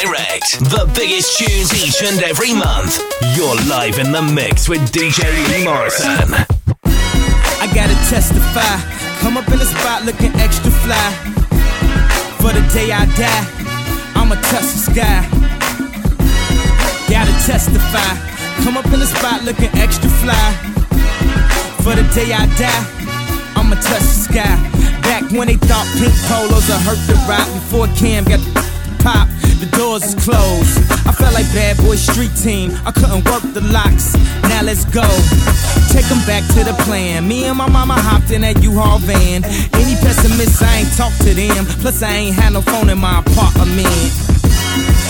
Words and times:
Direct. 0.00 0.64
The 0.72 0.90
biggest 0.96 1.36
tunes 1.36 1.76
each 1.76 2.00
and 2.00 2.22
every 2.22 2.54
month. 2.54 2.96
You're 3.36 3.52
live 3.68 3.98
in 3.98 4.12
the 4.12 4.22
mix 4.22 4.66
with 4.66 4.80
DJ 4.92 5.28
Lee 5.52 5.64
Morrison. 5.64 6.32
I 7.60 7.68
gotta 7.76 7.92
testify. 8.08 8.80
Come 9.20 9.36
up 9.36 9.46
in 9.52 9.58
the 9.58 9.68
spot 9.68 10.06
looking 10.08 10.32
extra 10.40 10.72
fly. 10.80 10.96
For 12.40 12.48
the 12.48 12.64
day 12.72 12.88
I 12.88 13.04
die, 13.12 13.44
I'ma 14.16 14.40
touch 14.48 14.72
the 14.72 14.80
sky. 14.88 15.20
Gotta 17.12 17.36
testify. 17.44 18.16
Come 18.64 18.78
up 18.78 18.88
in 18.96 19.00
the 19.04 19.06
spot 19.06 19.44
looking 19.44 19.68
extra 19.76 20.08
fly. 20.24 20.48
For 21.84 21.92
the 21.92 22.08
day 22.16 22.32
I 22.32 22.48
die, 22.56 22.84
I'ma 23.52 23.76
touch 23.76 24.00
the 24.00 24.20
sky. 24.32 24.56
Back 25.04 25.28
when 25.32 25.48
they 25.48 25.60
thought 25.60 25.84
pink 26.00 26.16
polos 26.24 26.72
would 26.72 26.80
hurt 26.88 27.00
the 27.04 27.20
Roc 27.28 27.44
before 27.52 27.86
Cam 28.00 28.24
got 28.24 28.40
the 28.40 28.59
pop 29.02 29.28
the 29.60 29.66
doors 29.76 30.02
is 30.02 30.14
closed. 30.14 30.78
I 31.06 31.12
felt 31.12 31.34
like 31.34 31.44
bad 31.52 31.76
boy 31.76 31.96
street 31.96 32.34
team. 32.34 32.72
I 32.86 32.92
couldn't 32.92 33.24
work 33.28 33.44
the 33.52 33.60
locks. 33.60 34.16
Now 34.48 34.62
let's 34.62 34.84
go. 34.86 35.04
Take 35.92 36.08
them 36.08 36.24
back 36.26 36.42
to 36.56 36.64
the 36.64 36.74
plan. 36.84 37.28
Me 37.28 37.44
and 37.44 37.58
my 37.58 37.68
mama 37.68 37.94
hopped 37.94 38.30
in 38.30 38.40
that 38.40 38.62
U-Haul 38.62 38.98
van. 39.00 39.44
Any 39.44 39.94
pessimists, 40.00 40.62
I 40.62 40.80
ain't 40.80 40.92
talk 40.96 41.12
to 41.18 41.34
them. 41.34 41.66
Plus, 41.84 42.02
I 42.02 42.10
ain't 42.10 42.34
had 42.34 42.54
no 42.54 42.62
phone 42.62 42.88
in 42.88 42.98
my 42.98 43.20
apartment. 43.20 44.39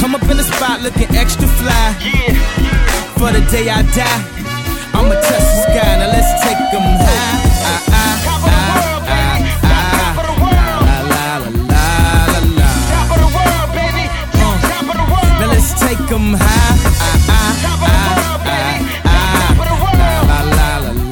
Come 0.00 0.14
up 0.14 0.22
in 0.30 0.36
the 0.38 0.42
spot 0.42 0.80
looking 0.80 1.14
extra 1.14 1.46
fly. 1.46 1.94
Yeah. 2.00 2.32
For 3.20 3.30
the 3.32 3.40
day 3.52 3.68
I 3.68 3.82
die, 3.92 4.20
I'ma 4.96 5.12
touch 5.12 5.44
the 5.44 5.60
sky. 5.68 5.96
Now 6.00 6.08
let's 6.08 6.32
take 6.42 6.56
them 6.72 6.80
high. 7.04 7.36
Ah, 7.68 7.84
ah, 7.92 8.16
ah, 8.32 8.64
ah, 9.06 9.44
ah. 9.62 10.16
La, 10.16 10.96
la, 11.12 11.36
la, 11.36 11.52
la, 11.68 11.84
la, 12.32 12.40
la. 12.58 12.70
Top 12.88 13.12
of 13.12 13.18
the 13.20 13.28
world, 13.36 13.68
baby. 13.76 14.04
Top 14.40 14.88
of 14.88 14.96
the 14.96 15.04
world. 15.12 15.36
Now 15.36 15.52
let's 15.52 15.70
take 15.76 16.02
them 16.08 16.32
high. 16.32 16.80
Ah, 16.96 17.28
ah, 17.28 17.60
ah, 17.84 18.48
ah, 18.48 18.72
ah. 19.04 19.52
La, 19.60 20.16
la, 20.40 20.80
la, 20.80 20.80
la, 20.80 21.04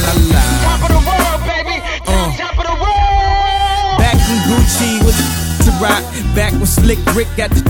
la, 0.00 0.12
la. 0.32 0.42
Top 0.64 0.80
of 0.80 0.90
the 0.96 1.00
world, 1.04 1.40
baby. 1.44 1.76
Top 2.40 2.56
of 2.56 2.64
the 2.64 2.76
world. 2.80 4.00
Back 4.00 4.16
in 4.32 4.40
Gucci 4.48 5.04
with 5.04 5.20
the 5.20 5.26
to 5.64 5.72
rock. 5.84 6.02
Back 6.34 6.52
when 6.56 6.66
Slick 6.66 6.98
Rick 7.14 7.28
got 7.36 7.50
the 7.50 7.60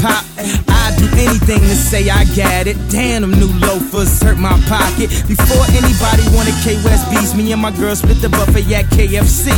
pop. 0.00 0.24
I'd 0.38 0.94
do 0.98 1.06
anything 1.16 1.60
to 1.60 1.76
say 1.76 2.08
I 2.10 2.24
got 2.36 2.66
it. 2.66 2.76
Damn, 2.90 3.22
them 3.22 3.32
new 3.32 3.50
loafers 3.60 4.22
hurt 4.22 4.38
my 4.38 4.54
pocket. 4.68 5.10
Before 5.28 5.64
anybody 5.72 6.24
wanted 6.34 6.54
K 6.62 6.76
West 6.84 7.10
beats, 7.10 7.34
me 7.34 7.52
and 7.52 7.60
my 7.60 7.70
girl 7.72 7.94
split 7.96 8.20
the 8.20 8.28
buffet 8.28 8.66
at 8.74 8.86
KFC. 8.92 9.52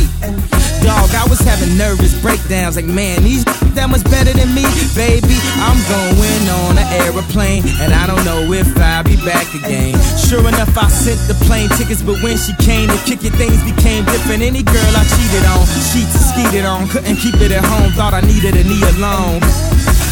Dog, 0.83 1.11
I 1.11 1.27
was 1.27 1.39
having 1.39 1.77
nervous 1.77 2.15
breakdowns 2.21 2.75
like, 2.75 2.85
man, 2.85 3.23
these 3.23 3.43
that 3.75 3.89
much 3.91 4.03
better 4.09 4.31
than 4.31 4.49
me, 4.55 4.63
baby. 4.95 5.35
I'm 5.59 5.79
going 5.91 6.45
on 6.63 6.79
an 6.79 6.87
aeroplane, 7.03 7.63
and 7.83 7.93
I 7.93 8.07
don't 8.07 8.23
know 8.23 8.51
if 8.51 8.67
I'll 8.79 9.03
be 9.03 9.19
back 9.27 9.47
again. 9.53 9.95
Sure 10.17 10.43
enough, 10.47 10.75
I 10.77 10.87
sent 10.87 11.19
the 11.27 11.35
plane 11.45 11.69
tickets, 11.75 12.01
but 12.01 12.21
when 12.23 12.37
she 12.37 12.55
came 12.63 12.87
to 12.89 12.99
kick 13.03 13.23
it, 13.27 13.35
things 13.35 13.59
became 13.67 14.05
different. 14.05 14.41
Any 14.41 14.63
girl 14.63 14.91
I 14.95 15.03
cheated 15.03 15.45
on, 15.51 15.63
sheets 15.91 16.15
skeeted 16.31 16.65
on, 16.65 16.87
couldn't 16.87 17.17
keep 17.17 17.35
it 17.43 17.51
at 17.51 17.63
home, 17.65 17.91
thought 17.93 18.13
I 18.13 18.21
needed 18.21 18.55
a 18.55 18.63
Nia 18.63 18.91
Long. 18.97 19.43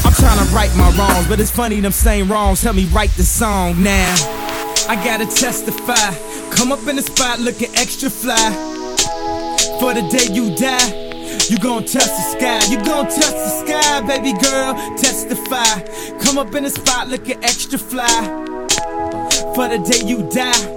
I'm 0.07 0.13
trying 0.13 0.39
to 0.39 0.55
right 0.55 0.73
my 0.77 0.89
wrongs, 0.91 1.27
but 1.27 1.41
it's 1.41 1.51
funny 1.51 1.81
them 1.81 1.91
same 1.91 2.31
wrongs 2.31 2.61
help 2.61 2.77
me 2.77 2.85
write 2.85 3.09
the 3.17 3.23
song 3.23 3.83
now. 3.83 4.15
I 4.87 4.95
gotta 5.03 5.25
testify. 5.25 6.15
Come 6.49 6.71
up 6.71 6.87
in 6.87 6.95
the 6.95 7.01
spot 7.01 7.39
looking 7.41 7.75
extra 7.75 8.09
fly. 8.09 8.37
For 9.81 9.93
the 9.93 10.07
day 10.07 10.33
you 10.33 10.55
die, 10.55 11.49
you 11.49 11.57
gon' 11.57 11.83
touch 11.83 12.05
the 12.05 12.37
sky. 12.37 12.65
You 12.71 12.77
gon' 12.85 13.07
touch 13.07 13.35
the 13.35 13.65
sky, 13.65 13.99
baby 14.07 14.31
girl. 14.39 14.75
Testify. 14.95 15.81
Come 16.23 16.37
up 16.37 16.55
in 16.55 16.63
the 16.63 16.69
spot 16.69 17.09
looking 17.09 17.43
extra 17.43 17.77
fly. 17.77 18.07
For 19.55 19.67
the 19.67 19.79
day 19.79 20.07
you 20.07 20.23
die 20.29 20.76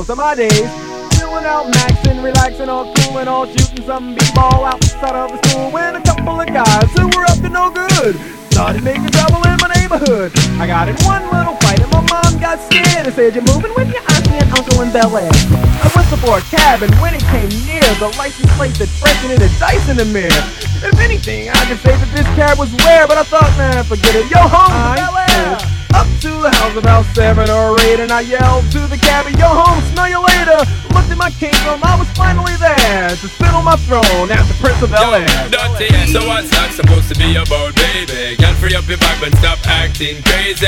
most 0.00 0.08
of 0.08 0.16
my 0.16 0.34
days. 0.34 0.70
Chilling 1.12 1.44
out, 1.44 1.66
maxing, 1.76 2.24
relaxing, 2.24 2.68
all 2.68 2.92
cool 2.94 3.18
and 3.18 3.28
all 3.28 3.44
shooting 3.46 3.84
some 3.84 4.14
b-ball 4.14 4.64
outside 4.64 5.14
of 5.14 5.30
the 5.30 5.48
school 5.48 5.70
when 5.70 5.94
a 5.94 6.02
couple 6.02 6.40
of 6.40 6.46
guys 6.48 6.88
who 6.96 7.06
were 7.12 7.26
up 7.28 7.38
to 7.44 7.48
no 7.48 7.70
good 7.70 8.16
started 8.50 8.82
making 8.82 9.10
trouble 9.12 9.44
in 9.44 9.56
my 9.60 9.68
neighborhood. 9.76 10.32
I 10.56 10.66
got 10.66 10.88
in 10.88 10.96
one 11.04 11.22
little 11.28 11.54
fight 11.60 11.80
and 11.80 11.90
my 11.92 12.00
mom 12.08 12.40
got 12.40 12.58
scared 12.64 13.04
and 13.04 13.14
said, 13.14 13.34
You're 13.34 13.44
moving 13.44 13.74
with 13.76 13.92
your 13.92 14.02
auntie 14.08 14.40
and 14.40 14.50
uncle 14.56 14.80
in 14.80 14.90
Bel 14.90 15.12
Air. 15.16 15.28
I 15.28 15.92
whistled 15.92 16.20
for 16.24 16.38
a 16.38 16.44
cab 16.48 16.82
and 16.82 16.92
when 16.96 17.14
it 17.14 17.24
came 17.28 17.52
near, 17.68 17.84
the 18.00 18.08
license 18.16 18.50
plate 18.56 18.74
said 18.74 18.88
freshen 18.88 19.30
in 19.30 19.42
a 19.42 19.50
dice 19.60 19.86
in 19.88 19.96
the 19.96 20.06
mirror. 20.06 20.42
If 20.80 20.98
anything, 20.98 21.50
I 21.50 21.60
could 21.68 21.78
say 21.84 21.92
that 21.92 22.10
this 22.16 22.26
cab 22.40 22.58
was 22.58 22.72
rare, 22.88 23.06
but 23.06 23.18
I 23.18 23.24
thought, 23.24 23.52
man, 23.60 23.84
forget 23.84 24.16
it. 24.16 24.30
Yo, 24.30 24.40
home 24.40 24.96
Bel 24.96 25.16
Air. 25.28 25.79
Up 25.94 26.06
to 26.22 26.30
the 26.40 26.50
house 26.50 26.76
about 26.76 27.04
seven 27.14 27.50
or 27.50 27.78
eight, 27.80 28.00
and 28.00 28.12
I 28.12 28.20
yelled 28.20 28.70
to 28.72 28.86
the 28.86 28.96
cabbie, 28.96 29.34
Yo, 29.38 29.48
home, 29.48 29.82
smell 29.90 30.08
you 30.08 30.22
later. 30.22 30.62
Looked 30.94 31.10
at 31.10 31.18
my 31.18 31.30
kingdom, 31.30 31.80
I 31.82 31.98
was 31.98 32.08
finally 32.14 32.54
there 32.56 33.10
to 33.10 33.26
sit 33.26 33.50
on 33.50 33.64
my 33.64 33.76
throne 33.88 34.30
as 34.30 34.46
the 34.46 34.54
Prince 34.62 34.82
of 34.82 34.90
Bel 34.90 35.14
Air. 35.14 35.26
Dirty, 35.50 35.90
so 36.12 36.22
what's 36.26 36.50
that 36.50 36.72
supposed 36.72 37.08
to 37.10 37.16
be 37.18 37.34
about, 37.34 37.74
baby? 37.74 38.36
Girl, 38.38 38.54
free 38.62 38.74
up 38.74 38.86
your 38.86 38.98
vibe 38.98 39.26
and 39.26 39.34
stop 39.38 39.58
acting 39.66 40.22
crazy. 40.22 40.66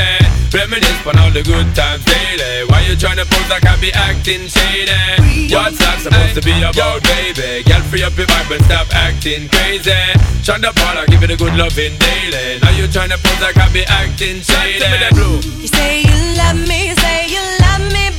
Reminisce 0.50 1.06
on 1.06 1.18
all 1.18 1.30
the 1.30 1.42
good 1.42 1.70
times 1.74 2.04
daily. 2.04 2.68
Why 2.68 2.82
you 2.84 2.96
trying 2.98 3.16
to 3.16 3.24
pose 3.24 3.48
like 3.48 3.64
I 3.64 3.78
be 3.80 3.92
acting 3.94 4.50
shady? 4.50 5.48
What's 5.54 5.78
that 5.78 6.02
supposed 6.02 6.34
to 6.34 6.42
be 6.42 6.54
about, 6.60 7.00
baby? 7.06 7.64
Girl, 7.64 7.80
free 7.88 8.02
up 8.02 8.16
your 8.18 8.26
vibe 8.26 8.58
and 8.58 8.64
stop 8.66 8.88
acting 8.92 9.48
crazy. 9.48 9.96
Shonda 10.42 10.74
Paula, 10.74 11.06
give 11.06 11.22
it 11.22 11.30
a 11.30 11.38
good 11.38 11.54
loving 11.54 11.94
daily. 11.96 12.58
Now 12.60 12.74
you 12.74 12.90
trying 12.90 13.10
to 13.14 13.18
pose 13.22 13.40
like 13.40 13.56
I 13.56 13.70
be 13.72 13.86
acting 13.86 14.42
shady 14.42 15.11
blue. 15.14 15.36
You 15.60 15.68
say 15.68 16.02
you 16.02 16.16
love 16.36 16.56
me, 16.68 16.88
you 16.88 16.96
say 16.96 17.26
you 17.28 17.42
love 17.60 17.84
me, 17.92 18.10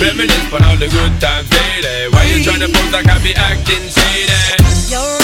Reminisce 0.00 0.52
on 0.52 0.64
all 0.64 0.76
the 0.76 0.88
good 0.88 1.20
times 1.20 1.48
daily. 1.50 2.08
Why 2.10 2.24
you 2.24 2.44
tryna 2.44 2.72
pose 2.72 2.92
like 2.92 3.06
I 3.08 3.22
be 3.22 3.34
acting 3.34 3.88
shady? 3.88 5.23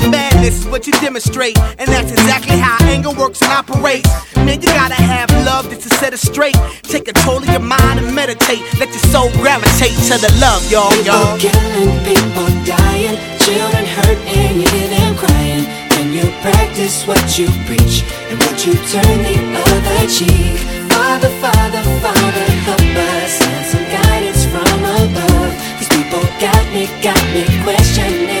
madness 0.41 0.65
is 0.65 0.67
what 0.71 0.87
you 0.87 0.93
demonstrate. 0.93 1.57
And 1.79 1.87
that's 1.87 2.11
exactly 2.11 2.57
how 2.57 2.77
anger 2.85 3.11
works 3.11 3.41
and 3.41 3.51
operates. 3.51 4.09
Man, 4.35 4.61
you 4.61 4.67
gotta 4.67 4.95
have 4.95 5.29
love 5.45 5.69
just 5.69 5.83
to 5.83 5.89
set 5.95 6.13
it 6.13 6.19
straight. 6.19 6.57
Take 6.83 7.05
control 7.05 7.37
of 7.37 7.49
your 7.49 7.59
mind 7.59 7.99
and 7.99 8.13
meditate. 8.13 8.61
Let 8.79 8.89
your 8.89 9.05
soul 9.13 9.29
gravitate 9.33 9.97
to 10.09 10.17
the 10.17 10.31
love, 10.41 10.61
y'all, 10.71 10.93
y'all. 11.05 11.37
People 11.37 11.51
killing, 11.51 11.93
people 12.03 12.49
dying, 12.65 13.17
children 13.45 13.85
hurt, 13.85 14.19
and 14.37 14.61
you 14.61 14.67
hear 14.69 14.89
them 14.89 15.15
crying 15.15 15.65
Can 15.93 16.13
you 16.13 16.25
practice 16.41 17.05
what 17.05 17.21
you 17.37 17.47
preach 17.67 18.03
and 18.29 18.37
would 18.41 18.59
you 18.65 18.73
turn 18.89 19.17
the 19.27 19.37
other 19.69 20.01
cheek? 20.09 20.57
Father, 20.91 21.29
Father, 21.43 21.83
Father, 22.01 22.45
help 22.65 22.81
us 22.81 23.33
and 23.41 23.65
some 23.71 23.87
guidance 23.97 24.45
from 24.45 24.79
above. 24.99 25.53
These 25.77 25.89
people 25.89 26.23
got 26.39 26.63
me, 26.73 26.89
got 27.01 27.23
me 27.33 27.43
questioning 27.63 28.40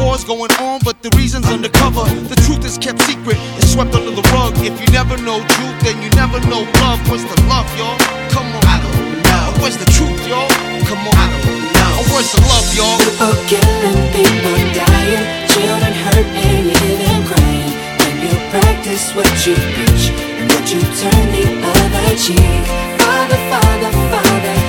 A 0.00 0.04
war's 0.04 0.24
going 0.24 0.50
on, 0.64 0.80
but 0.82 1.02
the 1.02 1.10
reason's 1.16 1.46
undercover. 1.46 2.04
The 2.32 2.36
truth 2.48 2.64
is 2.64 2.78
kept 2.78 3.02
secret, 3.02 3.36
it's 3.60 3.72
swept 3.72 3.92
under 3.94 4.10
the 4.10 4.24
rug. 4.32 4.56
If 4.64 4.80
you 4.80 4.88
never 4.96 5.16
know 5.20 5.44
truth, 5.44 5.76
then 5.84 6.00
you 6.00 6.08
never 6.16 6.40
know 6.48 6.64
love. 6.80 7.00
What's 7.10 7.24
the 7.28 7.36
love, 7.52 7.68
y'all? 7.76 8.00
Come 8.32 8.48
on. 8.48 8.64
I 8.64 8.80
don't 8.80 9.20
know. 9.20 9.60
Where's 9.60 9.76
the 9.76 9.84
truth, 9.92 10.24
y'all? 10.24 10.48
Come 10.88 11.04
on. 11.04 11.12
I 11.12 11.28
don't 11.28 11.68
know. 11.76 12.16
Where's 12.16 12.32
the 12.32 12.40
love, 12.48 12.68
y'all? 12.72 12.96
People 12.96 13.36
killing, 13.44 14.00
people 14.16 14.56
dying, 14.72 15.24
children 15.52 15.92
hurt 15.92 16.28
and 16.32 16.72
you 16.72 17.12
crying. 17.28 17.72
When 18.00 18.14
you 18.24 18.34
practice 18.48 19.12
what 19.12 19.28
you 19.44 19.52
preach, 19.76 20.16
and 20.16 20.48
would 20.48 20.64
you 20.64 20.80
turn 20.96 21.24
the 21.36 21.44
other 21.60 22.16
cheek? 22.16 22.64
Father, 23.04 23.40
Father, 23.52 23.92
Father, 24.08 24.59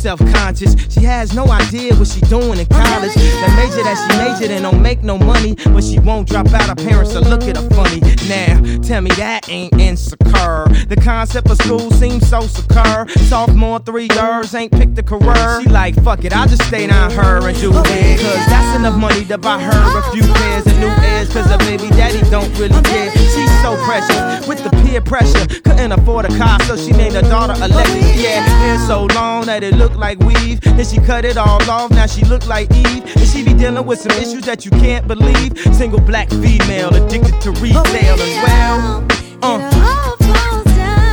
self-conscious. 0.00 0.74
She 0.92 1.00
has 1.00 1.34
no 1.34 1.46
idea 1.48 1.94
what 1.94 2.08
she 2.08 2.20
doing 2.22 2.58
in 2.58 2.66
college. 2.66 3.14
That 3.14 3.52
major 3.56 3.82
that 3.84 3.98
she 4.00 4.16
majored 4.16 4.50
in 4.50 4.62
don't 4.62 4.80
make 4.80 5.02
no 5.02 5.18
money, 5.18 5.56
but 5.66 5.84
she 5.84 5.98
won't 5.98 6.26
drop 6.26 6.48
out. 6.48 6.68
Her 6.68 6.74
parents 6.74 7.14
will 7.14 7.22
look 7.22 7.42
at 7.42 7.56
her 7.56 7.68
funny. 7.70 8.00
Now, 8.28 8.80
tell 8.80 9.02
me 9.02 9.10
that 9.12 9.48
ain't 9.50 9.78
insecure. 9.78 10.64
The 10.88 10.98
concept 11.02 11.50
of 11.50 11.58
school 11.58 11.90
seems 11.90 12.28
so 12.28 12.40
secure. 12.40 13.08
Sophomore, 13.28 13.78
three 13.80 14.08
years, 14.14 14.54
ain't 14.54 14.72
picked 14.72 14.98
a 14.98 15.02
career. 15.02 15.62
She 15.62 15.68
like, 15.68 15.94
fuck 16.02 16.24
it, 16.24 16.34
I'll 16.34 16.48
just 16.48 16.64
stay 16.64 16.86
down 16.86 17.10
her 17.10 17.46
and 17.46 17.60
do 17.60 17.70
it. 17.70 18.20
Cause 18.20 18.46
that's 18.46 18.76
enough 18.78 18.98
money 18.98 19.24
to 19.26 19.36
buy 19.36 19.60
her 19.60 19.98
a 19.98 20.12
few 20.12 20.22
pairs 20.22 20.66
of 20.66 20.78
new 20.78 20.88
ears. 20.88 21.30
Cause 21.32 21.46
her 21.46 21.58
baby 21.58 21.88
daddy 21.90 22.20
don't 22.30 22.50
really 22.58 22.80
care. 22.82 23.10
She's 23.12 23.62
so 23.62 23.76
precious 23.84 24.46
with 24.48 24.64
the 24.64 24.70
peer 24.82 25.02
pressure. 25.02 25.46
Couldn't 25.62 25.92
afford 25.92 26.24
a 26.24 26.38
car, 26.38 26.58
so 26.62 26.76
she 26.76 26.92
named 26.92 27.14
her 27.14 27.22
daughter 27.22 27.54
Alexis. 27.62 28.22
Yeah, 28.22 28.40
hair 28.40 28.78
so 28.86 29.06
long 29.14 29.46
that 29.46 29.62
it 29.62 29.74
looked 29.90 30.00
like 30.00 30.18
weave. 30.20 30.60
Then 30.60 30.84
she 30.84 30.98
cut 30.98 31.24
it 31.24 31.36
all 31.36 31.62
off, 31.70 31.90
now 31.90 32.06
she 32.06 32.24
look 32.24 32.46
like 32.46 32.70
Eve. 32.72 33.04
And 33.16 33.26
she 33.26 33.44
be 33.44 33.54
dealing 33.54 33.86
with 33.86 34.00
some 34.00 34.12
issues 34.12 34.42
that 34.42 34.64
you 34.64 34.70
can't 34.70 35.06
believe. 35.06 35.58
Single 35.74 36.00
black 36.00 36.28
female 36.30 36.94
addicted 36.94 37.40
to 37.42 37.50
retail 37.52 38.16
as 38.18 38.36
well. 38.44 39.06
Uh. 39.42 39.58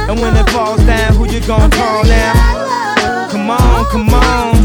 And 0.10 0.20
when 0.22 0.36
it 0.38 0.50
falls 0.50 0.80
down, 0.86 1.16
who 1.16 1.26
you 1.30 1.42
gonna 1.46 1.76
call 1.76 2.04
now? 2.04 3.28
Come 3.30 3.50
on, 3.50 3.86
come 3.86 4.10
on. 4.10 4.56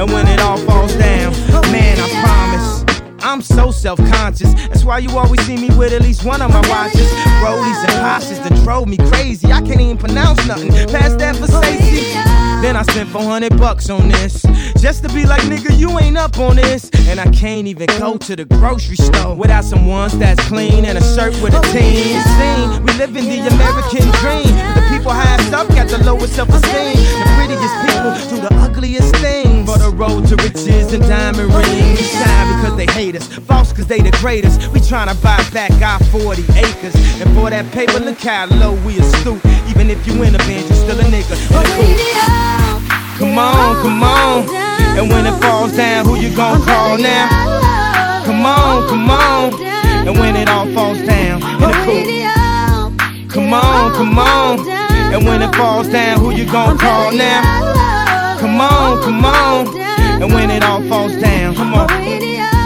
And 0.00 0.12
when 0.12 0.26
it 0.28 0.40
all 0.40 0.58
falls 0.58 0.94
down, 0.96 1.32
man, 1.70 1.98
I 1.98 2.08
promise. 2.22 2.84
I'm 3.22 3.42
so 3.42 3.70
self-conscious. 3.70 4.54
That's 4.54 4.84
why 4.84 4.98
you 4.98 5.10
always 5.18 5.44
see 5.44 5.56
me 5.56 5.68
with 5.76 5.92
at 5.92 6.02
least 6.02 6.24
one 6.24 6.40
of 6.40 6.50
my 6.50 6.66
watches. 6.68 7.08
Rollies 7.42 7.80
and 7.84 7.92
Porsches 8.02 8.42
that 8.48 8.54
drove 8.64 8.88
me 8.88 8.96
crazy. 8.96 9.52
I 9.52 9.60
can't 9.60 9.80
even 9.80 9.98
pronounce 9.98 10.44
nothing 10.46 10.70
past 10.88 11.18
that 11.18 11.36
for 11.36 11.46
safety. 11.46 12.47
Then 12.60 12.76
I 12.76 12.82
spent 12.82 13.08
400 13.10 13.56
bucks 13.56 13.88
on 13.88 14.08
this. 14.08 14.42
Just 14.78 15.02
to 15.04 15.08
be 15.14 15.26
like, 15.26 15.42
nigga, 15.42 15.78
you 15.78 15.98
ain't 15.98 16.18
up 16.18 16.38
on 16.38 16.56
this. 16.56 16.90
And 17.08 17.20
I 17.20 17.30
can't 17.30 17.66
even 17.66 17.86
go 17.98 18.16
to 18.18 18.36
the 18.36 18.44
grocery 18.44 18.96
store 18.96 19.34
without 19.34 19.64
some 19.64 19.86
ones 19.86 20.18
that's 20.18 20.44
clean 20.48 20.84
and 20.84 20.98
a 20.98 21.02
shirt 21.14 21.40
with 21.40 21.54
a 21.54 21.62
team. 21.72 22.20
Seen, 22.38 22.82
we 22.84 22.92
live 22.94 23.16
in 23.16 23.24
the 23.24 23.46
American 23.54 24.10
dream. 24.20 24.52
The 24.74 24.82
people 24.90 25.12
highest 25.12 25.52
up 25.52 25.68
got 25.68 25.88
the 25.88 25.98
lowest 26.04 26.34
self 26.34 26.48
esteem. 26.50 26.96
The 26.96 27.26
prettiest 27.36 27.74
people 27.86 28.12
do 28.30 28.48
the 28.48 28.58
road 29.98 30.24
to 30.28 30.36
riches 30.36 30.92
and 30.92 31.02
diamond 31.02 31.52
rings. 31.52 31.98
Shy 31.98 32.56
because 32.56 32.76
they 32.76 32.86
hate 32.86 33.16
us, 33.16 33.26
false 33.26 33.70
because 33.72 33.88
they 33.88 34.00
the 34.00 34.16
greatest. 34.22 34.72
We 34.72 34.78
tryna 34.80 35.20
buy 35.22 35.42
back 35.52 35.72
our 35.82 35.98
40 36.10 36.42
acres. 36.54 36.94
And 37.20 37.28
for 37.34 37.50
that 37.50 37.66
paper, 37.72 37.98
look 37.98 38.18
how 38.18 38.46
low 38.46 38.74
we 38.86 38.94
stoop. 39.18 39.44
Even 39.68 39.90
if 39.90 40.06
you 40.06 40.22
in 40.22 40.34
a 40.34 40.38
band, 40.38 40.68
you 40.70 40.76
still 40.76 41.00
a 41.00 41.04
nigga. 41.04 41.34
Come 43.18 43.36
on, 43.36 43.82
come 43.82 44.02
on. 44.02 44.48
And 44.96 45.10
when 45.10 45.26
it 45.26 45.36
falls 45.42 45.76
down, 45.76 46.06
who 46.06 46.14
you 46.16 46.34
gonna 46.34 46.64
call 46.64 46.96
now? 46.96 48.22
Come 48.24 48.46
on, 48.46 48.88
come 48.88 49.10
on. 49.10 49.54
And 50.06 50.16
when 50.18 50.36
it 50.36 50.48
all 50.48 50.72
falls 50.72 50.98
down, 51.02 51.42
in 51.42 51.58
the 51.60 51.72
cool. 51.84 53.28
Come 53.28 53.52
on, 53.52 53.92
come 53.94 54.18
on. 54.18 54.68
And 55.12 55.26
when 55.26 55.42
it 55.42 55.54
falls 55.56 55.88
down, 55.88 56.20
who 56.20 56.30
you 56.30 56.46
gonna 56.46 56.78
call 56.78 57.12
now? 57.12 58.38
Come 58.38 58.60
on, 58.60 59.02
come 59.02 59.24
on. 59.24 59.87
And 60.20 60.32
when 60.34 60.50
it 60.50 60.64
all 60.64 60.82
falls 60.88 61.16
down, 61.16 61.54
come 61.54 61.74
on. 61.74 62.57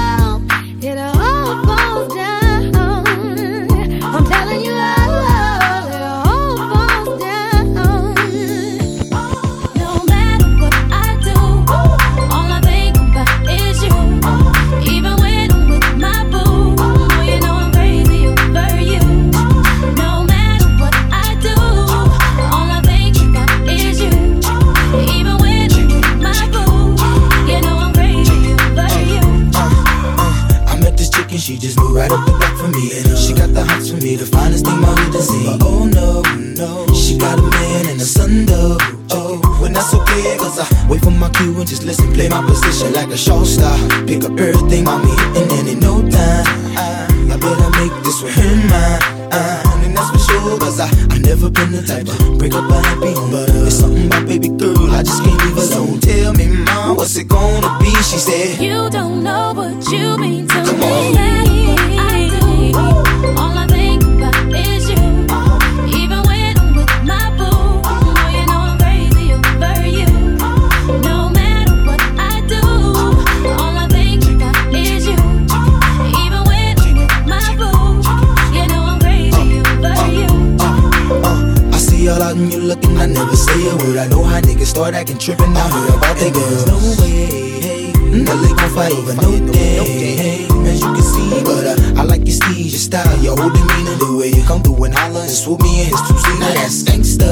tripping 85.22 85.54
out 85.56 85.70
here 85.70 85.94
about 85.94 86.16
the 86.18 86.30
girls. 86.34 86.66
No 86.66 86.74
way, 86.98 87.30
hey, 87.62 87.92
mm-hmm. 87.94 88.26
They 88.26 88.52
gon' 88.58 88.74
fight 88.74 88.90
over 88.90 89.14
no 89.14 89.30
day, 89.52 89.78
hey. 90.18 90.46
As 90.66 90.82
you 90.82 90.90
can 90.90 91.02
see, 91.02 91.30
but 91.46 91.62
uh, 91.62 92.00
I 92.00 92.02
like 92.02 92.26
your 92.26 92.34
steeze, 92.34 92.74
your 92.74 92.82
style, 92.82 93.22
your 93.22 93.38
whole 93.38 93.50
demeanor, 93.54 93.94
the 94.02 94.18
way 94.18 94.34
you 94.34 94.42
come 94.42 94.62
through 94.66 94.82
and 94.82 94.94
holler 94.94 95.22
and 95.22 95.30
swoop 95.30 95.62
me 95.62 95.86
in 95.86 95.94
his 95.94 96.02
two 96.10 96.18
seat. 96.18 96.38
Now 96.42 96.54
that's 96.58 96.82
gangsta, 96.82 97.30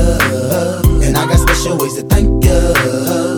and 1.02 1.16
I 1.18 1.26
got 1.26 1.38
special 1.42 1.78
ways 1.78 1.98
to 1.98 2.06
thank 2.06 2.30
you. 2.30 2.60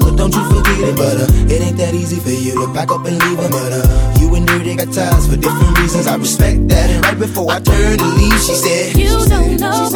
But 0.05 0.21
don't 0.21 0.35
you 0.37 0.45
forget 0.53 0.85
it, 0.85 0.97
but 1.01 1.17
uh, 1.17 1.49
it 1.49 1.63
ain't 1.65 1.79
that 1.79 1.95
easy 1.95 2.21
for 2.21 2.29
you 2.37 2.53
to 2.61 2.69
back 2.75 2.93
up 2.93 3.07
and 3.09 3.17
leave 3.25 3.41
him. 3.41 3.51
But 3.51 3.73
uh, 3.73 3.89
you 4.21 4.35
and 4.37 4.45
her, 4.51 4.59
they 4.61 4.77
got 4.77 4.93
ties 4.93 5.33
for 5.33 5.41
different 5.41 5.79
reasons. 5.81 6.07
I 6.07 6.17
respect 6.17 6.69
that. 6.69 6.91
And 6.91 7.01
right 7.09 7.19
before 7.19 7.49
I 7.51 7.61
turned 7.61 8.01
to 8.01 8.09
leave, 8.21 8.37
she 8.37 8.53
said, 8.53 9.01
You 9.01 9.09
don't 9.09 9.57
know. 9.57 9.92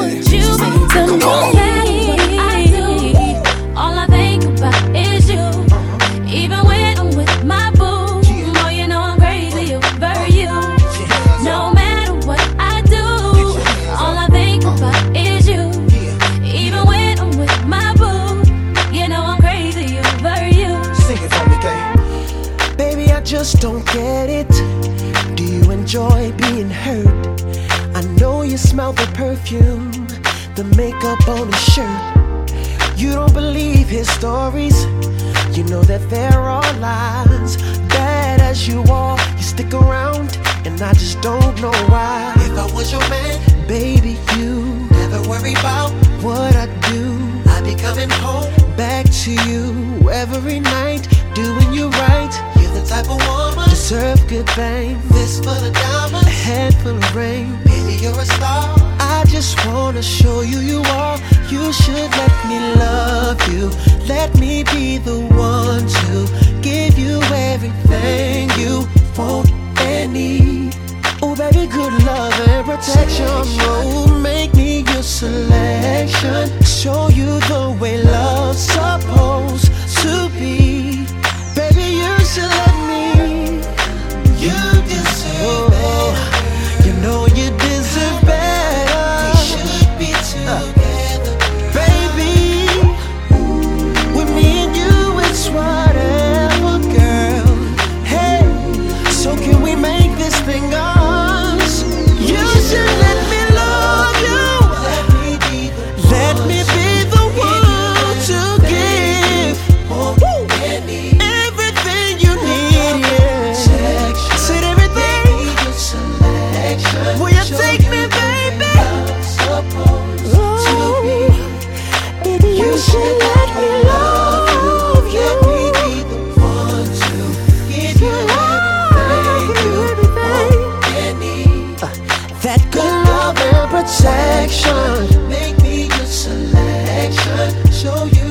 section. 133.87 135.29
Make 135.29 135.61
me 135.63 135.85
your 135.85 136.07
selection. 136.07 137.73
Show 137.73 138.05
you. 138.07 138.26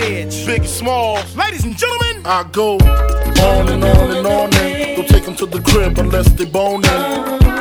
Ugly 0.00 0.24
Biggie 0.46 0.66
Smalls. 0.66 1.36
Ladies 1.36 1.64
and 1.64 1.76
gentlemen, 1.76 2.22
I 2.24 2.44
go 2.52 2.74
on 2.74 3.68
and 3.68 3.84
on 3.84 4.16
and 4.16 4.26
on 4.26 4.54
and 4.54 4.96
don't 4.96 5.08
take 5.08 5.24
them 5.24 5.36
to 5.36 5.46
the 5.46 5.60
crib 5.60 5.98
unless 5.98 6.28
they 6.30 6.44
boning. 6.44 6.90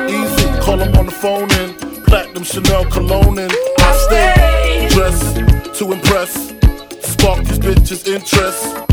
Easy, 0.10 0.60
call 0.62 0.78
them 0.78 0.96
on 0.96 1.06
the 1.06 1.12
phone 1.12 1.52
and 1.52 1.78
platinum 2.06 2.44
Chanel 2.44 2.86
cologne 2.86 3.40
and 3.40 3.54
I 3.80 3.98
stay 4.08 4.88
dressed 4.92 5.36
to 5.80 5.92
impress, 5.92 6.50
spark 7.02 7.44
these 7.46 7.60
bitches' 7.60 8.08
interest. 8.08 8.89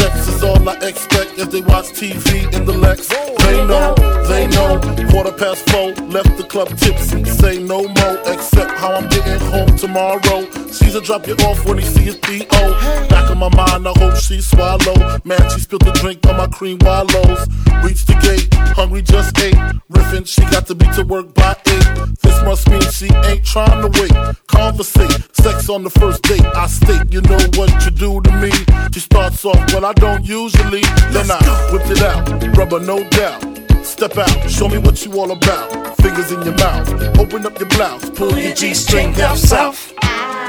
Sex 0.00 0.28
is 0.28 0.42
all 0.42 0.66
I 0.66 0.76
expect 0.76 1.38
as 1.38 1.48
they 1.48 1.60
watch 1.60 1.88
TV 1.92 2.50
in 2.54 2.64
the 2.64 2.72
Lex. 2.72 3.08
They 3.08 3.66
know, 3.66 3.94
they 4.28 4.46
know. 4.46 4.80
Quarter 5.10 5.32
past 5.32 5.68
four, 5.70 5.92
left 6.06 6.36
the 6.38 6.44
club 6.44 6.68
tipsy. 6.78 7.22
Say 7.24 7.62
no 7.62 7.82
more, 7.82 8.18
except 8.24 8.70
how 8.78 8.92
I'm 8.94 9.08
getting 9.08 9.38
home 9.52 9.76
tomorrow. 9.76 10.50
Caesar 10.70 11.00
drop 11.00 11.26
you 11.26 11.34
off 11.48 11.66
when 11.66 11.78
he 11.78 11.84
see 11.84 12.04
his 12.04 12.16
B.O. 12.16 13.08
Back 13.10 13.30
in 13.30 13.38
my 13.38 13.48
mind, 13.54 13.86
I 13.86 13.92
hope 13.98 14.16
she 14.16 14.40
swallow. 14.40 14.96
Man, 15.24 15.42
she 15.50 15.60
spilled 15.60 15.82
the 15.82 15.92
drink 16.00 16.24
on 16.26 16.36
my 16.36 16.46
cream 16.46 16.78
wallows. 16.80 17.46
Reach 17.84 18.06
the 18.06 18.16
gate, 18.22 18.48
hungry 18.74 19.02
just 19.02 19.36
ate. 19.38 19.56
Riffin', 19.90 20.24
she 20.24 20.42
got 20.52 20.66
to 20.66 20.74
be 20.74 20.86
to 20.94 21.02
work 21.02 21.34
by 21.34 21.56
eight. 21.66 21.88
This 22.22 22.42
must 22.44 22.70
mean 22.70 22.82
she 22.92 23.08
ain't 23.28 23.44
trying 23.44 23.82
to 23.82 24.00
wait. 24.00 24.12
Conversate, 24.46 25.10
sex 25.36 25.68
on 25.68 25.82
the 25.82 25.90
first 25.90 26.22
date. 26.22 26.44
I 26.54 26.66
state, 26.66 27.12
you 27.12 27.20
know 27.22 27.40
what 27.58 27.70
you 27.84 27.90
do 27.90 28.20
to 28.20 28.32
me. 28.40 28.52
She 28.92 29.00
starts 29.00 29.44
off, 29.44 29.58
well, 29.72 29.84
I 29.84 29.89
don't 29.94 30.24
usually. 30.24 30.82
Then 31.10 31.30
I 31.30 31.38
whip 31.72 31.86
it 31.86 32.02
out, 32.02 32.56
rubber 32.56 32.80
no 32.80 33.08
doubt. 33.10 33.42
Step 33.84 34.16
out, 34.18 34.50
show 34.50 34.68
me 34.68 34.78
what 34.78 35.04
you 35.04 35.18
all 35.18 35.30
about. 35.32 35.96
Fingers 35.96 36.32
in 36.32 36.42
your 36.42 36.54
mouth, 36.56 36.88
open 37.18 37.44
up 37.46 37.58
your 37.58 37.68
blouse, 37.70 38.08
pull 38.10 38.36
your 38.38 38.54
G 38.54 38.74
string 38.74 39.12
down 39.12 39.36
south. 39.36 39.92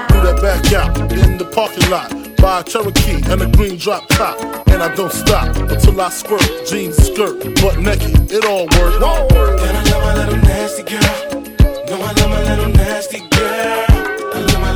Do 0.10 0.18
that 0.22 0.40
back 0.42 0.74
out 0.74 0.98
in 1.12 1.38
the 1.38 1.46
parking 1.46 1.90
lot. 1.90 2.10
Buy 2.38 2.62
a 2.62 2.64
Cherokee 2.64 3.22
and 3.32 3.42
a 3.42 3.48
green 3.58 3.78
drop 3.78 4.08
top. 4.10 4.68
And 4.68 4.82
I 4.82 4.94
don't 4.96 5.12
stop 5.12 5.56
until 5.56 6.02
I 6.02 6.10
squirt. 6.10 6.42
Jeans, 6.68 6.98
skirt, 6.98 7.44
butt 7.62 7.80
naked, 7.80 8.32
it 8.32 8.46
all 8.46 8.66
works. 8.66 8.96
And 8.96 9.78
I 9.78 9.84
love 9.92 10.04
my 10.04 10.26
little 10.26 10.42
nasty 10.42 10.84
girl. 10.84 11.42
No, 11.88 12.02
I 12.02 12.12
love 12.14 12.30
my 12.30 12.56
little 12.56 12.70
nasty 12.74 13.20
girl. 13.30 13.91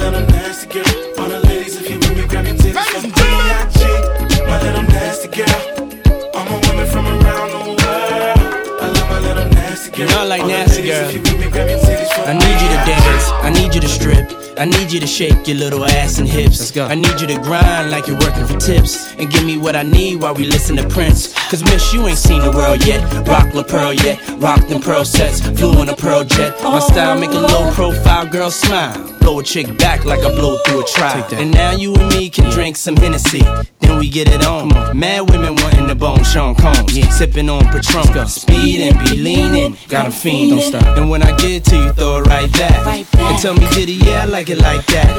I 0.06 0.10
love 0.10 0.14
my 0.14 0.20
little 0.20 0.36
nasty 0.36 0.68
girl. 0.68 1.20
All 1.20 1.30
the 1.30 1.40
ladies, 1.48 1.82
if 1.82 1.90
you 1.90 1.98
with 1.98 2.16
me, 2.16 2.28
grab 2.28 2.46
your 2.46 2.56
titties 2.56 3.02
from 3.02 3.10
B.I.G. 3.10 4.46
My 4.46 4.62
little 4.62 4.84
nasty 4.84 5.28
girl. 5.30 6.30
All 6.36 6.46
my 6.46 6.70
women 6.70 6.88
from 6.88 7.08
around 7.08 7.50
the 7.50 7.58
world. 7.74 8.82
I 8.84 8.88
love 8.88 9.10
my 9.10 9.20
little 9.20 9.50
nasty 9.50 9.90
girl. 9.98 10.10
I 10.12 10.24
like 10.26 10.42
All 10.42 10.48
nasty 10.48 10.84
girl. 10.84 12.05
If 12.28 12.34
you 12.34 12.38
with 12.38 12.46
me, 12.46 12.56
grab 12.56 12.56
your 12.56 12.56
titties 12.56 12.56
from 12.56 12.56
I 12.56 12.56
need 12.56 12.62
you 12.62 12.70
to 12.70 12.86
dance, 12.86 13.30
I 13.30 13.50
need 13.52 13.76
you 13.76 13.82
to 13.82 13.88
strip. 13.88 14.46
I 14.58 14.64
need 14.64 14.90
you 14.90 15.02
to 15.02 15.08
shake 15.08 15.48
your 15.48 15.58
little 15.58 15.84
ass 15.84 16.18
and 16.18 16.28
hips. 16.28 16.60
Let's 16.60 16.72
go. 16.72 16.86
I 16.86 16.96
need 16.96 17.20
you 17.20 17.28
to 17.28 17.36
grind 17.42 17.92
like 17.92 18.08
you're 18.08 18.18
working 18.18 18.46
for 18.46 18.58
tips. 18.58 19.14
And 19.16 19.30
give 19.30 19.44
me 19.44 19.58
what 19.58 19.76
I 19.76 19.84
need 19.84 20.22
while 20.22 20.34
we 20.34 20.46
listen 20.46 20.78
to 20.78 20.88
Prince. 20.88 21.34
Cause 21.50 21.62
miss, 21.64 21.94
you 21.94 22.08
ain't 22.08 22.18
seen 22.18 22.42
the 22.42 22.52
world 22.52 22.86
yet. 22.86 23.04
Rock 23.28 23.54
La 23.54 23.64
Perla 23.64 23.94
yet. 23.96 24.18
Rock 24.40 24.66
them 24.68 24.82
pearl 24.82 25.04
sets. 25.04 25.42
Flew 25.42 25.74
on 25.80 25.90
a 25.90 25.96
pearl 25.96 26.24
jet. 26.24 26.56
My 26.64 26.80
style 26.80 27.20
make 27.20 27.32
a 27.32 27.34
low 27.34 27.70
profile 27.74 28.26
girl 28.28 28.50
smile. 28.50 28.96
Blow 29.20 29.40
a 29.40 29.44
chick 29.44 29.78
back 29.78 30.06
like 30.06 30.20
I 30.20 30.30
blow 30.30 30.58
through 30.66 30.84
a 30.84 30.86
trial. 30.86 31.28
And 31.34 31.52
now 31.52 31.72
you 31.72 31.94
and 31.96 32.08
me 32.16 32.30
can 32.30 32.50
drink 32.50 32.78
some 32.78 32.96
Hennessy. 32.96 33.42
Then 33.80 34.00
we 34.00 34.10
get 34.10 34.30
it 34.30 34.46
on. 34.46 34.70
Mad 34.98 35.30
women 35.30 35.56
wanting 35.56 35.88
the 35.88 35.96
bone 35.96 36.24
Sean 36.24 36.56
Combs. 36.56 36.94
Sipping 37.18 37.50
on 37.50 37.66
Patron. 37.66 38.28
Speed 38.28 38.82
and 38.82 39.00
be 39.00 39.18
leaning. 39.18 39.78
Got 39.90 40.08
a 40.08 40.12
fiend. 40.12 40.52
Don't 40.52 40.62
stop. 40.62 40.98
And 40.98 41.10
when 41.10 41.24
I 41.24 41.36
get 41.38 41.66
to 41.66 41.76
you, 41.76 41.92
throw 41.94 42.15
it 42.18 42.28
right 42.28 42.52
back. 42.54 43.06
And 43.18 43.40
tell 43.40 43.54
me, 43.54 43.68
did 43.74 43.90
yeah, 43.90 44.24
I 44.24 44.26
like 44.26 44.50
it 44.50 44.60
like 44.60 44.86
that. 44.88 45.10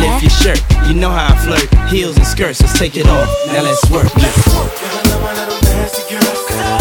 Lift 0.00 0.22
your 0.22 0.30
shirt. 0.30 0.62
You 0.88 0.94
know 0.94 1.10
how 1.10 1.34
I 1.34 1.36
flirt. 1.44 1.90
Heels 1.90 2.16
and 2.16 2.26
skirts. 2.26 2.60
Let's 2.60 2.78
take 2.78 2.96
it 2.96 3.06
off. 3.06 3.28
Now 3.48 3.62
let's 3.62 3.90
work. 3.90 4.10
Yeah. 4.16 4.32
What? 6.12 6.79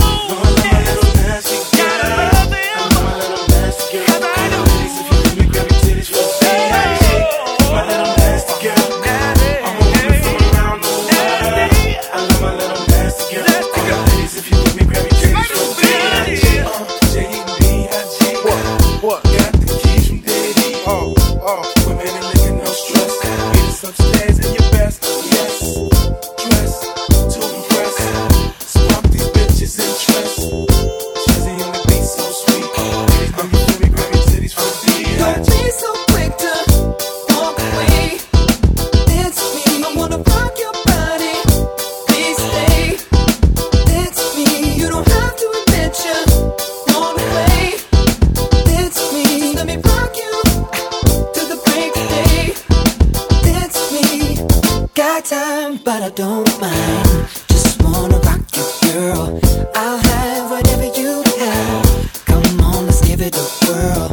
Don't 56.19 56.59
mind. 56.59 57.29
Just 57.47 57.81
wanna 57.81 58.17
rock 58.27 58.41
you, 58.53 58.91
girl. 58.91 59.39
I'll 59.73 59.97
have 59.97 60.51
whatever 60.51 60.87
you 60.99 61.23
have. 61.39 62.25
Come 62.25 62.59
on, 62.59 62.87
let's 62.87 63.01
give 63.07 63.21
it 63.21 63.37
a 63.37 63.45
whirl. 63.65 64.08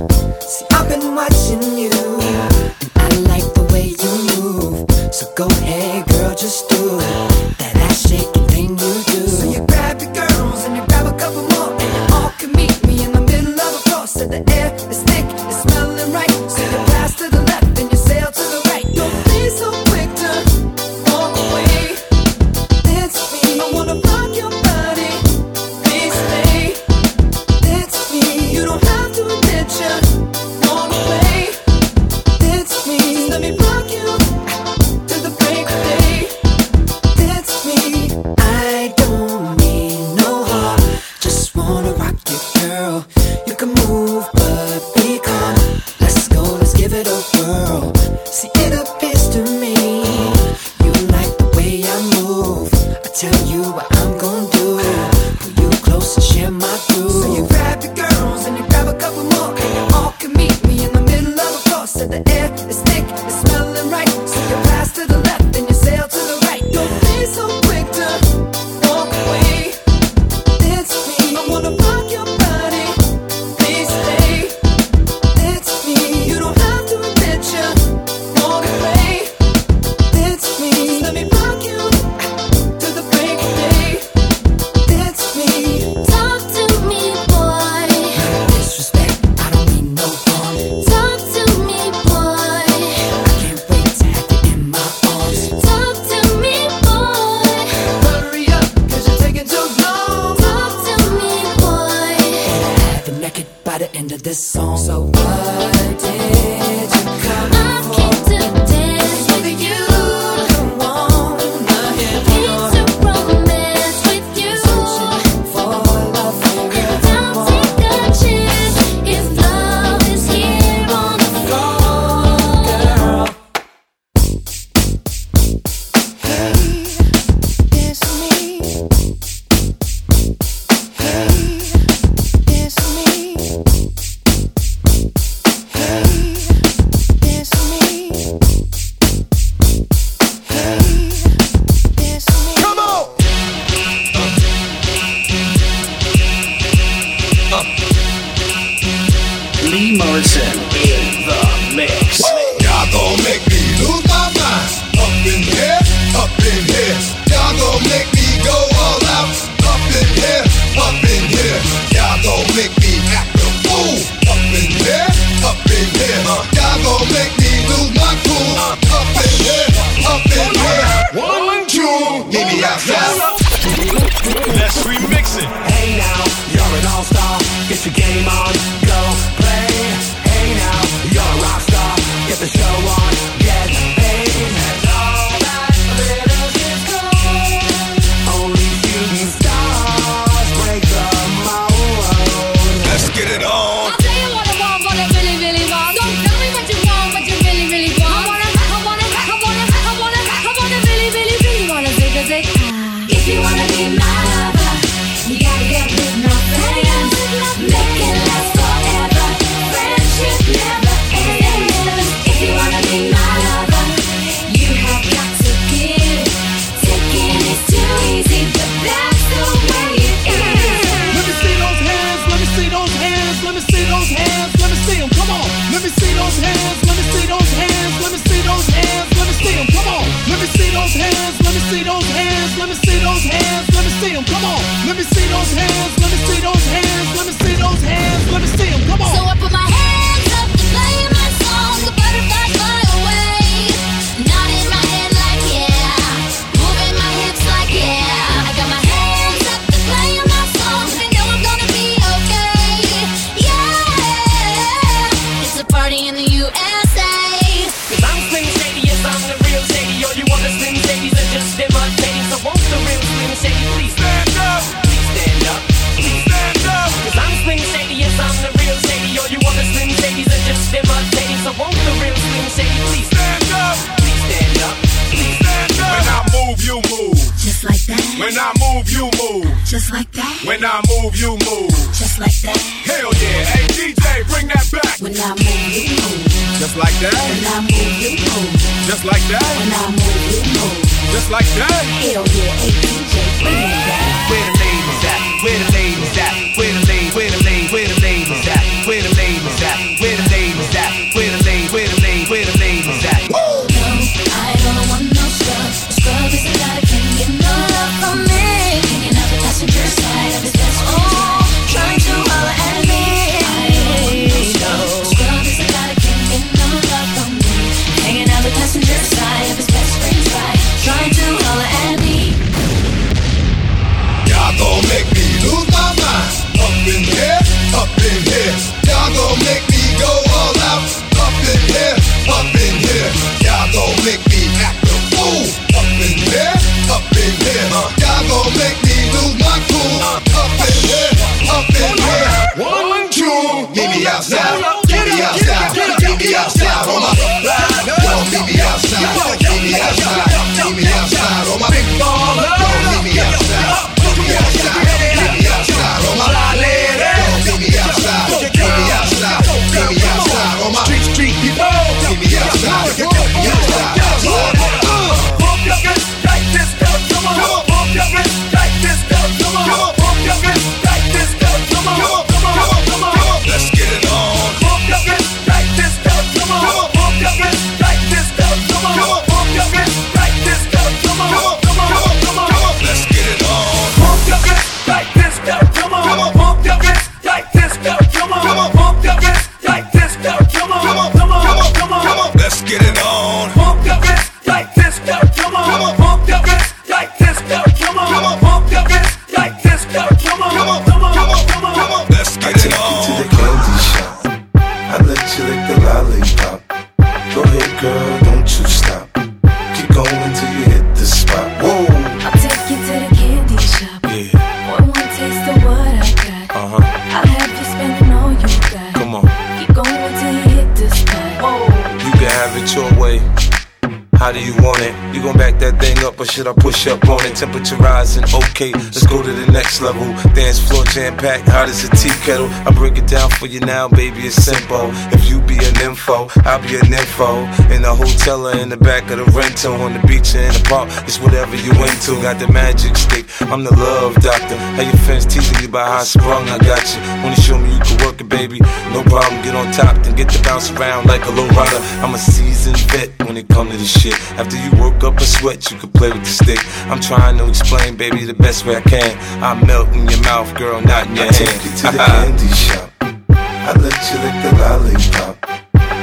temperature 427.37 427.77
rising. 427.77 428.25
Okay, 428.25 428.72
let's 428.72 429.07
go 429.07 429.22
to 429.22 429.33
the 429.33 429.53
next 429.53 429.81
level. 429.83 430.05
Dance 430.33 430.59
floor 430.59 430.85
jam 430.87 431.16
packed, 431.16 431.49
hot 431.49 431.68
as 431.68 431.85
a 431.85 431.90
tea 431.96 432.16
kettle. 432.25 432.49
I 432.66 432.72
break 432.72 432.96
it 432.96 433.07
down 433.07 433.31
for 433.31 433.46
you 433.46 433.61
now, 433.61 433.88
baby. 433.88 434.27
It's 434.27 434.37
simple. 434.37 434.90
If 435.12 435.29
you 435.29 435.40
be 435.42 435.59
an 435.59 435.77
info, 435.83 436.29
I'll 436.44 436.62
be 436.62 436.77
an 436.77 436.92
info. 436.92 437.44
In 437.75 437.83
the 437.83 437.94
hotel 437.94 438.49
or 438.49 438.57
in 438.57 438.70
the 438.70 438.77
back 438.77 439.11
of 439.11 439.18
the 439.18 439.25
rental, 439.37 439.75
on 439.75 439.92
the 439.92 440.01
beach 440.07 440.35
or 440.35 440.40
in 440.40 440.53
the 440.53 440.64
park, 440.68 440.88
it's 441.05 441.20
whatever 441.20 441.55
you 441.57 441.72
into. 441.72 442.16
Got 442.22 442.38
the 442.40 442.49
magic 442.49 442.96
stick, 442.96 443.27
I'm 443.53 443.64
the 443.64 443.75
love 443.75 444.14
doctor. 444.16 444.57
How 444.57 444.83
your 444.83 445.01
fans 445.05 445.27
teasing 445.27 445.61
you 445.61 445.68
about 445.68 445.88
how 445.88 446.05
sprung, 446.05 446.49
I 446.49 446.59
got 446.59 446.83
you. 446.94 447.01
Wanna 447.22 447.37
show 447.37 447.59
me 447.59 447.72
you 447.72 447.81
can 447.81 448.07
work 448.07 448.20
it, 448.20 448.29
baby? 448.29 448.61
No 448.97 449.03
problem, 449.03 449.43
get 449.43 449.55
on 449.55 449.71
top, 449.73 450.03
then 450.03 450.17
get 450.17 450.31
to 450.31 450.43
bounce 450.43 450.71
around 450.71 451.05
like 451.05 451.23
a 451.27 451.31
low 451.31 451.47
rider. 451.49 451.77
I'm 452.01 452.15
a 452.15 452.19
seasoned 452.19 452.81
vet 452.91 453.11
when 453.29 453.37
it 453.37 453.47
comes 453.47 453.73
to 453.73 453.77
this 453.77 453.93
shit. 453.93 454.15
After 454.41 454.57
you 454.57 454.71
work 454.81 455.05
up 455.05 455.19
a 455.19 455.27
sweat, 455.27 455.71
you 455.71 455.77
can 455.77 455.91
play 455.91 456.11
with 456.11 456.25
the 456.25 456.31
stick. 456.31 456.61
I'm 456.91 457.03
trying 457.03 457.37
to 457.37 457.47
explain, 457.47 457.99
baby, 457.99 458.25
the 458.25 458.33
best 458.33 458.65
way 458.65 458.77
I 458.77 458.81
can. 458.81 459.19
I 459.45 459.53
melt 459.67 459.89
in 459.89 460.09
your 460.09 460.23
mouth, 460.23 460.49
girl, 460.57 460.81
not 460.81 461.09
in 461.09 461.17
your 461.17 461.27
I 461.27 461.33
hand. 461.35 461.37
Take 461.37 461.65
you 461.65 461.77
to 461.77 461.87
the 461.93 461.99
candy 462.09 462.55
shop. 462.55 462.91
I 463.29 463.73
let 463.77 464.01
you 464.09 464.17
lick 464.25 464.37
the 464.41 464.53
lollipop. 464.63 465.43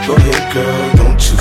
Go 0.05 0.15
ahead, 0.15 0.53
girl, 0.53 0.95
don't 0.95 1.31
you 1.31 1.37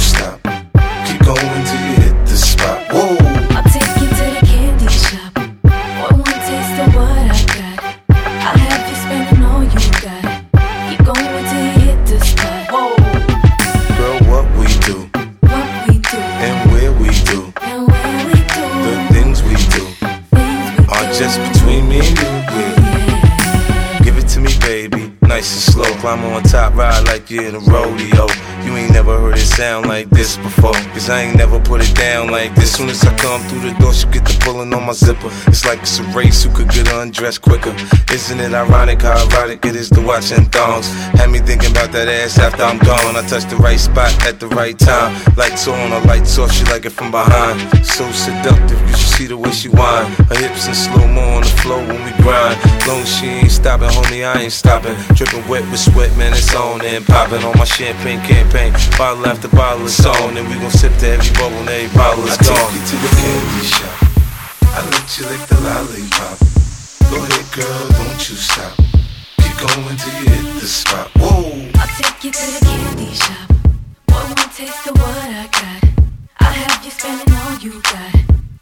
in 27.39 27.55
a 27.55 27.59
rodeo. 27.61 28.27
You 28.73 28.79
ain't 28.79 28.93
never 28.95 29.19
heard 29.21 29.37
it 29.37 29.45
sound 29.45 29.85
like 29.85 30.09
this 30.09 30.39
before. 30.39 30.73
Cause 30.97 31.11
I 31.11 31.25
ain't 31.25 31.37
never 31.37 31.61
put 31.61 31.83
it 31.83 31.95
down 31.95 32.31
like 32.31 32.55
this. 32.55 32.75
Soon 32.75 32.89
as 32.89 33.05
I 33.05 33.15
come 33.19 33.43
through 33.43 33.69
the 33.69 33.79
door, 33.79 33.93
she 33.93 34.07
get 34.09 34.25
the 34.25 34.35
pulling 34.43 34.73
on 34.73 34.87
my 34.87 34.95
zipper. 34.95 35.29
It's 35.47 35.67
like 35.67 35.81
it's 35.83 35.99
a 35.99 36.05
race 36.17 36.43
who 36.43 36.51
could 36.55 36.71
get 36.71 36.91
undressed 36.91 37.43
quicker. 37.43 37.77
Isn't 38.11 38.41
it 38.41 38.55
ironic 38.55 39.03
how 39.03 39.29
erotic 39.29 39.67
it 39.67 39.77
is 39.77 39.91
to 39.91 40.01
watch 40.01 40.33
in 40.33 40.47
thongs? 40.47 40.89
Had 41.21 41.29
me 41.29 41.41
thinking 41.41 41.71
about 41.71 41.93
that 41.93 42.09
ass 42.09 42.39
after 42.39 42.63
I'm 42.63 42.79
gone. 42.79 43.15
I 43.15 43.21
touch 43.29 43.45
the 43.45 43.57
right 43.57 43.79
spot 43.79 44.11
at 44.25 44.41
the 44.41 44.49
right 44.49 44.79
time. 44.79 45.21
Lights 45.37 45.69
on 45.69 45.93
or 45.93 46.01
lights 46.09 46.39
off, 46.39 46.51
she 46.51 46.65
like 46.73 46.87
it 46.87 46.93
from 46.97 47.11
behind. 47.11 47.61
So 47.85 48.11
seductive, 48.13 48.81
you 48.89 48.97
should 48.97 49.13
see 49.21 49.27
the 49.27 49.37
way 49.37 49.53
she 49.53 49.69
whine. 49.69 50.11
Her 50.33 50.39
hips 50.41 50.67
in 50.67 50.75
slow 50.75 51.07
mo 51.09 51.21
on 51.37 51.43
the 51.43 51.55
floor 51.61 51.81
when 51.85 52.01
we 52.07 52.13
grind. 52.25 52.57
Long 52.89 53.05
she 53.05 53.27
ain't 53.27 53.53
stopping, 53.53 53.91
homie, 53.91 54.25
I 54.25 54.49
ain't 54.49 54.53
stopping. 54.53 54.97
Dripping 55.15 55.47
wet 55.47 55.61
with 55.71 55.81
sweat, 55.81 56.17
man, 56.17 56.33
it's 56.33 56.55
on 56.55 56.81
and 56.81 57.05
popping 57.05 57.45
on 57.45 57.53
my 57.59 57.65
champagne 57.65 58.21
campaign. 58.23 58.62
Bottle 58.63 59.27
after 59.27 59.49
bottle 59.49 59.87
is 59.87 60.07
on, 60.07 60.37
and 60.37 60.47
we 60.49 60.55
gon' 60.55 60.71
sip 60.71 60.97
to 60.99 61.09
every 61.09 61.35
bubble 61.35 61.57
and 61.59 61.69
every 61.69 61.97
bottle 61.99 62.25
is 62.25 62.39
I 62.39 62.45
gone. 62.45 62.55
take 62.55 62.75
you 62.79 62.87
to 62.87 62.97
the 63.03 63.09
candy 63.19 63.67
shop. 63.67 63.99
I 64.63 64.81
let 64.87 65.19
you 65.19 65.27
lick 65.27 65.43
the 65.51 65.59
lollipop. 65.67 66.39
Go 67.11 67.17
ahead, 67.27 67.47
girl, 67.51 67.89
don't 67.91 68.23
you 68.31 68.37
stop. 68.37 68.77
Keep 69.43 69.57
going 69.59 69.97
till 69.97 70.15
you 70.23 70.31
hit 70.31 70.61
the 70.61 70.67
spot. 70.69 71.11
Whoa. 71.19 71.67
I'll 71.75 71.89
take 71.99 72.23
you 72.23 72.31
to 72.31 72.47
the 72.55 72.61
candy 72.65 73.13
shop. 73.13 73.51
One 74.07 74.29
more 74.29 74.53
taste 74.55 74.87
of 74.87 74.95
what 74.95 75.11
I 75.11 75.49
got. 75.51 75.83
I'll 76.39 76.53
have 76.53 76.85
you 76.85 76.91
spending 76.93 77.35
all 77.35 77.59
you 77.59 77.83
got. 77.83 78.15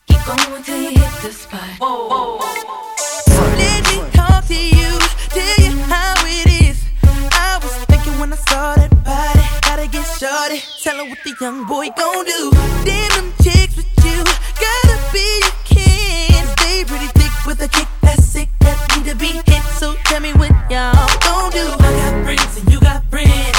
Keep 0.09 0.25
going 0.25 0.63
till 0.63 0.81
you 0.81 0.91
hit 0.97 1.23
the 1.23 1.33
spot. 1.33 1.69
Whoa, 1.79 2.09
whoa, 2.09 2.39
whoa. 2.41 2.97
So 3.29 3.43
let 3.61 3.85
me 3.93 4.11
talk 4.17 4.47
to 4.47 4.55
you, 4.57 4.99
tell 5.37 5.57
you 5.61 5.77
how 5.85 6.15
it 6.25 6.49
is. 6.65 6.79
I 7.05 7.61
was 7.63 7.75
thinking 7.85 8.19
when 8.19 8.33
I 8.33 8.37
saw 8.37 8.75
that 8.77 8.91
body, 9.05 9.40
gotta 9.71 9.87
get 9.87 10.05
shorty. 10.19 10.61
Tell 10.83 10.97
her 10.97 11.09
what 11.09 11.19
the 11.23 11.33
young 11.41 11.65
boy 11.65 11.91
gon' 11.97 12.25
do. 12.25 12.51
Damn 12.85 13.11
them 13.17 13.33
chicks 13.41 13.77
with 13.77 13.87
you, 14.05 14.19
gotta 14.65 14.97
be 15.13 15.27
a 15.47 15.53
king. 15.65 16.45
They 16.59 16.83
pretty 16.85 17.07
thick 17.19 17.31
with 17.47 17.63
a 17.63 17.69
kick 17.69 17.87
that's 18.03 18.25
sick 18.25 18.49
that 18.61 18.77
need 18.97 19.07
to 19.11 19.15
be 19.15 19.29
hit. 19.29 19.63
So 19.79 19.95
tell 20.07 20.21
me 20.21 20.33
what 20.33 20.51
y'all 20.73 21.09
gon' 21.21 21.53
do. 21.53 21.67
I 21.87 21.91
got 22.01 22.25
friends 22.25 22.57
and 22.59 22.73
you 22.73 22.81
got 22.81 23.05
friends. 23.11 23.50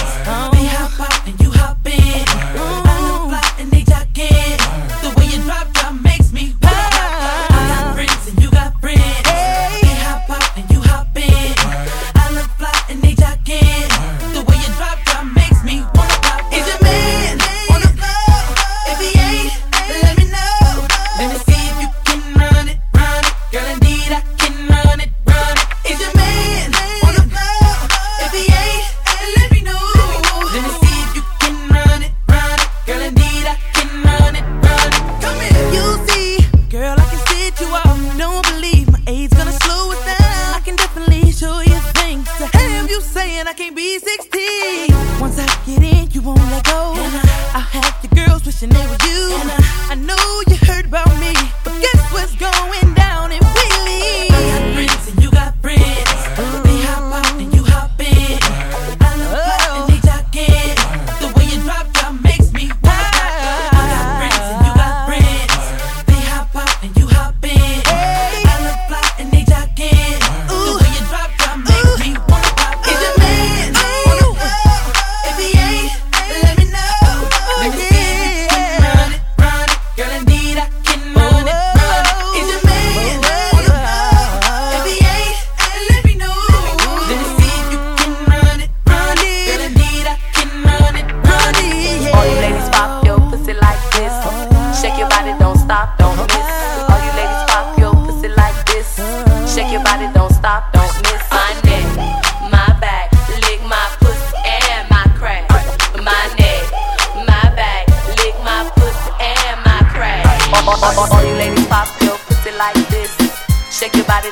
All, 110.84 111.24
you 111.24 111.36
ladies 111.36 111.67
pop 111.67 111.88
your 112.02 112.17
pussy 112.26 112.52
like 112.58 112.76
this. 112.89 113.12
Shake 113.70 113.96
your 113.96 114.06
body, 114.06 114.30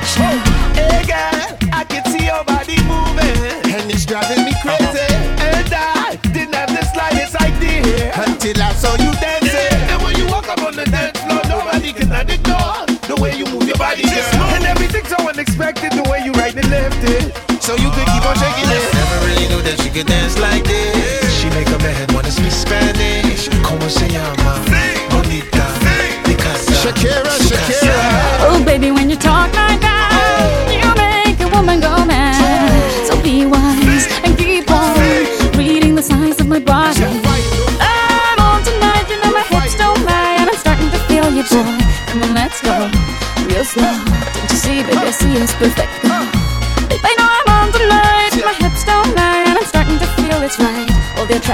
this 0.00 0.16
is. 0.16 0.42
Hey 0.74 1.02
girl, 1.06 1.58
I 1.72 1.84
can 1.84 2.04
see 2.10 2.26
your 2.26 2.42
body 2.44 2.78
moving, 2.84 3.74
and 3.74 3.90
it's 3.90 4.06
driving 4.06 4.44
me 4.44 4.52
crazy. 4.62 5.06
And 5.38 5.70
I 5.70 6.16
didn't 6.32 6.54
have 6.54 6.70
the 6.70 6.84
slightest 6.92 7.36
idea 7.36 8.12
until 8.26 8.62
I 8.62 8.72
saw 8.74 8.92
you 8.98 9.12
dancing. 9.20 9.78
And 9.90 10.02
when 10.02 10.16
you 10.16 10.26
walk 10.26 10.48
up 10.48 10.62
on 10.62 10.74
the 10.76 10.84
dance 10.84 11.18
floor, 11.20 11.42
nobody 11.48 11.92
can 11.92 12.10
ignore 12.28 12.86
the 13.06 13.16
way 13.20 13.36
you 13.36 13.46
move 13.46 13.66
your 13.66 13.78
body, 13.78 14.02
girl. 14.02 14.54
And 14.54 14.64
everything's 14.64 15.08
so 15.08 15.18
unexpected, 15.28 15.92
the 15.92 16.08
way 16.10 16.24
you 16.24 16.32
right 16.32 16.54
and 16.54 16.70
left 16.70 17.02
it. 17.04 17.34
So 17.62 17.74
you 17.74 17.90
could 17.90 18.08
keep 18.12 18.24
on 18.26 18.36
shaking 18.36 18.70
it. 18.70 18.82
Never 18.94 19.18
really 19.26 19.46
knew 19.48 19.62
that 19.62 19.80
she 19.80 19.90
could 19.90 20.06
dance 20.06 20.38
like 20.38 20.43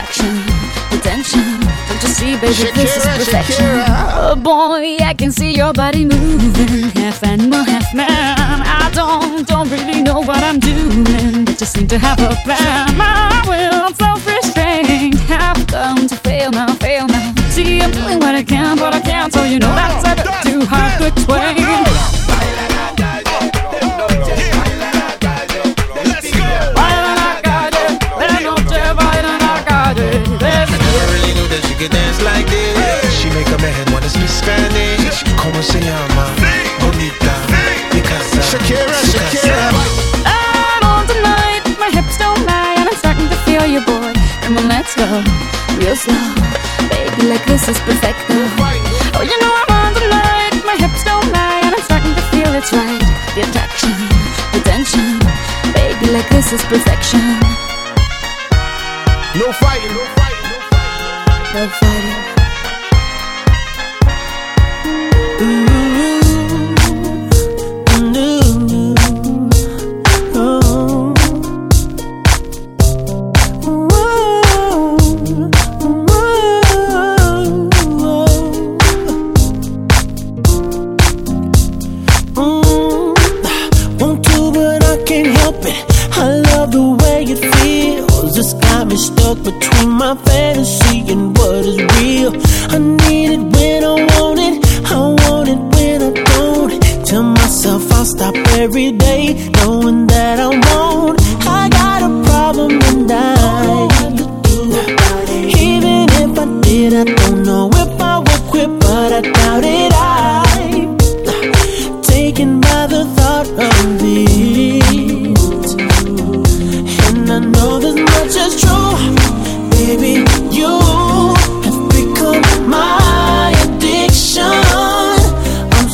attraction, 0.01 0.99
attention. 0.99 1.61
Don't 1.89 2.03
you 2.03 2.09
see, 2.09 2.37
baby, 2.37 2.55
Shakira, 2.55 2.75
this 2.75 2.97
is 2.97 3.05
perfection. 3.05 3.65
Shakira. 3.65 3.87
Oh 4.17 4.37
boy, 4.37 4.97
I 5.05 5.15
can 5.15 5.31
see 5.31 5.53
your 5.55 5.73
body 5.73 6.05
moving, 6.05 6.91
half 6.91 7.23
animal, 7.23 7.63
half 7.65 7.95
man. 7.95 8.09
I 8.09 8.91
don't, 8.95 9.47
don't 9.47 9.69
really 9.71 10.03
know 10.03 10.21
what 10.21 10.43
I'm 10.43 10.59
doing, 10.59 11.45
but 11.45 11.59
just 11.59 11.75
seem 11.75 11.87
to 11.89 11.99
have 11.99 12.19
a 12.21 12.35
plan. 12.45 12.89
I 12.99 13.45
will 13.47 13.93
this 47.51 47.69
is 47.69 47.79
perfect. 47.81 48.19
Oh, 48.31 49.23
you 49.23 49.37
know 49.43 49.53
I'm 49.61 49.71
on 49.75 49.95
the 49.95 50.01
tonight. 50.01 50.55
My 50.65 50.77
hips 50.77 51.03
don't 51.03 51.27
lie, 51.33 51.61
and 51.65 51.75
I'm 51.75 51.83
starting 51.83 52.15
to 52.15 52.23
feel 52.31 52.55
it's 52.55 52.73
right. 52.73 53.03
The 53.35 53.43
attraction, 53.43 53.91
the 54.55 54.61
tension, 54.63 55.19
baby, 55.75 56.13
like 56.13 56.29
this 56.31 56.53
is 56.53 56.63
perfection. 56.63 57.50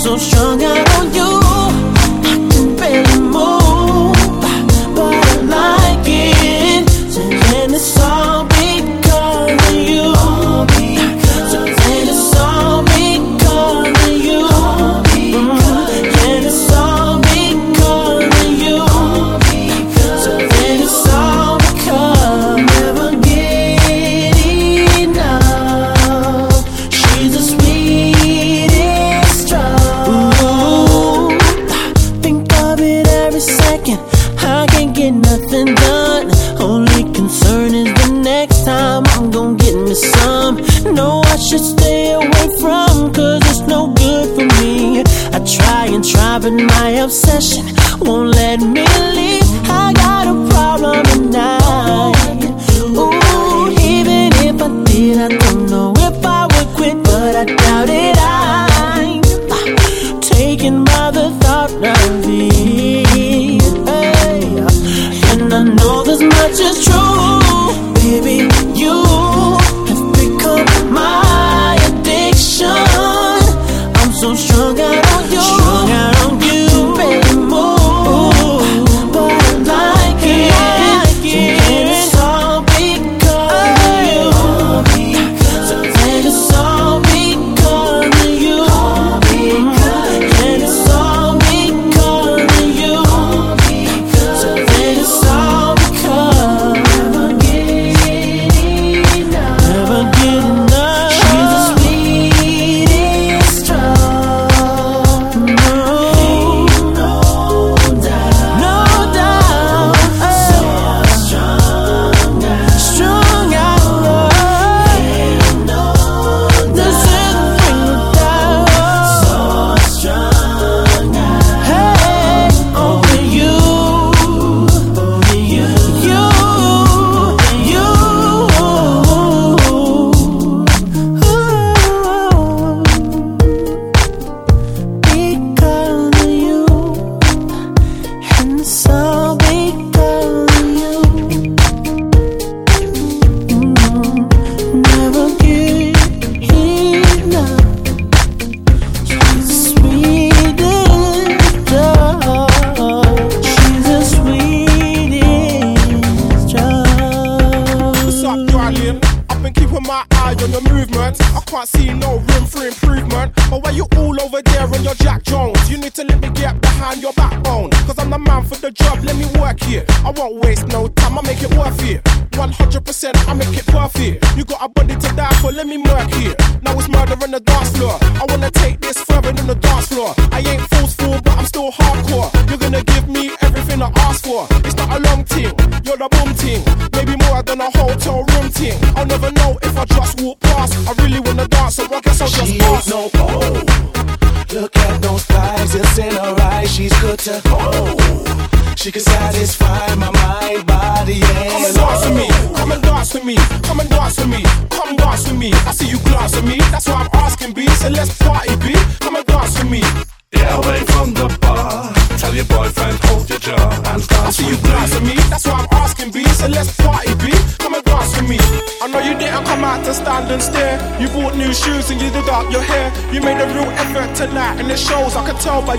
so 0.07 0.17
strong 0.17 0.63
I 0.63 0.86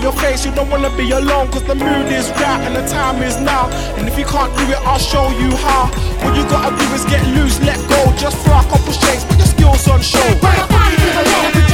your 0.02 0.12
face, 0.12 0.44
you 0.44 0.52
don't 0.52 0.70
wanna 0.70 0.90
be 0.96 1.10
alone, 1.10 1.48
cause 1.50 1.64
the 1.64 1.74
mood 1.74 2.06
is 2.12 2.30
right 2.30 2.60
and 2.66 2.76
the 2.76 2.86
time 2.88 3.22
is 3.22 3.38
now. 3.40 3.68
And 3.96 4.08
if 4.08 4.18
you 4.18 4.24
can't 4.24 4.54
do 4.56 4.64
it, 4.64 4.80
I'll 4.86 4.98
show 4.98 5.28
you 5.30 5.50
how. 5.56 5.90
All 6.22 6.36
you 6.36 6.44
gotta 6.48 6.76
do 6.76 6.86
is 6.94 7.04
get 7.04 7.26
loose, 7.36 7.60
let 7.60 7.78
go, 7.88 8.00
just 8.16 8.36
throw 8.44 8.58
a 8.58 8.64
couple 8.64 8.92
shakes, 8.92 9.24
put 9.24 9.38
your 9.38 9.46
skills 9.46 9.88
on 9.88 10.00
show. 10.02 11.67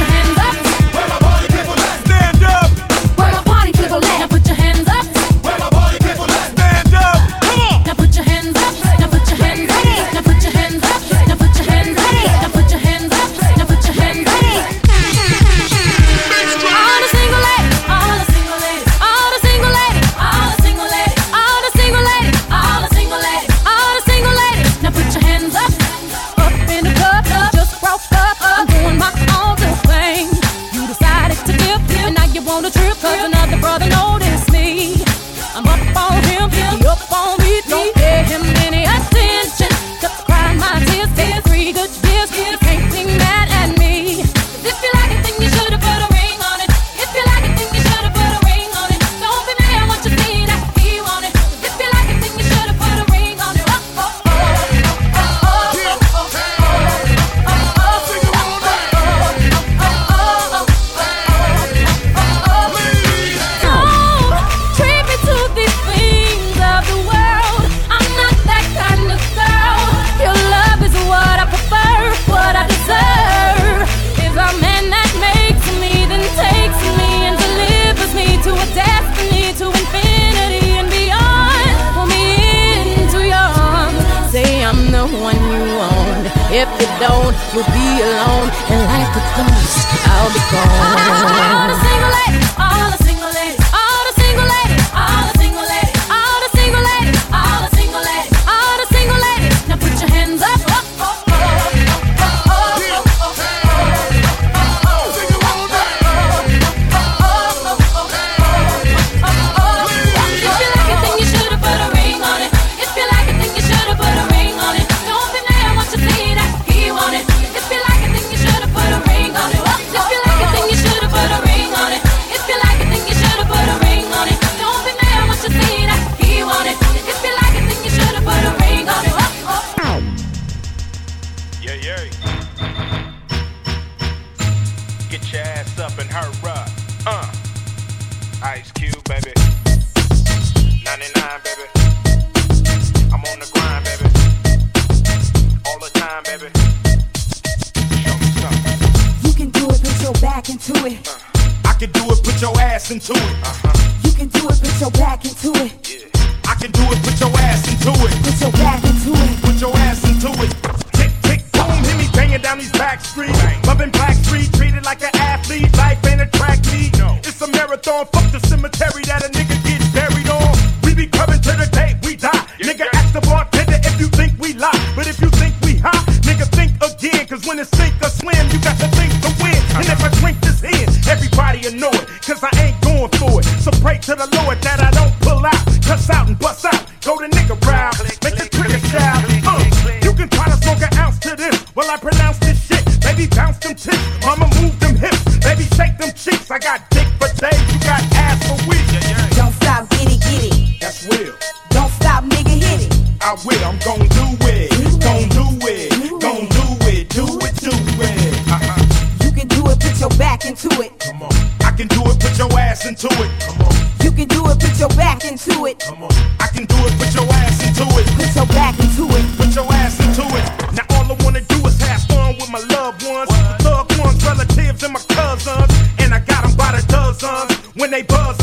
put 214.75 214.89
your 214.89 214.97
back 214.97 215.23
into 215.23 215.65
it. 215.65 215.79
Come 215.79 216.03
on. 216.03 216.11
I 216.39 216.47
can 216.53 216.65
do 216.65 216.75
it, 216.75 216.93
put 216.99 217.13
your 217.15 217.23
ass 217.31 217.63
into 217.65 217.83
it. 217.97 218.07
Put 218.17 218.35
your 218.35 218.45
back 218.47 218.77
into 218.79 219.07
it. 219.07 219.37
Put 219.37 219.55
your 219.55 219.71
ass 219.71 219.99
into 220.01 220.23
it. 220.35 220.75
Now 220.75 220.83
all 220.95 221.11
I 221.11 221.23
wanna 221.23 221.41
do 221.41 221.55
is 221.65 221.79
have 221.81 222.01
fun 222.03 222.35
with 222.35 222.51
my 222.51 222.59
loved 222.59 223.03
ones, 223.07 223.29
what? 223.29 223.63
loved 223.63 223.97
ones, 223.99 224.25
relatives, 224.25 224.83
and 224.83 224.93
my 224.93 224.99
cousins. 225.07 225.71
And 225.99 226.13
I 226.13 226.19
got 226.19 226.43
them 226.43 226.55
by 226.57 226.75
the 226.75 226.85
dozens 226.87 227.55
when 227.75 227.91
they 227.91 228.03
buzz. 228.03 228.34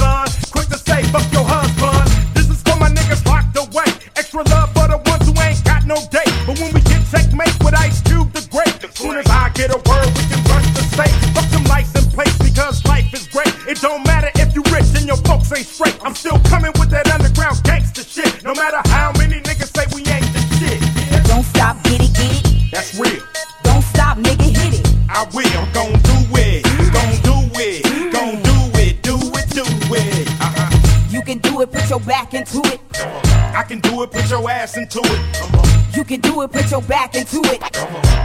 Your 36.72 36.82
back 36.88 37.14
into 37.14 37.36
it. 37.52 37.60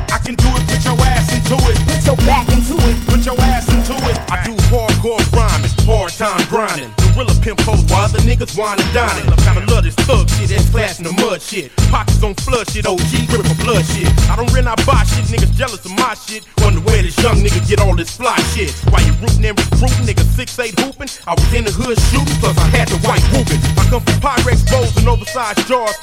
I 0.07 0.23
can 0.23 0.39
do 0.39 0.47
it, 0.55 0.63
put 0.71 0.79
your 0.87 0.95
ass 1.03 1.27
into 1.35 1.59
it. 1.67 1.77
Put 1.83 1.99
your 2.07 2.15
back 2.23 2.47
into 2.47 2.79
it. 2.79 2.95
Put 3.03 3.25
your 3.27 3.35
ass 3.43 3.67
into 3.67 3.91
it. 4.07 4.15
I 4.31 4.39
do 4.47 4.55
hardcore 4.71 5.19
rhyming, 5.35 5.67
hard 5.83 6.15
time 6.15 6.39
grinding. 6.47 6.87
Gorilla 7.11 7.35
pimp 7.43 7.59
hoes 7.67 7.83
while 7.91 8.07
other 8.07 8.23
niggas 8.23 8.57
wine 8.57 8.79
and 8.79 8.93
dining. 8.95 9.27
Kinda 9.43 9.67
love 9.67 9.83
this 9.83 9.95
thug 10.07 10.29
shit, 10.29 10.47
that's 10.47 10.69
class 10.69 10.99
in 10.99 11.03
the 11.03 11.11
mud 11.19 11.41
shit. 11.41 11.75
Pockets 11.91 12.23
on 12.23 12.35
flood 12.35 12.71
shit, 12.71 12.87
OG 12.87 13.27
grip 13.27 13.43
for 13.43 13.59
blood 13.67 13.83
shit. 13.83 14.07
I 14.31 14.39
don't 14.39 14.47
rent, 14.55 14.67
I 14.67 14.79
buy 14.87 15.03
shit, 15.03 15.27
niggas 15.27 15.51
jealous 15.59 15.83
of 15.83 15.91
my 15.99 16.15
shit. 16.15 16.47
Wonder 16.63 16.79
where 16.87 17.03
this 17.03 17.19
young 17.19 17.43
nigga 17.43 17.59
get 17.67 17.81
all 17.81 17.95
this 17.97 18.15
fly 18.15 18.39
shit. 18.55 18.71
While 18.87 19.03
you 19.03 19.11
rootin' 19.19 19.43
and 19.43 19.59
recruiting, 19.59 20.07
niggas 20.07 20.31
six 20.39 20.57
eight 20.59 20.79
hooping. 20.79 21.11
I 21.27 21.35
was 21.35 21.51
in 21.51 21.67
the 21.67 21.71
hood 21.75 21.99
shooting, 22.07 22.37
plus 22.39 22.55
I 22.55 22.67
had 22.71 22.87
the 22.87 22.95
white 23.03 23.23
whooping. 23.35 23.59
I 23.75 23.83
come 23.91 24.03
from 24.07 24.23
Pyrex 24.23 24.63
bowls 24.71 24.95
and 24.95 25.07
oversized 25.09 25.67
jars. 25.67 25.99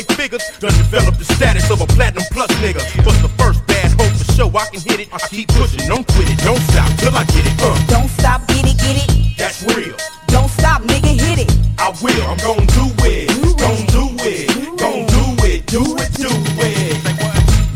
Way 0.00 0.14
figures. 0.16 0.42
Done 0.58 0.72
developed 0.72 1.18
the 1.18 1.24
status 1.24 1.70
of 1.70 1.80
a 1.80 1.86
platinum 1.86 2.24
plus 2.30 2.50
nigga. 2.62 2.80
But 3.04 3.16
the 3.22 3.28
first 3.40 3.64
bad 3.66 3.92
hope 3.98 4.12
for 4.16 4.32
show, 4.32 4.48
I 4.56 4.66
can 4.66 4.80
hit 4.80 5.00
it. 5.00 5.08
I 5.12 5.18
keep 5.28 5.48
pushing, 5.48 5.86
don't 5.88 6.06
quit 6.06 6.30
it, 6.30 6.38
don't 6.44 6.60
stop 6.72 6.90
till 6.98 7.14
I 7.16 7.24
get 7.24 7.46
it. 7.46 7.54
Uh, 7.60 7.76
Don't 7.88 8.08
stop, 8.08 8.46
get 8.48 8.64
it, 8.66 8.76
get 8.78 8.96
it. 9.04 9.38
that's 9.38 9.62
real. 9.74 9.96
Don't 10.28 10.48
stop, 10.50 10.82
nigga, 10.82 11.12
hit 11.18 11.38
it. 11.44 11.50
I 11.78 11.90
will, 12.02 12.22
I'm 12.28 12.38
gon' 12.38 12.66
do 12.76 12.86
it, 13.04 13.28
Do 13.28 13.54
gon' 13.56 13.84
do 13.88 14.04
it, 14.24 14.48
Do 14.48 14.76
gon' 14.76 15.06
do 15.06 15.24
it, 15.44 15.66
do 15.66 15.82
it, 15.96 16.10
do 16.14 16.30
it. 16.60 16.96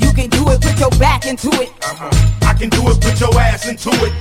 You 0.02 0.12
can 0.12 0.28
do 0.30 0.50
it, 0.50 0.60
put 0.60 0.78
your 0.78 0.90
back 1.00 1.26
into 1.26 1.48
it. 1.60 1.70
Uh-huh. 1.82 2.10
I 2.46 2.54
can 2.54 2.68
do 2.68 2.82
it, 2.88 3.00
put 3.00 3.18
your 3.20 3.34
ass 3.38 3.66
into 3.68 3.90
it. 3.90 4.12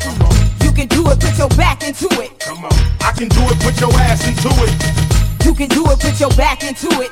You 0.64 0.72
can 0.72 0.88
do 0.88 1.10
it, 1.12 1.20
put 1.20 1.38
your 1.38 1.50
back 1.50 1.84
into 1.84 2.08
it. 2.22 2.40
Come 2.40 2.66
on. 2.66 2.72
I 3.02 3.12
can 3.16 3.28
do 3.30 3.42
it, 3.52 3.60
put 3.60 3.80
your 3.80 3.94
ass 3.94 4.26
into 4.28 4.50
it. 4.64 4.74
You 5.46 5.54
can 5.54 5.68
do 5.70 5.84
it, 5.92 6.00
put 6.00 6.20
your 6.20 6.32
back 6.32 6.64
into 6.64 6.88
it. 7.02 7.12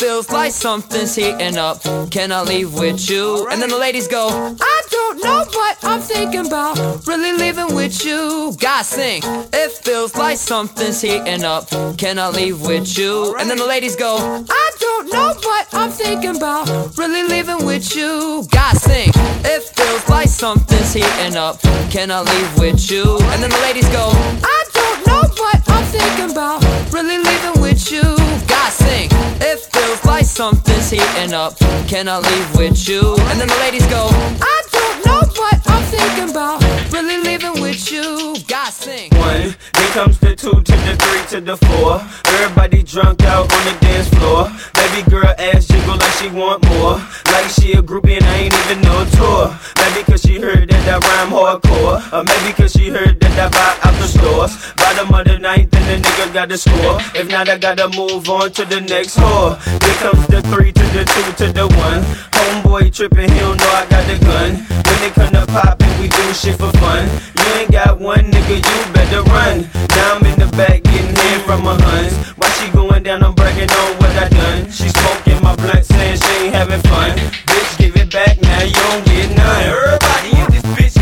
feels 0.00 0.30
like 0.30 0.50
something's 0.50 1.14
heating 1.14 1.58
up. 1.58 1.82
Can 2.10 2.32
I 2.32 2.40
leave 2.40 2.72
with 2.72 3.10
you? 3.10 3.46
And 3.50 3.60
then 3.60 3.68
the 3.68 3.76
ladies 3.76 4.08
go, 4.08 4.28
I 4.58 4.82
don't 4.90 5.22
know, 5.22 5.44
what 5.52 5.76
I'm 5.82 6.00
thinking 6.00 6.46
about 6.46 7.06
really 7.06 7.32
leaving 7.32 7.74
with 7.74 8.02
you. 8.02 8.56
Guys 8.58 8.88
sing, 8.88 9.20
it 9.24 9.72
feels 9.84 10.14
like 10.14 10.38
something's 10.38 11.02
heating 11.02 11.44
up. 11.44 11.68
Can 11.98 12.18
I 12.18 12.30
leave 12.30 12.62
with 12.62 12.96
you? 12.96 13.36
And 13.38 13.50
then 13.50 13.58
the 13.58 13.66
ladies 13.66 13.94
go, 13.94 14.16
I 14.48 14.70
don't 14.80 15.12
know, 15.12 15.34
what 15.42 15.68
I'm 15.74 15.90
thinking 15.90 16.34
about 16.34 16.96
really 16.96 17.22
leaving 17.24 17.66
with 17.66 17.94
you. 17.94 18.46
Guys 18.50 18.80
sing, 18.82 19.10
it 19.44 19.62
feels 19.62 20.08
like 20.08 20.28
something's 20.28 20.94
heating 20.94 21.36
up. 21.36 21.60
Can 21.90 22.10
I 22.10 22.20
leave 22.22 22.58
with 22.58 22.90
you? 22.90 23.18
And 23.32 23.42
then 23.42 23.50
the 23.50 23.60
ladies 23.68 23.88
go, 23.90 24.08
I 24.14 24.64
don't 24.72 25.06
know, 25.06 25.22
but 25.36 25.60
I'm 25.68 25.84
thinking 25.84 26.30
about 26.30 26.64
really 26.90 27.18
leaving 27.18 27.60
with 27.60 27.92
you. 27.92 28.02
Guys 28.48 28.74
sing, 28.74 29.10
it 29.42 29.69
feels 30.00 30.06
like 30.06 30.24
something's 30.24 30.90
heating 30.90 31.34
up. 31.34 31.56
Can 31.88 32.08
I 32.08 32.18
leave 32.18 32.56
with 32.56 32.88
you? 32.88 33.00
And 33.00 33.40
then 33.40 33.48
the 33.48 33.56
ladies 33.60 33.86
go, 33.86 34.08
I 34.10 34.62
don't 34.72 35.06
know, 35.06 35.20
what 35.36 35.69
thinking 35.90 36.30
about 36.30 36.62
really 36.92 37.18
leaving 37.18 37.60
with 37.60 37.90
you. 37.90 38.36
Guys 38.46 38.74
sing. 38.74 39.10
One, 39.18 39.54
then 39.74 39.90
comes 39.92 40.18
the 40.18 40.36
two 40.36 40.54
to 40.54 40.74
the 40.86 40.94
three 41.02 41.24
to 41.34 41.40
the 41.40 41.56
four. 41.56 42.00
Everybody 42.34 42.82
drunk 42.82 43.22
out 43.24 43.52
on 43.52 43.62
the 43.66 43.76
dance 43.80 44.08
floor. 44.14 44.50
Baby 44.74 45.10
girl 45.10 45.34
ass 45.38 45.66
jiggle 45.66 45.96
like 45.96 46.14
she 46.18 46.28
want 46.28 46.64
more. 46.70 47.02
Like 47.32 47.50
she 47.50 47.72
a 47.72 47.82
groupie 47.82 48.16
and 48.16 48.24
I 48.24 48.36
ain't 48.46 48.54
even 48.54 48.80
no 48.82 49.04
tour. 49.16 49.58
Maybe 49.82 50.04
cause 50.04 50.22
she 50.22 50.40
heard 50.40 50.68
that 50.70 50.86
I 50.88 50.96
rhyme 50.98 51.32
hardcore. 51.34 51.98
Or 52.14 52.22
maybe 52.24 52.54
cause 52.54 52.72
she 52.72 52.88
heard 52.88 53.18
that 53.20 53.34
I 53.38 53.48
buy 53.50 53.90
out 53.90 53.94
the 54.00 54.06
stores. 54.06 54.52
Bottom 54.76 55.14
of 55.14 55.24
the 55.26 55.38
ninth 55.38 55.74
and 55.74 56.02
the 56.02 56.08
nigga 56.08 56.32
got 56.32 56.48
the 56.48 56.58
score. 56.58 56.98
If 57.14 57.28
not, 57.28 57.48
I 57.48 57.58
gotta 57.58 57.88
move 57.96 58.28
on 58.28 58.52
to 58.52 58.64
the 58.64 58.80
next 58.80 59.16
whore. 59.18 59.58
Here 59.84 59.98
comes 60.04 60.26
the 60.28 60.42
three 60.50 60.72
to 60.72 60.84
the 60.94 61.04
two 61.04 61.46
to 61.46 61.52
the 61.52 61.66
one. 61.66 62.02
Homeboy 62.36 62.94
tripping, 62.94 63.30
he 63.30 63.38
don't 63.40 63.58
know 63.58 63.70
I 63.70 63.86
got 63.90 64.06
the 64.06 64.18
gun. 64.24 64.50
When 64.86 64.98
they 65.00 65.10
come 65.10 65.32
to 65.32 65.79
we 66.00 66.08
do 66.08 66.34
shit 66.34 66.56
for 66.58 66.72
fun. 66.78 67.08
You 67.38 67.46
ain't 67.60 67.72
got 67.72 67.98
one 68.00 68.30
nigga, 68.30 68.56
you 68.56 68.92
better 68.92 69.22
run. 69.30 69.68
Now 69.96 70.16
I'm 70.16 70.26
in 70.26 70.38
the 70.38 70.50
back 70.56 70.82
getting 70.82 71.14
head 71.14 71.42
from 71.42 71.64
my 71.64 71.76
huns. 71.80 72.14
While 72.38 72.50
she 72.58 72.70
going 72.70 73.02
down, 73.02 73.22
I'm 73.22 73.34
bragging 73.34 73.70
on 73.70 73.96
what 73.98 74.10
I 74.16 74.28
done. 74.28 74.70
She 74.70 74.88
smoking 74.88 75.42
my 75.42 75.56
blunt, 75.56 75.84
saying 75.84 76.18
she 76.18 76.32
ain't 76.46 76.54
having 76.54 76.82
fun. 76.82 77.16
Bitch, 77.48 77.78
give 77.78 77.96
it 77.96 78.12
back 78.12 78.40
now, 78.40 78.62
you 78.62 78.74
don't 78.74 79.04
get 79.06 79.36
none. 79.36 79.62
Everybody 79.64 80.30
in 80.40 80.46
this 80.52 80.66
bitch 80.76 80.99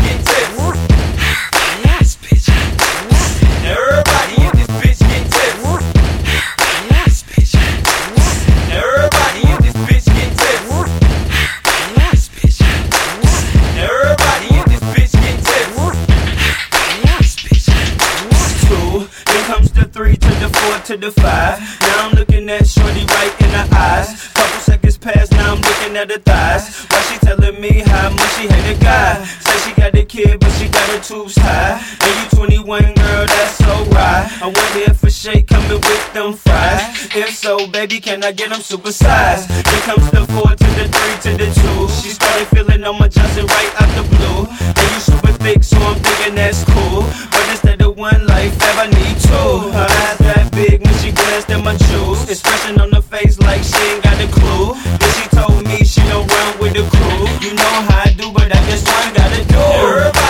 to 20.89 20.97
the 20.97 21.11
five. 21.21 21.59
Now 21.81 22.09
I'm 22.09 22.15
looking 22.15 22.49
at 22.49 22.65
Shorty 22.65 23.05
right 23.05 23.33
in 23.45 23.51
the 23.53 23.77
eyes. 23.77 24.33
Couple 24.33 24.59
seconds 24.59 24.97
pass, 24.97 25.29
now 25.29 25.53
I'm 25.53 25.61
looking 25.61 25.95
at 25.95 26.09
her 26.09 26.17
thighs. 26.17 26.89
Why 26.89 27.01
she 27.05 27.19
telling 27.19 27.61
me 27.61 27.85
how 27.85 28.09
much 28.09 28.31
she 28.33 28.47
hate 28.49 28.75
a 28.75 28.79
guy. 28.81 29.23
Say 29.23 29.69
she 29.69 29.75
got 29.79 29.93
the 29.93 30.03
kid, 30.03 30.39
but 30.39 30.49
she 30.57 30.67
got 30.67 30.89
her 30.89 30.99
tubes 30.99 31.37
high. 31.37 31.77
And 32.01 32.13
you 32.17 32.65
21, 32.65 32.81
girl, 32.81 33.25
that's 33.29 33.57
so 33.61 33.85
right. 33.93 34.25
I 34.41 34.47
wonder 34.49 34.89
if 34.89 35.03
a 35.03 35.11
shake 35.11 35.49
coming 35.49 35.77
with 35.77 36.13
them 36.13 36.33
fries. 36.33 36.81
If 37.13 37.37
so, 37.37 37.67
baby, 37.67 37.99
can 37.99 38.23
I 38.23 38.31
get 38.31 38.49
them 38.49 38.61
supersized? 38.61 39.45
Here 39.69 39.85
comes 39.85 40.09
the 40.09 40.25
four 40.33 40.49
to 40.49 40.69
the 40.73 40.89
three 40.89 41.17
to 41.21 41.31
the 41.37 41.49
two. 41.53 41.79
She 42.01 42.17
started 42.17 42.47
feeling 42.47 42.83
on 42.83 42.97
my 42.97 43.07
Johnson 43.07 43.45
right 43.45 43.73
out 43.77 43.91
the 43.93 44.05
blue. 44.09 44.49
And 44.73 44.87
you 44.89 44.99
super 45.05 45.33
thick, 45.37 45.63
so 45.63 45.77
I'm 45.77 46.01
thinking 46.01 46.33
that's 46.33 46.63
cool. 46.63 47.05
But 47.29 47.45
instead 47.51 47.79
of 47.83 47.95
one 47.95 48.25
life, 48.25 48.57
I 48.81 48.87
need 48.87 49.19
two. 49.21 49.69
Her 49.75 50.18
big 50.59 50.83
when 50.83 50.95
she 50.99 51.11
glanced 51.11 51.49
at 51.49 51.63
my 51.63 51.75
jewels. 51.87 52.29
Expression 52.29 52.79
on 52.81 52.89
the 52.89 53.01
face 53.01 53.39
like 53.39 53.63
she 53.63 53.79
ain't 53.89 54.03
got 54.03 54.17
a 54.19 54.27
clue. 54.27 54.75
Then 54.99 55.11
she 55.17 55.25
told 55.37 55.63
me 55.69 55.77
she 55.83 56.01
don't 56.11 56.27
run 56.27 56.49
with 56.59 56.73
the 56.77 56.83
crew. 56.93 57.23
You 57.43 57.51
know 57.55 57.75
how 57.87 58.03
I 58.07 58.11
do, 58.19 58.31
but 58.31 58.49
I 58.51 58.59
guess 58.67 58.83
one 58.83 59.09
gotta 59.19 59.41
do. 59.53 59.59
Everybody 59.59 60.28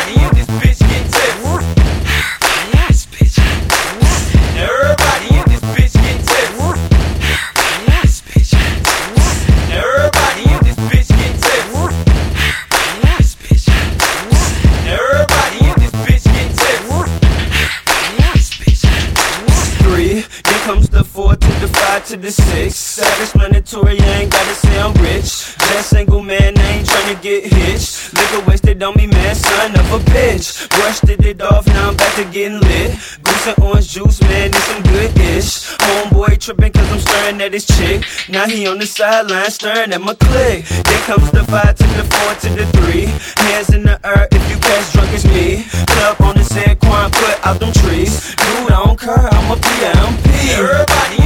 to 22.10 22.18
the 22.18 22.32
six. 22.32 22.76
Self-explanatory, 22.76 23.94
you 23.94 24.04
ain't 24.18 24.32
gotta 24.32 24.56
say 24.56 24.82
I'm 24.82 24.94
rich. 24.94 25.54
Just 25.70 25.90
single 25.92 26.24
man, 26.24 26.58
I 26.58 26.68
ain't 26.72 26.88
tryna 26.88 27.22
get 27.22 27.46
hitched. 27.46 28.16
Liquor 28.18 28.50
wasted 28.50 28.82
on 28.82 28.96
me, 28.96 29.06
man, 29.06 29.36
son 29.36 29.76
of 29.76 29.94
a 29.94 30.00
bitch. 30.10 30.68
Brushed 30.70 31.08
it 31.08 31.42
off, 31.42 31.68
now 31.68 31.90
I'm 31.90 31.98
back 31.98 32.16
to 32.16 32.24
getting 32.26 32.60
lit. 32.62 32.98
Goose 33.22 33.48
and 33.48 33.60
orange 33.62 33.90
juice, 33.90 34.20
man, 34.22 34.50
it's 34.50 34.64
some 34.64 34.82
good 34.82 35.16
ish. 35.20 35.70
Homeboy 35.78 36.40
tripping 36.40 36.72
cause 36.72 36.92
I'm 36.92 37.00
staring 37.00 37.42
at 37.42 37.54
his 37.54 37.68
chick. 37.68 38.04
Now 38.28 38.48
he 38.48 38.66
on 38.66 38.80
the 38.80 38.88
sideline 38.88 39.52
staring 39.52 39.94
at 39.94 40.02
my 40.02 40.16
click. 40.16 40.66
Then 40.66 41.02
comes 41.04 41.30
the 41.30 41.44
five 41.44 41.76
to 41.76 41.88
the 41.94 42.06
four 42.10 42.34
to 42.42 42.50
the 42.58 42.66
three. 42.74 43.06
Hands 43.46 43.70
in 43.70 43.84
the 43.84 44.00
air 44.04 44.28
if 44.32 44.44
you 44.50 44.58
catch 44.58 44.94
drunk 44.94 45.14
as 45.14 45.26
me. 45.26 45.64
Club 45.94 46.18
on 46.22 46.36
the 46.38 46.44
San 46.44 46.76
Quan, 46.78 47.12
put 47.12 47.46
out 47.46 47.60
them 47.60 47.72
trees. 47.72 48.34
Dude, 48.34 48.72
I 48.72 48.84
don't 48.84 49.00
care, 49.00 49.30
I'm 49.30 49.52
a 49.52 49.56
PMP. 49.62 50.26
Everybody 50.58 51.19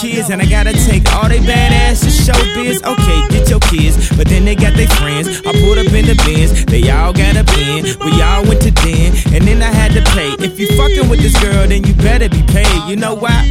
kids, 0.00 0.30
and 0.30 0.40
I 0.40 0.46
gotta 0.46 0.72
take 0.72 1.04
all 1.14 1.28
they 1.28 1.38
badass 1.38 2.04
to 2.04 2.10
show 2.10 2.38
biz. 2.54 2.82
Okay, 2.82 3.18
get 3.30 3.48
your 3.48 3.60
kids, 3.60 4.10
but 4.16 4.28
then 4.28 4.44
they 4.44 4.54
got 4.54 4.74
their 4.74 4.88
friends. 4.88 5.28
I 5.46 5.52
pulled 5.52 5.78
up 5.78 5.92
in 5.92 6.06
the 6.06 6.16
bins, 6.24 6.66
they 6.66 6.88
all 6.90 7.12
got 7.12 7.36
a 7.36 7.44
bin. 7.44 7.84
We 8.04 8.22
all 8.22 8.44
went 8.44 8.62
to 8.62 8.70
den, 8.70 9.12
and 9.32 9.46
then 9.46 9.62
I 9.62 9.72
had 9.72 9.92
to 9.92 10.02
pay. 10.12 10.32
If 10.44 10.58
you 10.58 10.68
fucking 10.76 11.08
with 11.08 11.20
this 11.20 11.36
girl, 11.42 11.66
then 11.66 11.84
you 11.84 11.94
better 11.94 12.28
be 12.28 12.42
paid. 12.42 12.88
You 12.88 12.96
know 12.96 13.14
why? 13.14 13.42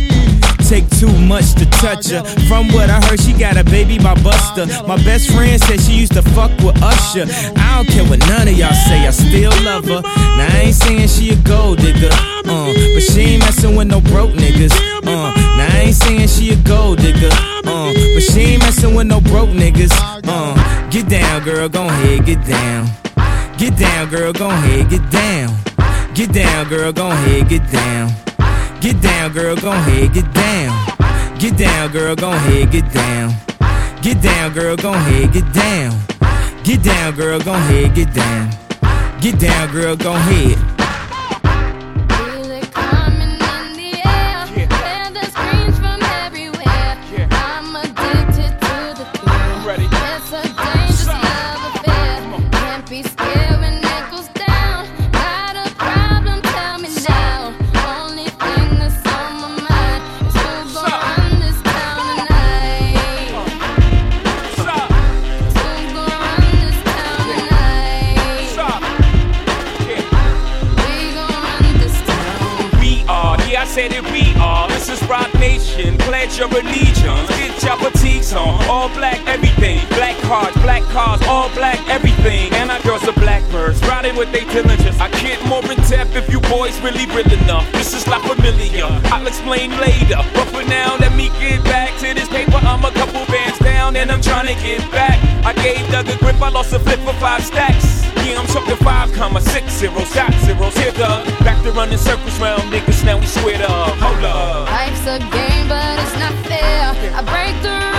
Take 0.70 0.90
too 0.98 1.14
much 1.30 1.54
to 1.62 1.66
touch 1.78 2.10
her. 2.10 2.24
From 2.50 2.68
what 2.74 2.90
I 2.90 3.00
heard, 3.06 3.20
she 3.20 3.34
got 3.34 3.56
a 3.56 3.64
baby 3.64 4.00
by 4.00 4.16
Buster. 4.24 4.66
My 4.88 4.98
best 5.06 5.30
friend 5.30 5.62
said 5.62 5.80
she 5.80 5.94
used 5.94 6.14
to 6.14 6.24
fuck 6.34 6.50
with 6.66 6.82
Usher. 6.82 7.30
I 7.56 7.78
don't 7.78 7.88
care 7.88 8.04
what 8.10 8.18
none 8.28 8.48
of 8.48 8.58
y'all 8.58 8.74
say, 8.90 9.06
I 9.06 9.12
still 9.12 9.54
love 9.64 9.86
her. 9.86 10.02
Now 10.02 10.50
I 10.50 10.62
ain't 10.66 10.76
saying 10.76 11.08
she 11.10 11.30
a 11.30 11.36
gold 11.46 11.78
digger, 11.78 12.10
uh, 12.10 12.74
but 12.74 13.04
she 13.14 13.38
ain't 13.38 13.44
messing 13.46 13.76
with 13.76 13.88
no 13.88 14.02
broke 14.02 14.32
niggas. 14.32 14.74
Uh, 15.06 15.35
ain't 15.86 15.96
saying 15.96 16.28
she 16.28 16.50
a 16.52 16.56
gold 16.58 16.98
digger, 17.00 17.30
uh, 17.32 17.94
but 17.94 18.24
she 18.24 18.42
ain't 18.42 18.62
messing 18.62 18.96
with 18.96 19.08
no 19.08 19.22
broke 19.22 19.50
niggas. 19.50 19.92
Uh, 20.26 20.90
get 20.90 21.08
down, 21.08 21.44
girl, 21.44 21.70
gon' 21.70 21.90
head, 21.90 22.26
get 22.26 22.44
down. 22.46 22.88
Get 23.58 23.78
down, 23.78 24.10
girl, 24.10 24.34
gon' 24.34 24.52
head, 24.52 24.90
get 24.90 25.10
down. 25.12 25.56
Get 26.14 26.32
down, 26.32 26.68
girl, 26.70 26.92
gon' 26.92 27.12
head, 27.12 27.50
get 27.50 27.72
down. 27.72 28.10
Get 28.82 29.02
down, 29.02 29.34
girl, 29.34 29.56
gon' 29.56 29.78
head, 29.84 30.14
get 30.14 30.34
down. 30.34 31.38
Get 31.40 31.58
down, 31.58 31.92
girl, 31.92 32.16
gon' 32.16 32.38
head, 32.40 32.72
get 32.72 32.92
down. 32.94 33.34
Get 34.02 34.22
down, 34.22 34.54
girl, 34.54 34.76
gon' 34.76 35.00
head, 35.00 35.34
get 35.34 35.54
down. 35.54 36.00
Get 36.64 36.84
down, 36.84 37.16
girl, 37.16 37.40
gon' 37.40 37.62
head, 37.62 37.96
get 37.96 38.14
down. 38.14 38.50
Get 39.22 39.40
down, 39.40 39.72
girl, 39.72 39.96
gon' 39.96 40.20
head. 40.22 40.75
Your 76.36 76.50
allegiance. 76.50 77.30
Get 77.30 77.64
your 77.64 77.78
boutiques 77.80 78.34
on, 78.34 78.62
all 78.68 78.90
black 78.90 79.26
everything. 79.26 79.80
Black 79.88 80.18
cards, 80.24 80.54
black 80.58 80.84
cars, 80.92 81.22
all 81.30 81.48
black 81.56 81.80
everything. 81.88 82.52
And 82.56 82.70
our 82.70 82.82
girls 82.82 83.08
are 83.08 83.14
blackbirds, 83.14 83.80
riding 83.88 84.18
with 84.18 84.34
their 84.34 84.44
diligence. 84.52 85.00
I 85.00 85.10
get 85.22 85.42
more 85.48 85.64
in 85.72 85.78
depth 85.88 86.14
if 86.14 86.30
you 86.30 86.42
boys 86.42 86.78
really 86.82 87.06
real 87.16 87.32
enough. 87.32 87.72
This 87.72 87.94
is 87.94 88.06
La 88.08 88.20
Familia, 88.20 88.88
I'll 89.14 89.26
explain 89.26 89.72
later. 89.80 90.20
But 90.34 90.48
for 90.52 90.64
now, 90.68 90.98
let 90.98 91.16
me 91.16 91.30
get 91.40 91.64
back 91.64 91.98
to 92.00 92.14
this 92.14 92.28
paper. 92.28 92.60
I'm 92.64 92.84
a 92.84 92.92
couple 92.92 93.26
bands 93.28 93.60
down 93.60 93.96
and 93.96 94.12
I'm 94.12 94.22
trying 94.22 94.48
to 94.48 94.62
get 94.62 94.82
back. 94.92 95.18
I 95.46 95.54
gave 95.54 95.90
Doug 95.90 96.10
a 96.10 96.18
grip, 96.18 96.42
I 96.42 96.50
lost 96.50 96.74
a 96.74 96.80
flip 96.80 97.00
for 97.00 97.14
five 97.14 97.46
stacks. 97.46 98.05
Yeah, 98.26 98.40
I'm 98.40 98.48
talking 98.48 98.76
five 98.78 99.14
comma 99.14 99.40
six 99.40 99.72
zeros, 99.74 100.12
dot 100.12 100.34
zeros. 100.46 100.76
Here, 100.78 100.92
Doug, 100.94 101.28
back 101.46 101.62
to 101.64 101.72
running 101.72 102.00
circles 102.00 102.40
round 102.40 102.64
niggas. 102.74 103.06
Now 103.06 103.20
we 103.20 103.28
squared 103.28 103.62
up. 103.62 103.94
Hold 104.02 104.26
up. 104.26 104.66
Life's 104.66 105.06
a 105.06 105.20
game, 105.20 105.68
but 105.70 106.00
it's 106.00 106.18
not 106.18 106.34
fair. 106.50 106.90
I 107.14 107.22
break 107.22 107.54
the 107.62 107.95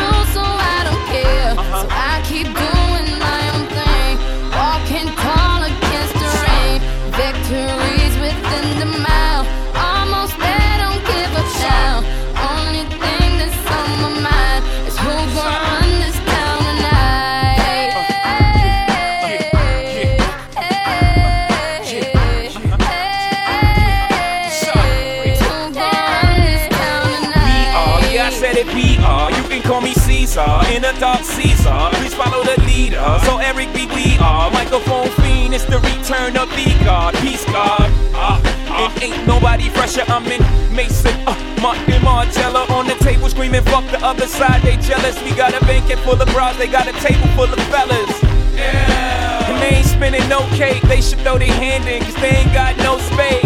a. 31.53 31.91
Please 31.95 32.15
follow 32.15 32.43
the 32.43 32.61
leader. 32.63 33.05
So 33.25 33.39
Eric 33.39 33.73
B, 33.75 33.87
we 33.95 34.19
are. 34.19 34.51
Microphone 34.51 35.09
fiend, 35.23 35.55
it's 35.55 35.65
the 35.65 35.79
return 35.79 36.37
of 36.37 36.49
the 36.51 36.67
God. 36.85 37.15
Peace 37.17 37.45
God. 37.47 37.91
Uh, 38.15 38.41
uh, 38.69 38.91
and 38.93 39.03
ain't 39.03 39.27
nobody 39.27 39.69
fresher. 39.71 40.05
I'm 40.09 40.27
in 40.27 40.43
Mason, 40.75 41.15
uh, 41.27 41.35
Martin 41.63 42.01
Margiela 42.03 42.69
on 42.71 42.87
the 42.87 42.95
table 42.97 43.29
screaming, 43.29 43.63
fuck 43.63 43.85
the 43.91 44.05
other 44.05 44.27
side. 44.27 44.63
They 44.63 44.77
jealous. 44.77 45.21
We 45.23 45.35
got 45.35 45.55
a 45.55 45.61
banquet 45.65 45.99
full 46.01 46.21
of 46.21 46.29
bras, 46.29 46.57
they 46.59 46.67
got 46.69 46.89
a 46.89 46.93
table 47.01 47.27
full 47.37 47.53
of 47.53 47.61
fellas. 47.73 48.23
Yeah. 48.55 49.51
And 49.51 49.63
they 49.63 49.79
ain't 49.79 49.87
spinning 49.87 50.29
no 50.29 50.41
cake, 50.57 50.83
they 50.83 51.01
should 51.01 51.21
throw 51.21 51.39
their 51.39 51.53
hand 51.53 51.89
in, 51.89 52.03
cause 52.03 52.15
they 52.17 52.43
ain't 52.43 52.53
got 52.53 52.77
no 52.79 52.99
space. 52.99 53.45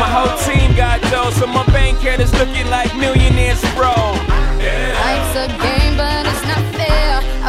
My 0.00 0.08
whole 0.08 0.36
team 0.48 0.74
got 0.76 1.02
dough, 1.10 1.30
so 1.30 1.46
my 1.46 1.64
bank 1.66 1.98
account 1.98 2.22
is 2.22 2.32
looking 2.34 2.68
like 2.70 2.94
millionaires, 2.96 3.60
bro. 3.74 3.92
Life's 3.92 5.36
a 5.36 5.48
game, 5.60 5.96
but 5.96 6.24
it's 6.24 6.24
not 6.24 6.24
fair. 6.24 6.29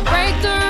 Break 0.04 0.42
the 0.42 0.61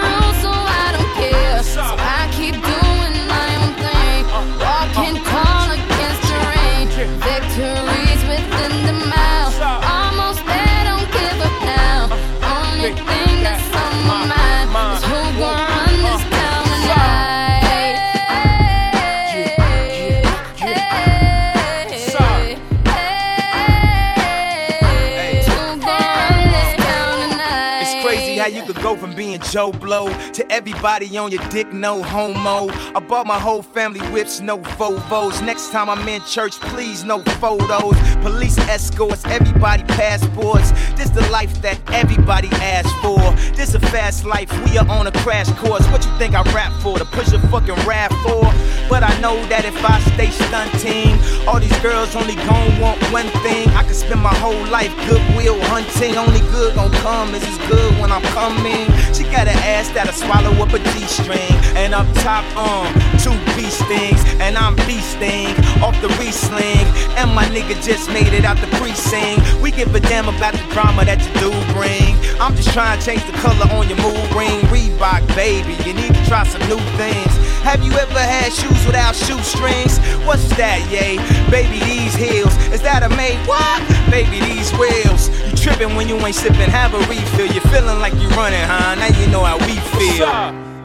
Joe 29.52 29.74
Blow. 29.74 30.08
To 30.32 30.50
everybody 30.50 31.18
on 31.18 31.30
your 31.30 31.44
dick, 31.50 31.74
no 31.74 32.02
homo. 32.02 32.72
I 32.96 33.02
bought 33.02 33.28
my 33.28 33.38
whole 33.38 33.62
family 33.62 34.00
whips, 34.08 34.40
no 34.40 34.58
Vovos. 34.58 35.46
Next 35.46 35.72
time 35.72 35.90
I'm 35.90 36.08
in 36.08 36.22
church, 36.24 36.54
please, 36.62 37.04
no 37.04 37.20
photos. 37.42 37.98
Police 38.22 38.58
escorts, 38.60 39.26
everybody 39.26 39.84
passports. 39.84 40.72
This 40.96 41.10
the 41.10 41.28
life 41.30 41.62
that 41.62 41.78
everybody 41.92 42.48
asks 42.64 42.94
for. 43.02 43.20
This 43.58 43.74
a 43.74 43.80
fast 43.80 44.24
life, 44.24 44.50
we 44.64 44.78
are 44.78 44.88
on 44.88 45.08
a 45.08 45.12
crash 45.12 45.52
course. 45.60 45.86
What 45.90 46.06
you 46.06 46.18
think 46.18 46.34
I 46.34 46.44
rap 46.54 46.72
for? 46.82 46.98
To 46.98 47.04
push 47.04 47.34
a 47.34 47.40
fucking 47.50 47.76
rap 47.86 48.14
for? 48.24 48.44
But 48.88 49.04
I 49.04 49.20
know 49.20 49.36
that 49.48 49.66
if 49.66 49.76
I 49.84 50.00
stay 50.14 50.30
stunting, 50.32 51.20
all 51.48 51.60
these 51.60 51.78
girls 51.80 52.16
only 52.16 52.36
gon' 52.48 52.80
want 52.80 53.02
one 53.12 53.28
thing. 53.44 53.68
I 53.70 53.84
could 53.84 53.96
spend 53.96 54.22
my 54.22 54.34
whole 54.36 54.66
life 54.68 54.96
goodwill 55.10 55.60
hunting. 55.68 56.16
Only 56.16 56.40
good 56.52 56.76
gon' 56.76 56.92
come 57.04 57.36
is 57.36 57.44
as 57.44 57.58
good 57.68 57.92
when 58.00 58.12
I'm 58.12 58.24
coming. 58.32 58.88
She 59.14 59.24
got 59.24 59.41
Got 59.42 59.58
an 59.58 59.64
ass 59.74 59.90
that'll 59.90 60.14
swallow 60.14 60.54
up 60.62 60.70
a 60.70 60.78
D 60.78 61.02
string, 61.10 61.50
And 61.74 61.96
up 61.96 62.06
top, 62.22 62.46
um, 62.54 62.86
two 63.18 63.34
beast 63.58 63.82
things. 63.90 64.22
And 64.38 64.56
I'm 64.56 64.76
beasting 64.86 65.58
off 65.82 65.98
the 65.98 66.10
re-sling. 66.22 66.86
And 67.18 67.34
my 67.34 67.46
nigga 67.50 67.74
just 67.82 68.08
made 68.14 68.38
it 68.38 68.46
out 68.46 68.62
the 68.62 68.70
precinct. 68.78 69.42
We 69.60 69.72
give 69.72 69.96
a 69.96 70.00
damn 70.00 70.30
about 70.30 70.54
the 70.54 70.62
drama 70.70 71.06
that 71.06 71.26
you 71.26 71.34
do 71.42 71.50
bring. 71.74 72.14
I'm 72.38 72.54
just 72.56 72.70
trying 72.70 73.00
to 73.00 73.04
change 73.04 73.26
the 73.26 73.34
color 73.42 73.66
on 73.74 73.90
your 73.90 73.98
mood 74.06 74.30
ring. 74.38 74.62
Reebok, 74.70 75.26
baby, 75.34 75.74
you 75.90 75.98
need 75.98 76.14
to 76.14 76.24
try 76.30 76.46
some 76.46 76.62
new 76.70 76.78
things. 77.02 77.34
Have 77.66 77.82
you 77.82 77.94
ever 77.98 78.22
had 78.22 78.54
shoes 78.54 78.86
without 78.86 79.16
shoestrings? 79.16 79.98
What's 80.22 80.46
that, 80.54 80.86
yay? 80.94 81.18
Baby, 81.50 81.82
these 81.82 82.14
heels. 82.14 82.54
Is 82.70 82.86
that 82.86 83.02
a 83.02 83.10
made 83.18 83.42
what? 83.50 83.82
Baby, 84.14 84.38
these 84.38 84.70
wheels 84.78 85.51
tripping 85.62 85.96
when 85.96 86.10
you 86.10 86.16
ain't 86.26 86.36
sipping. 86.36 86.70
Have 86.70 86.94
a 86.94 87.00
refill. 87.08 87.46
You're 87.46 87.62
feeling 87.72 88.00
like 88.00 88.14
you 88.16 88.28
running, 88.30 88.60
huh? 88.62 88.96
Now 88.96 89.08
you 89.20 89.28
know 89.28 89.44
how 89.44 89.58
we 89.60 89.76
feel. 89.98 90.28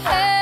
Hey. 0.00 0.35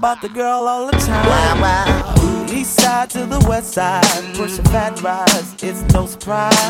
about 0.00 0.22
the 0.22 0.28
girl 0.30 0.66
all 0.66 0.86
the 0.86 0.92
time. 0.92 1.26
Wow, 1.26 1.60
wow. 1.60 2.46
East 2.50 2.80
side 2.80 3.10
to 3.10 3.26
the 3.26 3.38
west 3.46 3.74
side, 3.74 4.34
pushing 4.34 4.64
fat 4.64 4.98
rise, 5.02 5.52
it's 5.62 5.82
no 5.92 6.06
surprise. 6.06 6.69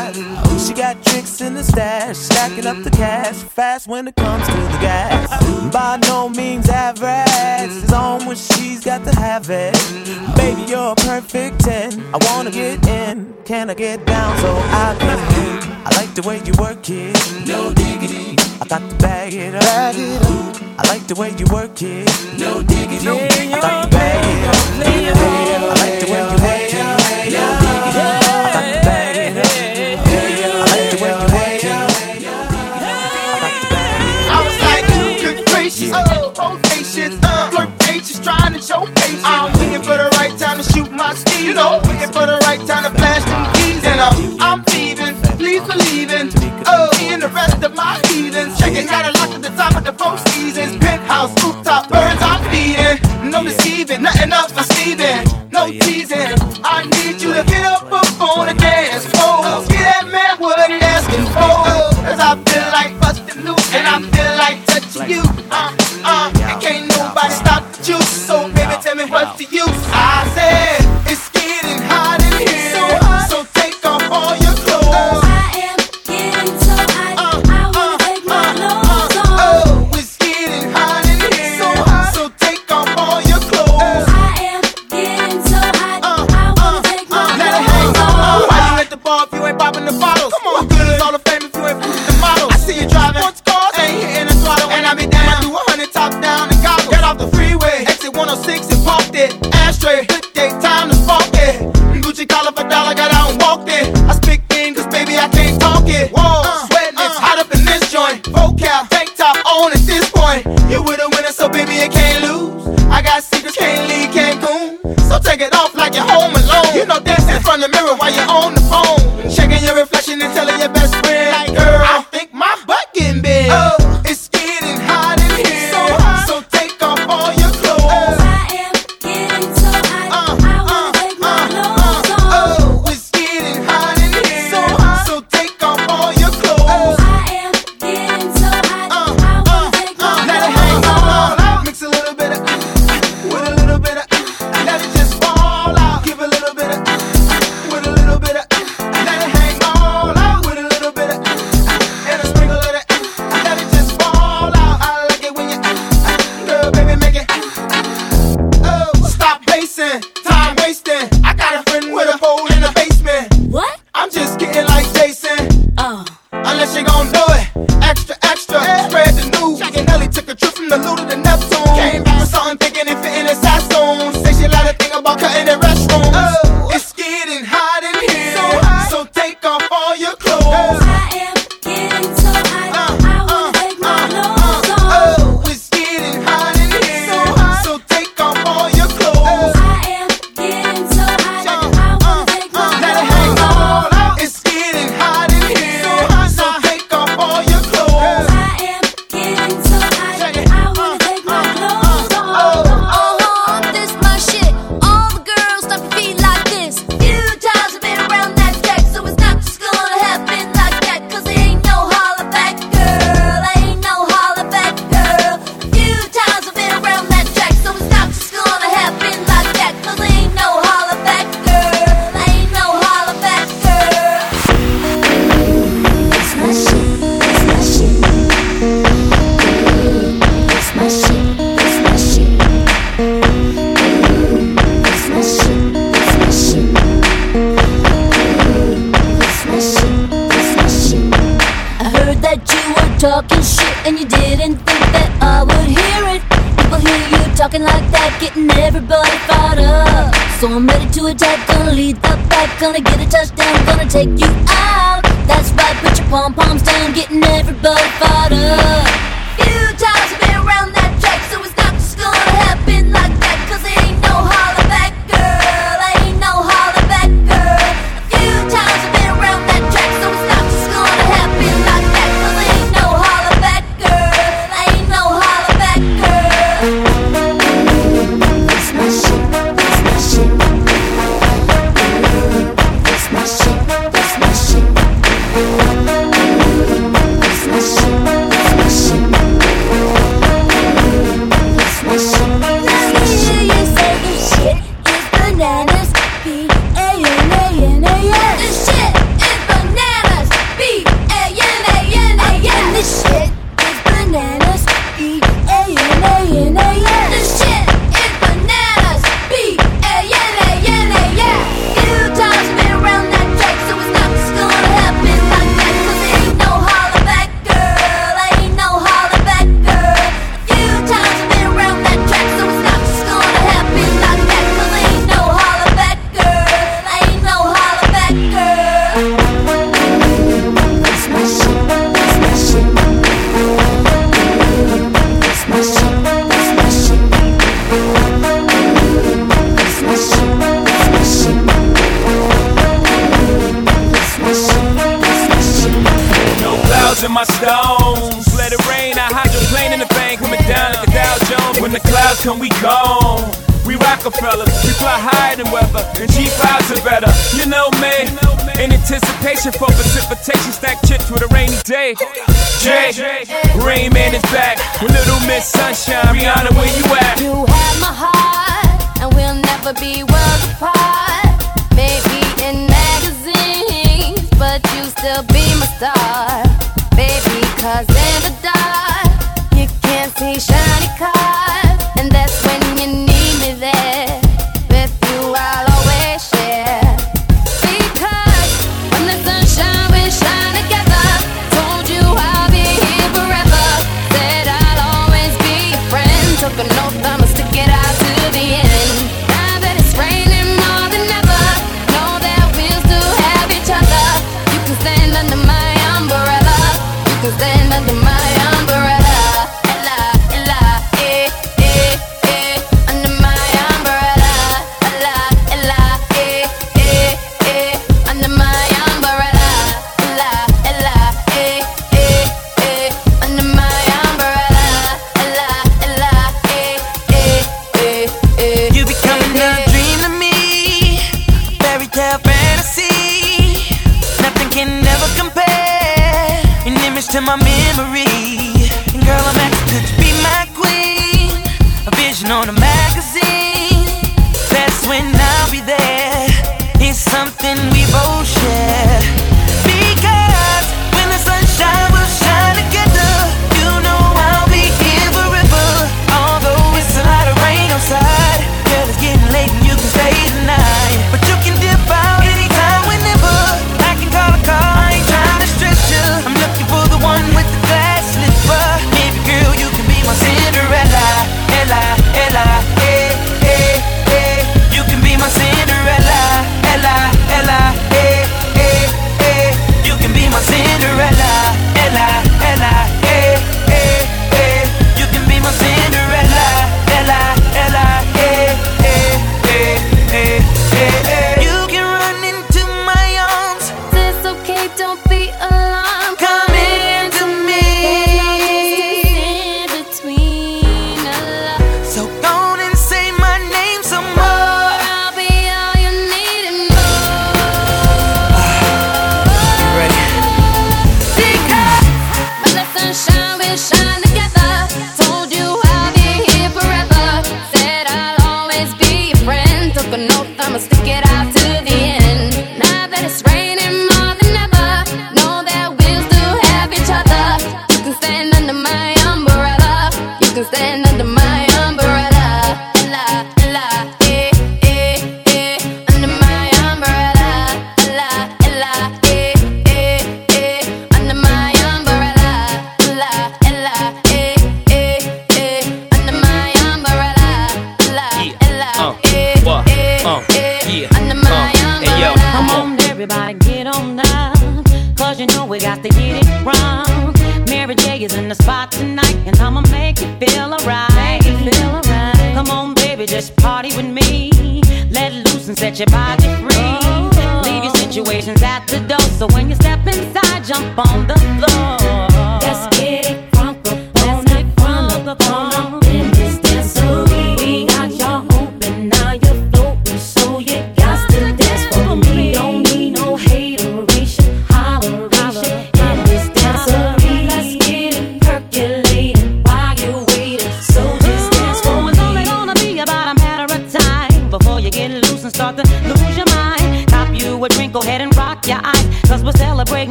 patience. 36.69 37.19
Uh, 37.23 37.49
flirtatious, 37.51 38.19
trying 38.19 38.53
to 38.53 38.61
show 38.61 38.85
patience. 38.85 39.23
I'm 39.23 39.51
waiting 39.59 39.83
for 39.83 39.97
the 39.97 40.09
right 40.17 40.37
time 40.37 40.57
to 40.57 40.63
shoot 40.63 40.91
my 40.91 41.13
steed. 41.13 41.45
You 41.45 41.53
know, 41.53 41.79
waiting 41.85 42.11
for 42.11 42.25
the 42.25 42.37
right 42.45 42.61
time 42.67 42.83
to 42.83 42.91
blast 42.97 43.25
them 43.27 43.43
keys. 43.55 43.83
And 43.85 43.99
I'm, 43.99 44.41
I'm 44.41 44.63
feeling. 44.65 44.90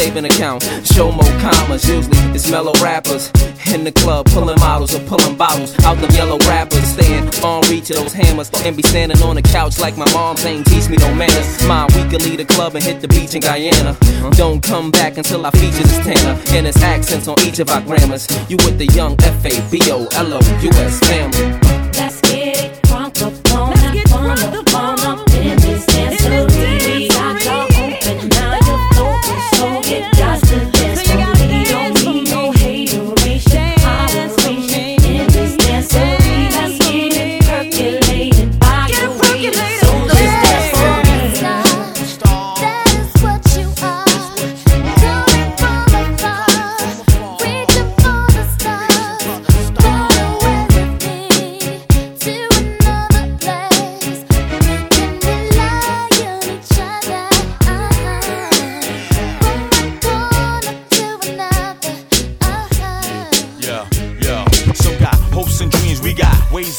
Saving 0.00 0.24
account 0.24 0.62
show 0.82 1.12
more 1.12 1.34
commas. 1.44 1.86
Usually 1.86 2.16
it's 2.34 2.50
mellow 2.50 2.72
rappers 2.80 3.30
in 3.74 3.84
the 3.84 3.92
club 3.92 4.24
pulling 4.30 4.58
models 4.58 4.94
or 4.94 5.00
pulling 5.00 5.36
bottles 5.36 5.78
out 5.84 5.98
the 5.98 6.10
yellow 6.14 6.38
rappers. 6.48 6.84
Staying 6.94 7.28
on 7.44 7.60
reach 7.68 7.90
of 7.90 7.96
those 7.96 8.14
hammers 8.14 8.50
and 8.64 8.74
be 8.74 8.82
standing 8.82 9.20
on 9.22 9.34
the 9.36 9.42
couch 9.42 9.78
like 9.78 9.98
my 9.98 10.10
mom's 10.14 10.42
ain't 10.46 10.66
teach 10.66 10.88
me 10.88 10.96
no 10.96 11.14
manners. 11.14 11.48
My 11.66 11.84
we 11.94 12.02
could 12.08 12.22
leave 12.22 12.38
the 12.38 12.46
club 12.46 12.74
and 12.76 12.82
hit 12.82 13.02
the 13.02 13.08
beach 13.08 13.34
in 13.34 13.42
Guyana. 13.42 13.94
Don't 14.36 14.62
come 14.62 14.90
back 14.90 15.18
until 15.18 15.44
I 15.44 15.50
feature 15.50 15.84
this 15.84 15.98
Tanner 15.98 16.40
and 16.56 16.66
his 16.66 16.82
accents 16.82 17.28
on 17.28 17.38
each 17.40 17.58
of 17.58 17.68
our 17.68 17.82
grammars. 17.82 18.26
You 18.48 18.56
with 18.64 18.78
the 18.78 18.86
young 18.86 19.16
F 19.20 19.44
A 19.44 19.52
B 19.70 19.80
O 19.92 20.08
L 20.12 20.32
O 20.32 20.40
U 20.62 20.70
S 20.88 20.98
family. 21.00 21.69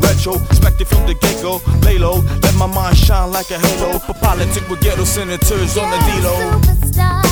retro, 0.00 0.34
expected 0.34 0.88
from 0.88 1.06
the 1.06 1.14
get 1.14 1.42
go. 1.42 1.60
Lay 1.82 1.98
low, 1.98 2.20
let 2.42 2.54
my 2.56 2.66
mind 2.66 2.96
shine 2.96 3.30
like 3.30 3.50
a 3.50 3.58
halo. 3.58 3.98
For 3.98 4.14
politic 4.14 4.68
with 4.68 4.80
ghetto 4.80 5.04
senators 5.04 5.76
on 5.76 5.90
the 5.90 5.98
D-Lo. 6.06 6.34
One, 6.98 7.27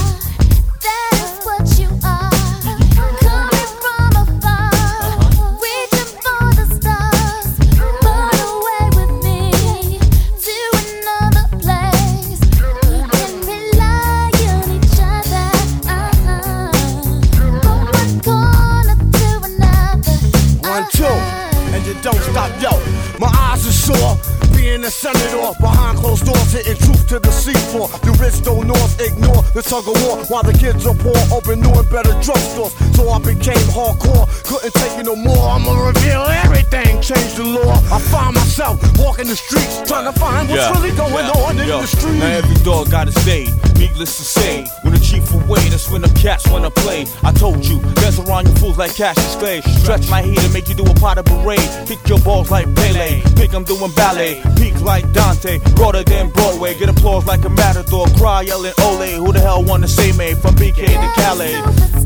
don't 22.07 22.23
stop, 22.23 22.51
yo. 22.63 22.71
My 23.19 23.27
eyes 23.27 23.67
are 23.67 23.73
sore. 23.73 24.36
Being 24.67 24.83
a 24.83 24.91
senator 24.91 25.55
behind 25.61 25.97
closed 25.99 26.27
doors, 26.27 26.51
hitting 26.51 26.75
truth 26.75 27.07
to 27.07 27.21
the 27.21 27.31
seafloor. 27.31 27.87
The 28.03 28.11
rich 28.19 28.43
don't 28.43 28.67
north 28.67 29.01
ignore 29.01 29.47
the 29.55 29.63
tug 29.63 29.87
of 29.87 29.95
war 30.03 30.19
while 30.27 30.43
the 30.43 30.53
kids 30.53 30.85
are 30.91 30.95
poor. 30.99 31.15
Open 31.31 31.61
new 31.63 31.71
and 31.71 31.89
better 31.89 32.11
drugstores, 32.19 32.75
so 32.97 33.09
I 33.09 33.23
became 33.23 33.63
hardcore. 33.71 34.27
Couldn't 34.43 34.75
take 34.75 34.99
it 34.99 35.07
no 35.07 35.15
more. 35.15 35.55
I'ma 35.55 35.71
reveal 35.71 36.27
everything, 36.43 37.01
change 37.01 37.39
the 37.39 37.45
law. 37.47 37.79
I 37.95 38.03
find 38.11 38.35
myself 38.35 38.83
walking 38.99 39.29
the 39.29 39.37
streets, 39.37 39.87
trying 39.87 40.13
to 40.13 40.19
find 40.19 40.51
what's 40.51 40.67
really 40.75 40.91
going 40.99 41.15
yeah, 41.15 41.47
on 41.47 41.61
in 41.61 41.69
yo. 41.69 41.81
the 41.83 41.87
street. 41.87 42.19
Now 42.19 42.43
every 42.43 42.59
dog 42.65 42.91
got 42.91 43.07
its 43.07 43.25
day. 43.25 43.47
Needless 43.79 44.17
to 44.19 44.25
say, 44.25 44.67
when 44.83 44.95
the 44.95 44.99
chief 44.99 45.31
away, 45.33 45.63
that's 45.71 45.89
when 45.91 46.03
the 46.03 46.11
cats 46.19 46.51
wanna 46.51 46.73
play. 46.73 47.07
I 47.23 47.31
told 47.31 47.65
you, 47.65 47.79
dance 48.03 48.19
around 48.19 48.49
you 48.49 48.55
fools 48.57 48.79
like 48.79 48.97
Cassius 48.97 49.37
Clay. 49.37 49.61
Stretch 49.85 50.11
my 50.11 50.23
heat 50.23 50.43
and 50.43 50.53
make 50.53 50.69
you 50.69 50.75
do 50.75 50.83
a 50.83 50.95
pot 50.95 51.19
of 51.19 51.27
parade. 51.27 51.71
Kick 51.87 52.03
your 52.09 52.19
balls 52.21 52.51
like 52.51 52.67
Pele. 52.75 53.21
Think 53.39 53.55
I'm 53.55 53.65
doing 53.65 53.93
ballet. 53.93 54.43
Peak 54.57 54.81
like 54.81 55.11
Dante. 55.13 55.59
Broader 55.75 56.03
than 56.05 56.31
Broadway. 56.31 56.75
Get 56.79 56.89
applause 56.89 57.27
like 57.27 57.45
a 57.45 57.51
matador. 57.51 58.07
Cry 58.19 58.43
yelling 58.43 58.75
Ole. 58.83 59.11
Who 59.25 59.33
the 59.33 59.41
hell 59.41 59.63
wanna 59.63 59.89
say 59.89 60.13
me? 60.13 60.35
From 60.35 60.55
BK 60.57 60.87
to 60.87 61.13
Calais. 61.21 61.55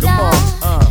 Come 0.00 0.20
on, 0.20 0.34
uh. 0.62 0.90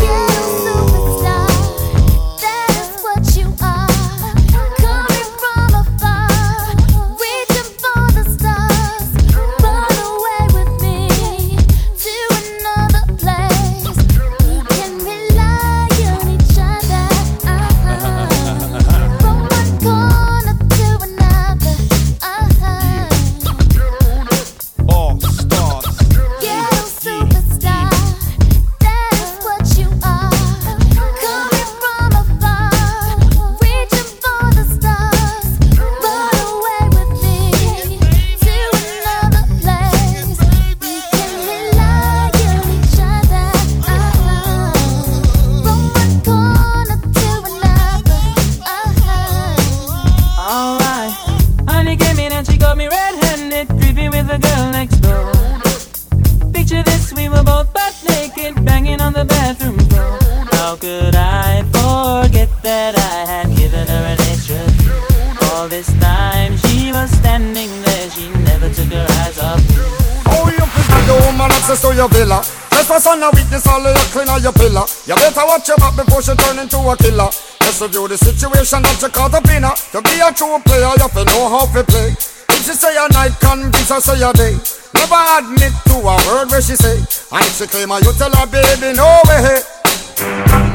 Better 75.21 75.45
watch 75.45 75.67
your 75.69 75.77
back 75.77 75.93
before 75.95 76.21
she 76.25 76.33
turn 76.33 76.57
into 76.57 76.81
a 76.81 76.97
killer. 76.97 77.29
Just 77.61 77.81
review 77.81 78.07
the 78.09 78.17
situation 78.17 78.81
that 78.81 78.97
you 78.97 79.09
caught 79.13 79.33
up 79.37 79.45
in 79.53 79.61
her. 79.61 79.75
To 79.93 80.01
be 80.01 80.17
a 80.17 80.33
true 80.33 80.57
player, 80.65 80.89
you 80.97 81.05
have 81.05 81.13
to 81.13 81.23
know 81.29 81.45
how 81.45 81.69
to 81.69 81.83
play. 81.85 82.09
If 82.49 82.65
she 82.65 82.73
say 82.73 82.97
a 82.97 83.05
night, 83.13 83.37
convince 83.37 83.89
her 83.93 84.01
say 84.01 84.17
a 84.17 84.33
day. 84.33 84.57
Never 84.97 85.21
admit 85.37 85.73
to 85.93 85.95
a 86.01 86.15
word 86.25 86.49
where 86.49 86.61
she 86.65 86.73
say. 86.73 86.97
And 86.97 87.45
if 87.45 87.53
she 87.61 87.69
claim 87.69 87.93
her, 87.93 88.01
you 88.01 88.11
tell 88.17 88.33
her, 88.33 88.47
baby, 88.49 88.97
no 88.97 89.21
way. 89.29 89.61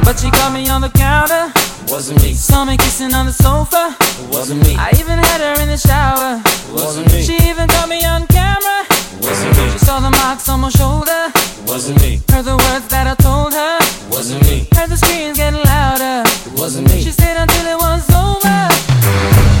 But 0.07 0.15
she 0.19 0.31
caught 0.31 0.55
me 0.55 0.67
on 0.71 0.81
the 0.81 0.89
counter. 0.95 1.51
Wasn't 1.91 2.19
me. 2.23 2.33
Saw 2.33 2.63
me 2.65 2.77
kissing 2.77 3.13
on 3.13 3.27
the 3.27 3.35
sofa. 3.35 3.95
Wasn't 4.31 4.63
me. 4.63 4.75
I 4.75 4.91
even 4.99 5.19
had 5.19 5.39
her 5.43 5.61
in 5.61 5.67
the 5.67 5.77
shower. 5.77 6.41
Wasn't 6.71 7.11
me. 7.11 7.21
She 7.23 7.35
even 7.47 7.67
caught 7.67 7.87
me 7.87 8.03
on 8.03 8.27
camera. 8.27 8.96
Wasn't 9.27 9.57
me. 9.57 9.69
She 9.71 9.79
saw 9.79 9.99
the 9.99 10.09
marks 10.09 10.47
on 10.47 10.61
my 10.61 10.69
shoulder. 10.69 11.31
It 11.35 11.67
wasn't 11.67 11.99
me. 12.01 12.21
Heard 12.31 12.45
the 12.45 12.55
words 12.55 12.87
that 12.87 13.07
I 13.11 13.15
told 13.19 13.51
her. 13.51 13.75
It 13.83 14.09
wasn't 14.09 14.41
me. 14.47 14.67
Heard 14.71 14.89
the 14.89 14.95
screams 14.95 15.35
getting 15.35 15.63
louder. 15.67 16.23
It 16.47 16.55
wasn't 16.55 16.87
me. 16.87 17.03
She 17.03 17.11
stayed 17.11 17.35
until 17.35 17.65
it 17.67 17.75
was 17.75 18.07
over. 18.15 18.59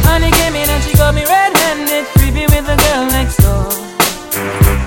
Honey 0.07 0.31
came 0.39 0.55
in 0.55 0.69
and 0.71 0.81
she 0.83 0.95
got 0.95 1.13
me 1.13 1.27
red-handed, 1.27 2.07
creepy 2.15 2.47
with 2.47 2.63
the 2.63 2.79
girl 2.79 3.03
next 3.11 3.43
door. 3.43 3.67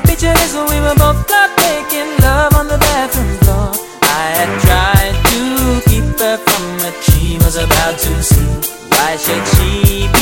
Picture 0.08 0.32
this 0.32 0.56
when 0.56 0.64
we 0.72 0.80
were 0.80 0.96
both 0.96 1.28
caught 1.28 1.52
making 1.60 2.08
love 2.24 2.56
on 2.56 2.66
the 2.66 2.80
bathroom 2.80 3.36
floor. 3.44 3.76
I 4.00 4.24
had 4.32 4.50
tried 4.64 5.16
to 5.28 5.40
keep 5.92 6.08
her 6.24 6.40
from 6.40 6.64
what 6.80 6.96
she 7.04 7.36
was 7.44 7.56
about 7.60 8.00
to 8.00 8.12
see. 8.24 8.48
Why 8.96 9.16
should 9.20 9.44
she 9.60 10.08
believe 10.08 10.19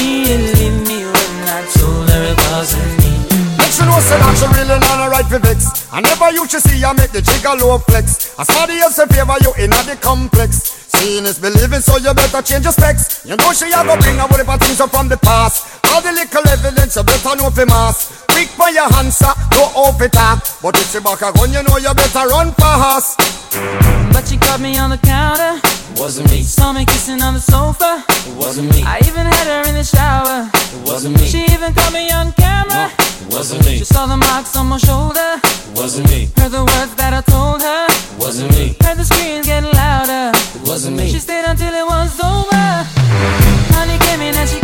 Make 4.08 4.16
she 4.16 4.24
know 4.24 4.32
say 4.32 4.40
that 4.40 4.40
she 4.40 4.46
really 4.56 4.78
not 4.80 5.04
a 5.04 5.10
right 5.12 5.28
for 5.28 5.38
vex. 5.38 5.92
I 5.92 6.00
never 6.00 6.32
used 6.32 6.50
to 6.56 6.60
see 6.60 6.80
her 6.80 6.94
make 6.94 7.12
the 7.12 7.20
jigger 7.20 7.52
low 7.60 7.76
flex. 7.76 8.32
As 8.40 8.48
somebody 8.48 8.80
else 8.80 8.96
in 8.98 9.08
favor 9.08 9.36
you 9.44 9.52
in 9.60 9.68
the 9.68 9.98
complex. 10.00 10.88
Seeing 10.96 11.28
is 11.28 11.38
believing, 11.38 11.84
so 11.84 12.00
you 12.00 12.14
better 12.14 12.40
change 12.40 12.64
your 12.64 12.72
specs. 12.72 13.20
You 13.28 13.36
know 13.36 13.52
she 13.52 13.68
a 13.68 13.84
go 13.84 14.00
bring 14.00 14.16
a 14.16 14.24
whole 14.24 14.40
heap 14.40 14.48
of 14.48 14.58
things 14.64 14.80
up 14.80 14.90
from 14.90 15.12
the 15.12 15.18
past. 15.20 15.84
All 15.92 16.00
the 16.00 16.12
little 16.12 16.48
evidence 16.48 16.96
you 16.96 17.04
better 17.04 17.36
know 17.36 17.50
for 17.52 17.66
mass. 17.66 18.24
Quick 18.32 18.48
for 18.56 18.72
your 18.72 18.88
answer, 18.96 19.28
no 19.52 19.68
off 19.76 20.00
it 20.00 20.12
talk. 20.16 20.40
But 20.64 20.80
if 20.80 20.88
she 20.88 21.00
back 21.04 21.20
a 21.20 21.28
gun, 21.28 21.52
you 21.52 21.62
know 21.68 21.76
you 21.76 21.92
better 21.92 22.24
run 22.32 22.56
fast. 22.56 23.20
But 24.12 24.24
she 24.24 24.40
caught 24.40 24.60
me 24.60 24.78
on 24.78 24.88
the 24.88 24.98
counter. 25.04 25.60
Wasn't 26.00 26.30
me. 26.30 26.42
Saw 26.42 26.72
me 26.72 26.86
kissing 26.86 27.20
on 27.20 27.34
the 27.34 27.40
sofa. 27.44 28.02
It 28.08 28.34
wasn't 28.34 28.72
me. 28.72 28.82
I 28.82 29.04
even 29.04 29.28
had 29.28 29.44
her 29.44 29.68
in 29.68 29.76
the 29.76 29.84
shower. 29.84 30.48
It 30.74 30.86
wasn't 30.86 31.18
me. 31.18 31.26
She 31.26 31.44
even 31.54 31.72
caught 31.72 31.92
me 31.92 32.10
on 32.10 32.32
camera. 32.32 32.90
It 33.22 33.32
wasn't 33.32 33.64
me. 33.64 33.78
She 33.78 33.84
saw 33.84 34.06
the 34.06 34.16
marks 34.16 34.56
on 34.56 34.66
my 34.66 34.78
shoulder. 34.78 35.40
It 35.42 35.74
wasn't 35.74 36.10
me. 36.10 36.28
Heard 36.36 36.52
the 36.52 36.64
words 36.64 36.94
that 36.96 37.12
I 37.14 37.22
told 37.22 37.62
her. 37.62 37.86
It 37.88 38.18
Wasn't 38.20 38.50
me. 38.52 38.76
Heard 38.82 38.98
the 38.98 39.04
screams 39.04 39.46
getting 39.46 39.72
louder. 39.72 40.32
It 40.36 40.68
wasn't 40.68 40.96
me. 40.96 41.10
She 41.10 41.20
stayed 41.20 41.44
until 41.44 41.72
it 41.72 41.86
was 41.86 42.20
over. 42.20 42.66
Honey 43.72 43.98
came 44.06 44.20
in 44.20 44.34
and 44.34 44.48
she 44.48 44.60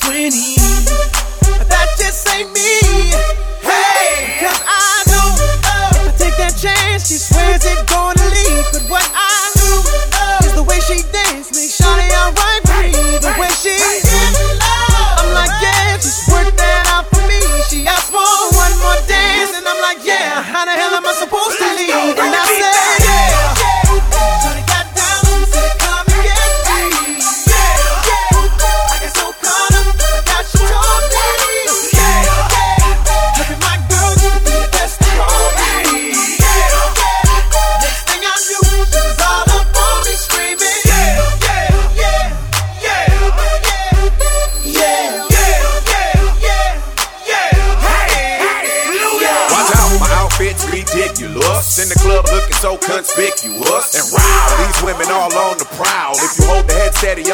20. 0.00 0.56
That 1.68 1.88
just 1.98 2.28
ain't 2.28 2.52
me. 2.52 3.45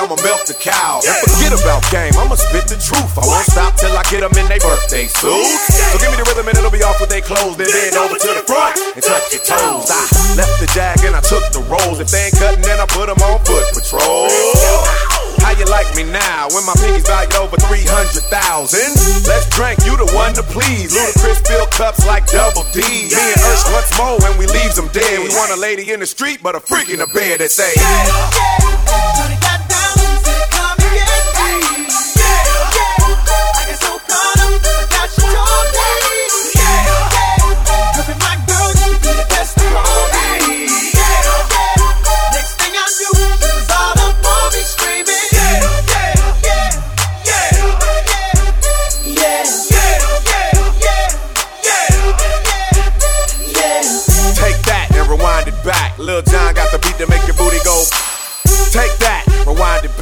I'ma 0.03 0.19
milk 0.27 0.43
the 0.51 0.59
cow. 0.59 0.99
And 0.99 1.15
forget 1.31 1.55
about 1.55 1.87
game, 1.95 2.11
I'ma 2.19 2.35
spit 2.35 2.67
the 2.67 2.75
truth. 2.75 3.15
I 3.15 3.23
won't 3.23 3.47
stop 3.47 3.79
till 3.79 3.95
I 3.95 4.03
get 4.11 4.27
them 4.27 4.35
in 4.35 4.51
their 4.51 4.59
birthday 4.59 5.07
suits. 5.07 5.63
So 5.79 5.97
give 6.03 6.11
me 6.11 6.19
the 6.19 6.27
rhythm 6.27 6.51
and 6.51 6.59
it'll 6.59 6.75
be 6.75 6.83
off 6.83 6.99
with 6.99 7.07
they 7.07 7.23
clothes. 7.23 7.55
Then 7.55 7.71
bend 7.71 7.95
over 7.95 8.19
to 8.19 8.31
the 8.35 8.43
front 8.43 8.75
and 8.99 9.03
touch 9.03 9.31
your 9.31 9.47
toes. 9.47 9.87
I 9.87 10.03
left 10.35 10.59
the 10.59 10.67
jag 10.75 10.99
and 11.07 11.15
I 11.15 11.23
took 11.23 11.47
the 11.55 11.63
rolls. 11.71 12.03
If 12.03 12.11
they 12.11 12.27
ain't 12.27 12.35
cutting, 12.35 12.67
then 12.67 12.83
I 12.83 12.87
put 12.91 13.07
them 13.07 13.23
on 13.23 13.39
foot 13.47 13.63
patrol. 13.71 14.27
How 15.47 15.55
you 15.55 15.71
like 15.71 15.87
me 15.95 16.03
now 16.03 16.51
when 16.51 16.67
my 16.67 16.75
pinky's 16.83 17.07
valued 17.07 17.39
over 17.39 17.55
300,000? 17.63 18.27
Let's 19.31 19.47
drink, 19.55 19.87
you 19.87 19.95
the 19.95 20.11
one 20.19 20.35
to 20.35 20.43
please. 20.43 20.91
Ludacris 20.91 21.47
fill 21.47 21.67
cups 21.71 22.03
like 22.11 22.27
double 22.27 22.67
D. 22.75 22.83
Me 22.83 23.23
and 23.23 23.43
Ursh 23.55 23.71
once 23.71 23.91
more 23.95 24.19
when 24.19 24.35
we 24.35 24.51
leaves 24.51 24.75
them 24.75 24.91
dead. 24.91 25.23
We 25.23 25.31
want 25.39 25.55
a 25.55 25.59
lady 25.63 25.95
in 25.95 26.03
the 26.03 26.11
street, 26.11 26.43
but 26.43 26.59
a 26.59 26.61
freak 26.61 26.91
in 26.91 26.99
the 26.99 27.11
bed 27.15 27.39
that 27.39 27.55
say, 27.55 27.71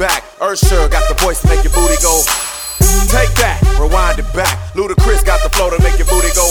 back. 0.01 0.25
Usher 0.41 0.89
got 0.89 1.05
the 1.05 1.13
voice 1.21 1.45
to 1.45 1.47
make 1.47 1.61
your 1.61 1.73
booty 1.77 1.93
go. 2.01 2.25
Take 3.13 3.29
that, 3.37 3.61
rewind 3.77 4.17
it 4.17 4.25
back. 4.33 4.57
Ludacris 4.73 5.21
got 5.21 5.37
the 5.45 5.49
flow 5.53 5.69
to 5.69 5.77
make 5.85 6.01
your 6.01 6.09
booty 6.09 6.33
go. 6.33 6.49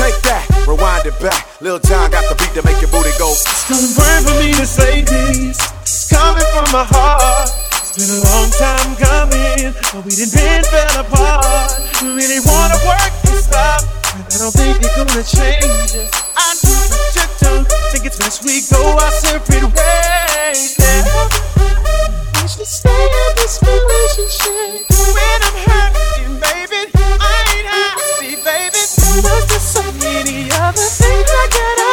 Take 0.00 0.16
that, 0.24 0.48
rewind 0.64 1.04
it 1.04 1.12
back. 1.20 1.44
Lil 1.60 1.76
Jon 1.84 2.08
got 2.08 2.24
the 2.32 2.34
beat 2.40 2.56
to 2.56 2.64
make 2.64 2.80
your 2.80 2.88
booty 2.88 3.12
go. 3.20 3.28
It's 3.28 3.68
gonna 3.68 3.92
burn 3.92 4.20
for 4.24 4.36
me 4.40 4.56
to 4.56 4.64
say 4.64 5.04
this. 5.04 5.60
It's 5.84 6.08
coming 6.08 6.48
from 6.56 6.72
my 6.72 6.88
heart. 6.88 7.52
It's 7.76 7.92
been 8.00 8.08
a 8.08 8.20
long 8.24 8.48
time 8.56 8.90
coming, 8.96 9.76
but 9.92 10.00
we 10.08 10.16
didn't 10.16 10.32
been 10.32 10.64
fell 10.64 11.04
apart. 11.04 11.76
We 12.00 12.16
really 12.16 12.40
wanna 12.40 12.80
work 12.88 13.12
this 13.28 13.52
out, 13.52 13.84
but 14.16 14.32
I 14.32 14.36
don't 14.40 14.56
think 14.56 14.80
it's 14.80 14.96
gonna 14.96 15.24
change. 15.28 15.92
I 16.32 16.48
do 16.64 16.72
what 16.72 17.04
you 17.20 17.68
do. 17.68 17.85
It's 18.06 18.18
best 18.18 18.44
we 18.44 18.62
go 18.70 18.96
our 19.02 19.10
separate 19.10 19.64
ways. 19.64 20.78
Yeah. 20.78 21.26
We 22.38 22.46
should 22.46 22.64
stay 22.64 23.02
in 23.02 23.32
this 23.34 23.58
relationship. 23.60 24.86
When 25.10 25.38
I'm 25.42 25.58
hurting, 25.66 26.38
baby, 26.38 26.86
I 26.94 27.34
ain't 27.50 27.66
happy, 27.66 28.36
baby. 28.46 28.78
There's 28.78 29.46
just 29.50 29.72
so 29.72 29.82
many 29.98 30.48
other 30.52 30.86
things 30.86 31.30
I 31.34 31.48
gotta 31.50 31.85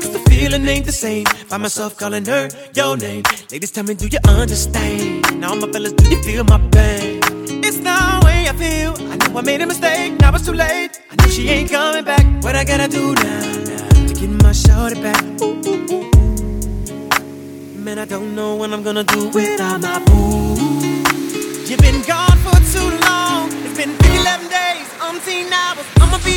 Cause 0.00 0.12
the 0.12 0.30
feeling 0.30 0.66
ain't 0.66 0.86
the 0.86 0.92
same. 0.92 1.24
Find 1.26 1.62
myself 1.62 1.96
calling 1.96 2.24
her 2.24 2.48
your 2.74 2.96
name. 2.96 3.22
Ladies, 3.50 3.70
tell 3.70 3.84
me, 3.84 3.94
do 3.94 4.06
you 4.06 4.18
understand? 4.26 5.40
Now, 5.40 5.54
my 5.54 5.70
fellas, 5.70 5.92
do 5.92 6.08
you 6.08 6.22
feel 6.22 6.44
my 6.44 6.58
pain? 6.72 7.20
It's 7.62 7.78
the 7.78 8.20
way 8.24 8.48
I 8.48 8.54
feel. 8.56 8.94
I 9.10 9.16
know 9.16 9.38
I 9.38 9.42
made 9.42 9.60
a 9.60 9.66
mistake. 9.66 10.18
Now 10.20 10.34
it's 10.34 10.46
too 10.46 10.52
late. 10.52 11.00
I 11.10 11.16
know 11.16 11.28
she 11.28 11.48
ain't 11.48 11.70
coming 11.70 12.04
back. 12.04 12.24
What 12.42 12.56
I 12.56 12.64
gotta 12.64 12.88
do 12.88 13.14
now, 13.14 13.40
now 13.68 14.06
to 14.06 14.14
get 14.14 14.30
my 14.42 14.52
shorty 14.52 15.00
back? 15.02 15.22
Ooh, 15.42 15.60
ooh, 15.66 15.92
ooh. 15.92 16.19
Man, 17.90 17.98
I 17.98 18.04
don't 18.04 18.36
know 18.36 18.54
what 18.54 18.72
I'm 18.72 18.84
gonna 18.84 19.02
do 19.02 19.30
without 19.30 19.80
my 19.82 19.98
boo. 20.04 20.54
You've 21.66 21.80
been 21.80 22.00
gone 22.06 22.38
for 22.46 22.54
too 22.70 22.88
long. 23.02 23.50
It's 23.66 23.76
been 23.76 23.90
11 24.14 24.46
days, 24.46 24.86
umpteen 25.02 25.50
hours. 25.50 25.86
I'ma 25.98 26.18
be 26.22 26.29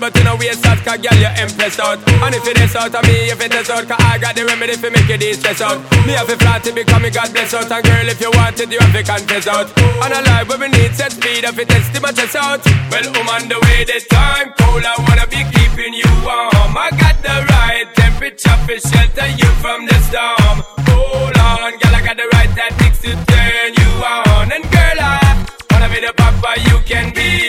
But 0.00 0.16
you 0.16 0.24
know 0.24 0.34
waist 0.36 0.64
out, 0.64 0.80
cause 0.80 0.96
girl, 0.96 1.12
you 1.20 1.28
impressed 1.36 1.78
out. 1.78 2.00
And 2.24 2.34
if 2.34 2.46
it 2.48 2.56
is 2.56 2.74
out 2.74 2.94
of 2.94 3.04
me, 3.04 3.28
if 3.28 3.36
it 3.36 3.52
is 3.52 3.68
out 3.68 3.84
Cause 3.84 4.00
I 4.00 4.16
got 4.16 4.34
the 4.34 4.46
remedy 4.46 4.72
for 4.80 4.88
make 4.88 5.08
you 5.12 5.18
de-stress 5.18 5.60
out. 5.60 5.76
Me 6.08 6.16
have 6.16 6.30
a 6.30 6.36
flat 6.40 6.64
to 6.64 6.72
become 6.72 7.02
me 7.02 7.10
God 7.10 7.28
bless 7.36 7.52
out. 7.52 7.68
And 7.68 7.84
girl, 7.84 8.08
if 8.08 8.20
you 8.20 8.30
want 8.32 8.58
it, 8.60 8.72
you 8.72 8.80
have 8.80 8.96
to 8.96 9.02
confess 9.04 9.46
out. 9.46 9.68
And 9.76 10.12
a 10.16 10.20
life 10.24 10.48
where 10.48 10.56
we 10.56 10.68
need 10.72 10.96
set 10.96 11.12
speed 11.12 11.44
If 11.44 11.58
it 11.58 11.68
test 11.68 11.92
my 12.00 12.12
chest 12.12 12.36
out. 12.36 12.64
Well, 12.88 13.04
I'm 13.12 13.28
on 13.28 13.44
the 13.52 13.60
way, 13.60 13.84
the 13.84 14.00
time 14.08 14.56
cold 14.56 14.84
I 14.88 14.96
wanna 15.04 15.26
be 15.28 15.44
keeping 15.52 15.92
you 15.92 16.08
warm. 16.24 16.72
I 16.72 16.88
got 16.96 17.20
the 17.20 17.36
right 17.52 17.84
temperature 17.92 18.56
for 18.64 18.80
shelter 18.80 19.28
you 19.36 19.50
from 19.60 19.84
the 19.84 19.98
storm. 20.08 20.64
Hold 20.88 21.36
on, 21.36 21.76
girl, 21.76 21.92
I 21.92 22.00
got 22.00 22.16
the 22.16 22.28
right 22.40 22.50
tactics 22.56 23.04
to 23.04 23.12
turn 23.12 23.68
you 23.76 23.90
on. 24.00 24.48
And 24.48 24.64
girl, 24.64 24.96
I 24.96 25.44
wanna 25.76 25.92
be 25.92 26.00
the 26.00 26.14
papa, 26.16 26.56
you 26.64 26.80
can 26.88 27.12
be 27.12 27.39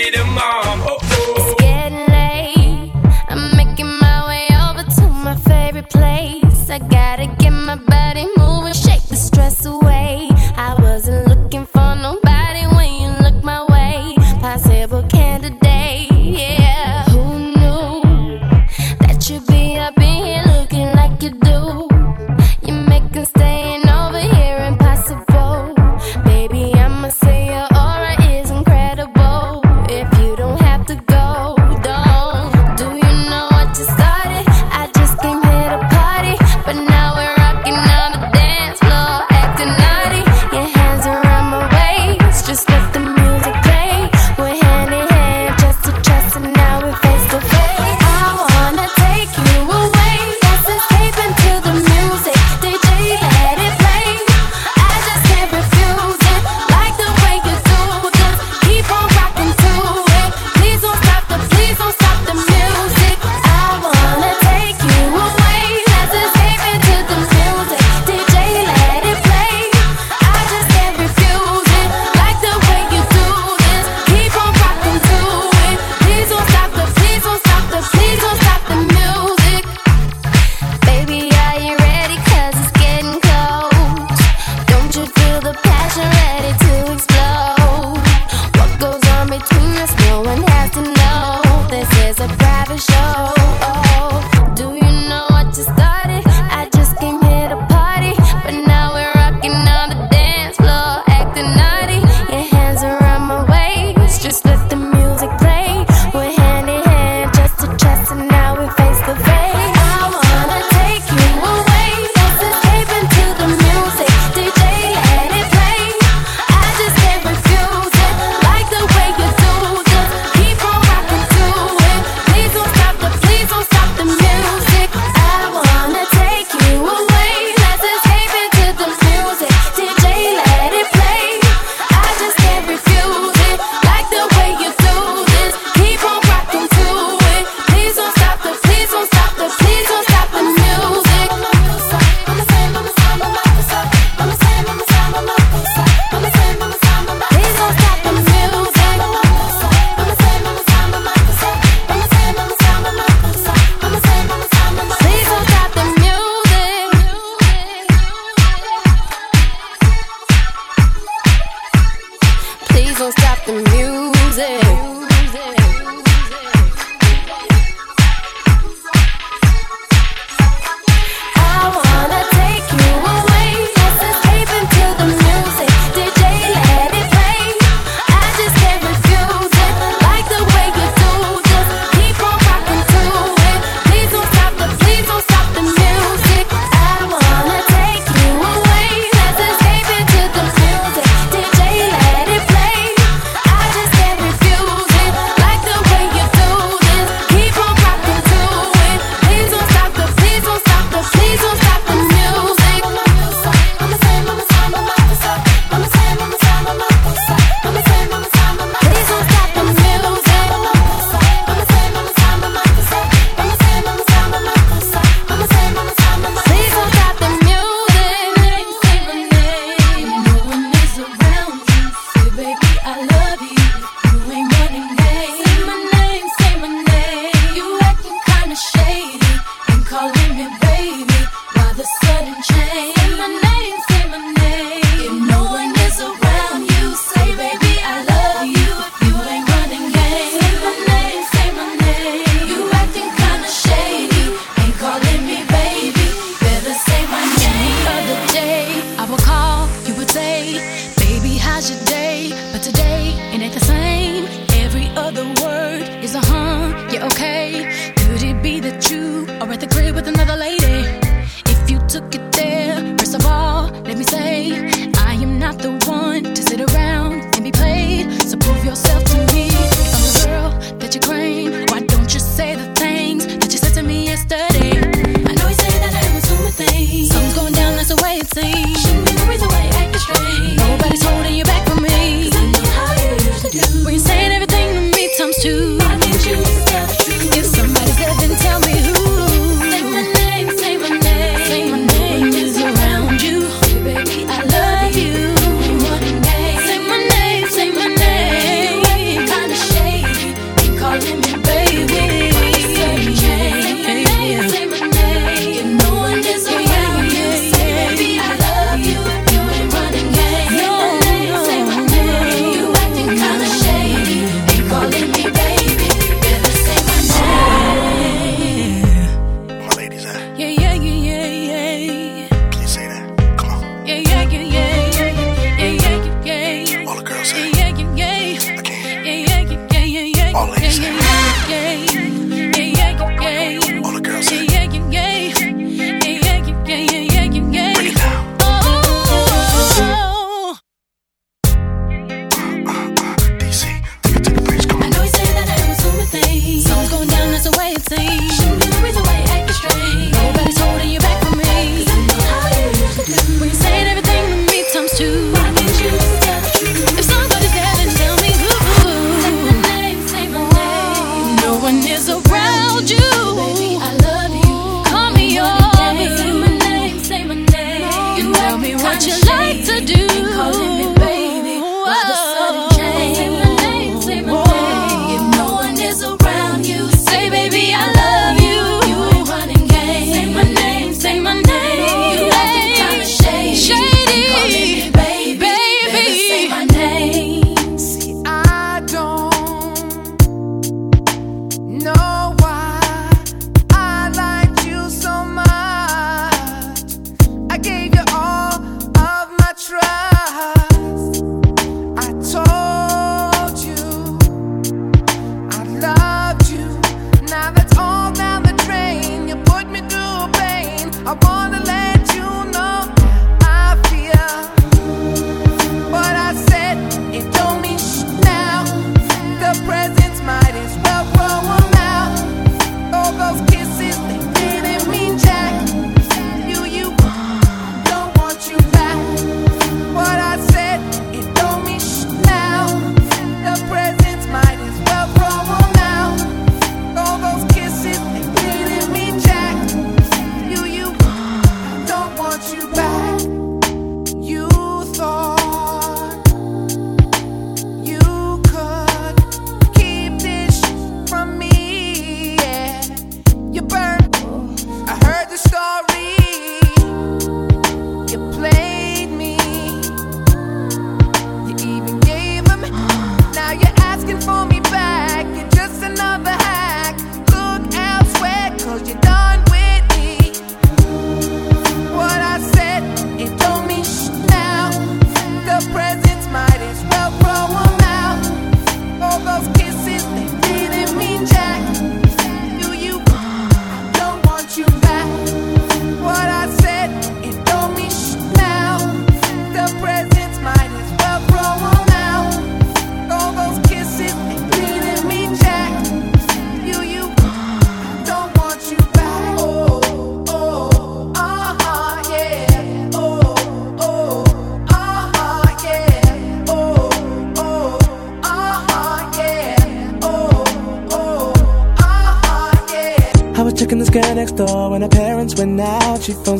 everything. 347.90 348.41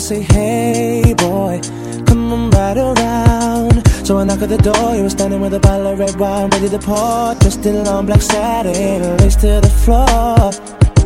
Say, 0.02 0.22
Hey 0.22 1.14
boy, 1.16 1.62
come 2.08 2.34
on 2.34 2.50
right 2.50 2.78
around. 2.78 3.88
So 4.06 4.18
I 4.18 4.24
knock 4.24 4.42
at 4.42 4.50
the 4.50 4.58
door. 4.58 4.96
You 4.96 5.04
were 5.04 5.10
standing 5.10 5.42
with 5.42 5.54
a 5.54 5.60
bottle 5.60 5.88
of 5.88 6.00
red 6.00 6.16
wine 6.16 6.50
ready 6.50 6.70
to 6.70 6.80
pour, 6.80 7.36
dressed 7.36 7.66
in 7.66 7.84
long 7.84 8.08
black 8.08 8.22
satin, 8.22 9.18
lace 9.18 9.36
to 9.38 9.62
the 9.62 9.70
floor. 9.70 10.52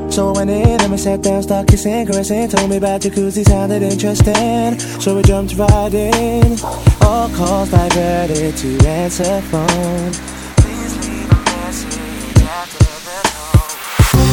So 0.10 0.30
I 0.30 0.38
went 0.38 0.50
in 0.50 0.80
and 0.80 0.92
we 0.92 0.98
sat 0.98 1.22
down, 1.22 1.44
started 1.44 1.70
kissing, 1.70 2.06
caressing, 2.06 2.48
told 2.48 2.70
me 2.70 2.78
about 2.78 3.02
jacuzzi, 3.02 3.46
sounded 3.46 3.84
interesting. 3.84 4.80
So 5.02 5.16
we 5.18 5.24
jumped 5.24 5.56
right 5.56 5.94
in. 5.94 6.58
All 7.02 7.30
calls 7.30 7.72
diverted 7.72 8.56
to 8.58 8.88
answer 8.88 9.42
phone. 9.42 10.14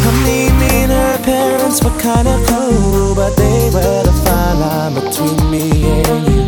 I 0.04 0.24
mean, 0.24 0.58
me 0.58 0.68
and 0.84 0.92
her 0.92 1.18
parents 1.24 1.82
were 1.82 1.98
kinda 1.98 2.38
cool, 2.46 3.14
but 3.14 3.36
they 3.36 3.70
were 3.74 4.02
the 4.04 4.11
line 4.54 4.94
between 4.94 5.50
me 5.50 5.64
and 5.88 6.22
you. 6.28 6.42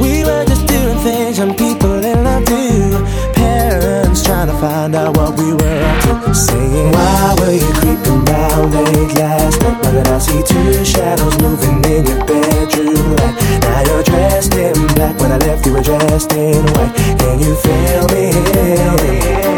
We 0.00 0.24
were 0.24 0.44
just 0.44 0.66
doing 0.66 0.98
things 0.98 1.38
young 1.38 1.54
people 1.54 2.04
in 2.04 2.24
love 2.24 2.44
do. 2.44 3.04
Parents 3.34 4.22
trying 4.22 4.48
to 4.48 4.54
find 4.54 4.94
out 4.94 5.16
what 5.16 5.36
we 5.38 5.52
were 5.52 5.82
up 5.90 6.24
to. 6.24 6.34
Saying, 6.34 6.92
Why 6.92 7.36
were 7.38 7.52
you 7.52 7.72
creeping 7.80 8.24
round 8.24 8.74
late 8.74 9.14
last 9.14 9.60
night? 9.62 9.78
Why 9.82 9.92
did 9.92 10.08
I 10.08 10.18
see 10.18 10.42
two 10.42 10.84
shadows 10.84 11.36
moving 11.40 11.84
in 11.84 12.06
your 12.06 12.24
bedroom 12.24 13.16
light? 13.16 13.34
Now 13.62 13.80
you're 13.86 14.02
dressed 14.02 14.54
in 14.54 14.74
black. 14.94 15.18
When 15.20 15.32
I 15.32 15.38
left, 15.38 15.66
you 15.66 15.72
were 15.74 15.82
dressed 15.82 16.32
in 16.32 16.64
white. 16.74 16.94
Can 17.18 17.38
you 17.40 17.54
feel 17.56 18.06
me? 18.14 19.57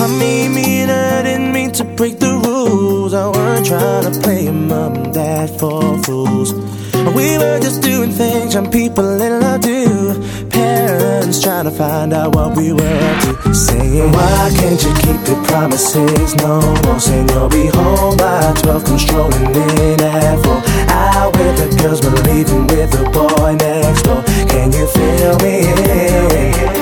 I 0.00 0.06
mean, 0.06 0.54
me 0.54 0.84
I 0.84 1.22
didn't 1.22 1.52
mean 1.52 1.72
to 1.72 1.84
break 1.84 2.20
the 2.20 2.32
rules. 2.46 3.12
I 3.14 3.26
weren't 3.28 3.66
trying 3.66 4.12
to 4.12 4.20
play 4.20 4.48
mom 4.48 4.94
and 4.94 5.12
dad 5.12 5.50
for 5.58 5.98
fools. 6.04 6.52
We 7.16 7.36
were 7.38 7.58
just 7.58 7.82
doing 7.82 8.12
things 8.12 8.54
young 8.54 8.70
people 8.70 9.20
in 9.20 9.40
love 9.40 9.60
do. 9.60 10.48
Parents 10.50 11.42
trying 11.42 11.64
to 11.64 11.72
find 11.72 12.12
out 12.12 12.36
what 12.36 12.56
we 12.56 12.72
were 12.72 12.98
up 13.10 13.42
to. 13.42 13.54
Saying, 13.54 14.12
Why 14.12 14.50
can't 14.54 14.80
you 14.84 14.94
keep 15.02 15.20
your 15.26 15.42
promises 15.46 16.34
no 16.36 16.60
more? 16.84 17.00
Saying 17.00 17.28
you'll 17.30 17.48
be 17.48 17.66
home 17.66 18.16
by 18.16 18.54
12, 18.62 18.84
come 18.84 19.32
in 19.32 20.00
at 20.00 20.44
4. 20.44 20.62
Out 20.90 21.36
with 21.36 21.56
the 21.58 21.82
girls, 21.82 22.00
but 22.00 22.24
leaving 22.26 22.66
with 22.68 22.90
the 22.92 23.02
boy 23.10 23.56
next 23.56 24.02
door. 24.02 24.22
Can 24.46 24.70
you 24.70 24.86
feel 24.86 25.36
me? 25.42 26.78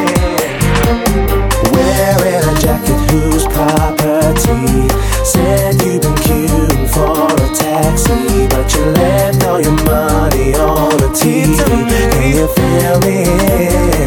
Whose 3.16 3.46
property 3.46 4.88
said 5.24 5.80
you've 5.82 6.02
been 6.02 6.14
queuing 6.26 6.86
for 6.92 7.32
a 7.32 7.48
taxi, 7.54 8.46
but 8.48 8.66
you 8.74 8.84
left 8.92 9.42
all 9.44 9.58
your 9.58 9.72
money 9.84 10.54
on 10.54 10.90
the 10.98 11.08
TV. 11.16 11.56
Can 11.64 12.36
you 12.36 12.46
feel 12.56 13.00
me? 13.00 13.24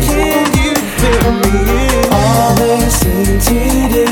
Can 0.05 0.47
you 0.61 0.75
feel 1.01 1.31
me? 1.41 1.57
All 2.11 2.53
they 2.55 2.87
seem 2.89 3.39
to 3.49 3.59
do 3.91 4.05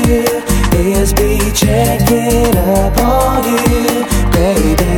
is 0.76 1.12
be 1.12 1.52
checking 1.52 2.56
up 2.56 2.98
on 2.98 3.44
you, 3.44 4.04
baby. 4.32 4.88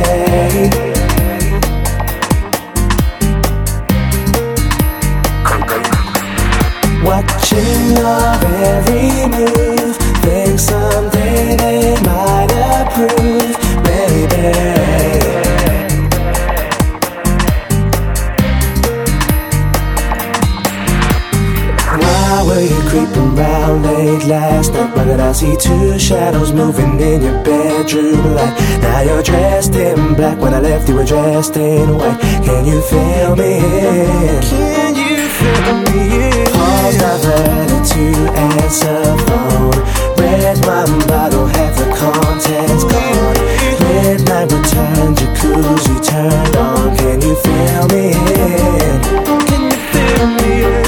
Watching 7.51 7.97
your 7.97 8.31
every 8.63 9.27
move, 9.27 9.97
think 10.23 10.57
someday 10.57 11.57
they 11.57 11.95
might 12.01 12.47
approve, 12.47 13.57
baby. 13.83 14.53
Why 21.99 22.43
were 22.47 22.61
you 22.61 22.79
creeping 22.89 23.35
round 23.35 23.83
late 23.83 24.23
last 24.27 24.71
night? 24.71 24.95
Did 24.95 25.19
I 25.19 25.33
see 25.33 25.57
two 25.57 25.99
shadows 25.99 26.53
moving 26.53 27.01
in 27.01 27.21
your 27.21 27.43
bedroom 27.43 28.33
light? 28.33 28.57
Now 28.81 29.01
you're 29.01 29.23
dressed 29.23 29.75
in 29.75 30.13
black. 30.13 30.39
When 30.39 30.53
I 30.53 30.61
left, 30.61 30.87
you 30.87 30.95
were 30.95 31.03
dressed 31.03 31.57
in 31.57 31.97
white. 31.97 32.17
Can 32.45 32.65
you 32.65 32.81
feel 32.81 33.35
me? 33.35 33.59
Can 34.39 34.95
you 34.95 35.27
feel 35.27 35.75
me? 35.91 36.30
Calls 36.91 37.21
diverted 37.21 37.85
to 37.85 38.31
answer 38.37 39.17
phone. 39.25 39.71
Red 40.17 40.65
wine 40.65 41.07
bottle, 41.07 41.45
half 41.45 41.77
the 41.77 41.85
contents 41.95 42.83
gone. 42.83 43.37
Midnight 43.79 44.51
return, 44.51 45.15
jacuzzi 45.15 46.03
turned 46.03 46.55
on. 46.57 46.97
Can 46.97 47.21
you 47.21 47.35
feel 47.35 47.87
me? 47.87 48.11
Can 49.47 49.61
you 49.61 49.77
feel 49.91 50.27
me? 50.27 50.80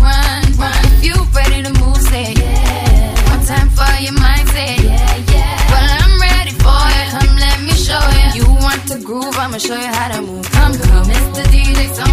run, 0.00 0.42
run. 0.56 0.84
You 1.02 1.14
ready 1.34 1.62
to 1.62 1.72
move. 1.80 1.98
One 3.30 3.44
time 3.44 3.68
for 3.70 3.90
your 4.00 4.14
yeah, 4.14 5.16
yeah. 5.32 5.70
Well, 5.70 5.88
I'm 6.02 6.20
ready 6.20 6.52
for 6.62 6.80
it. 6.98 7.08
Come, 7.14 7.36
let 7.36 7.60
me 7.60 7.72
show 7.72 8.00
you. 8.18 8.42
You 8.42 8.46
want 8.64 8.86
to 8.88 8.98
groove? 9.02 9.36
I'ma 9.36 9.58
show 9.58 9.74
you 9.74 9.86
how 9.86 10.08
to 10.16 10.22
move. 10.22 10.50
Come, 10.50 10.72
come, 10.72 11.06
Mr. 11.06 11.44
DJ. 11.52 12.07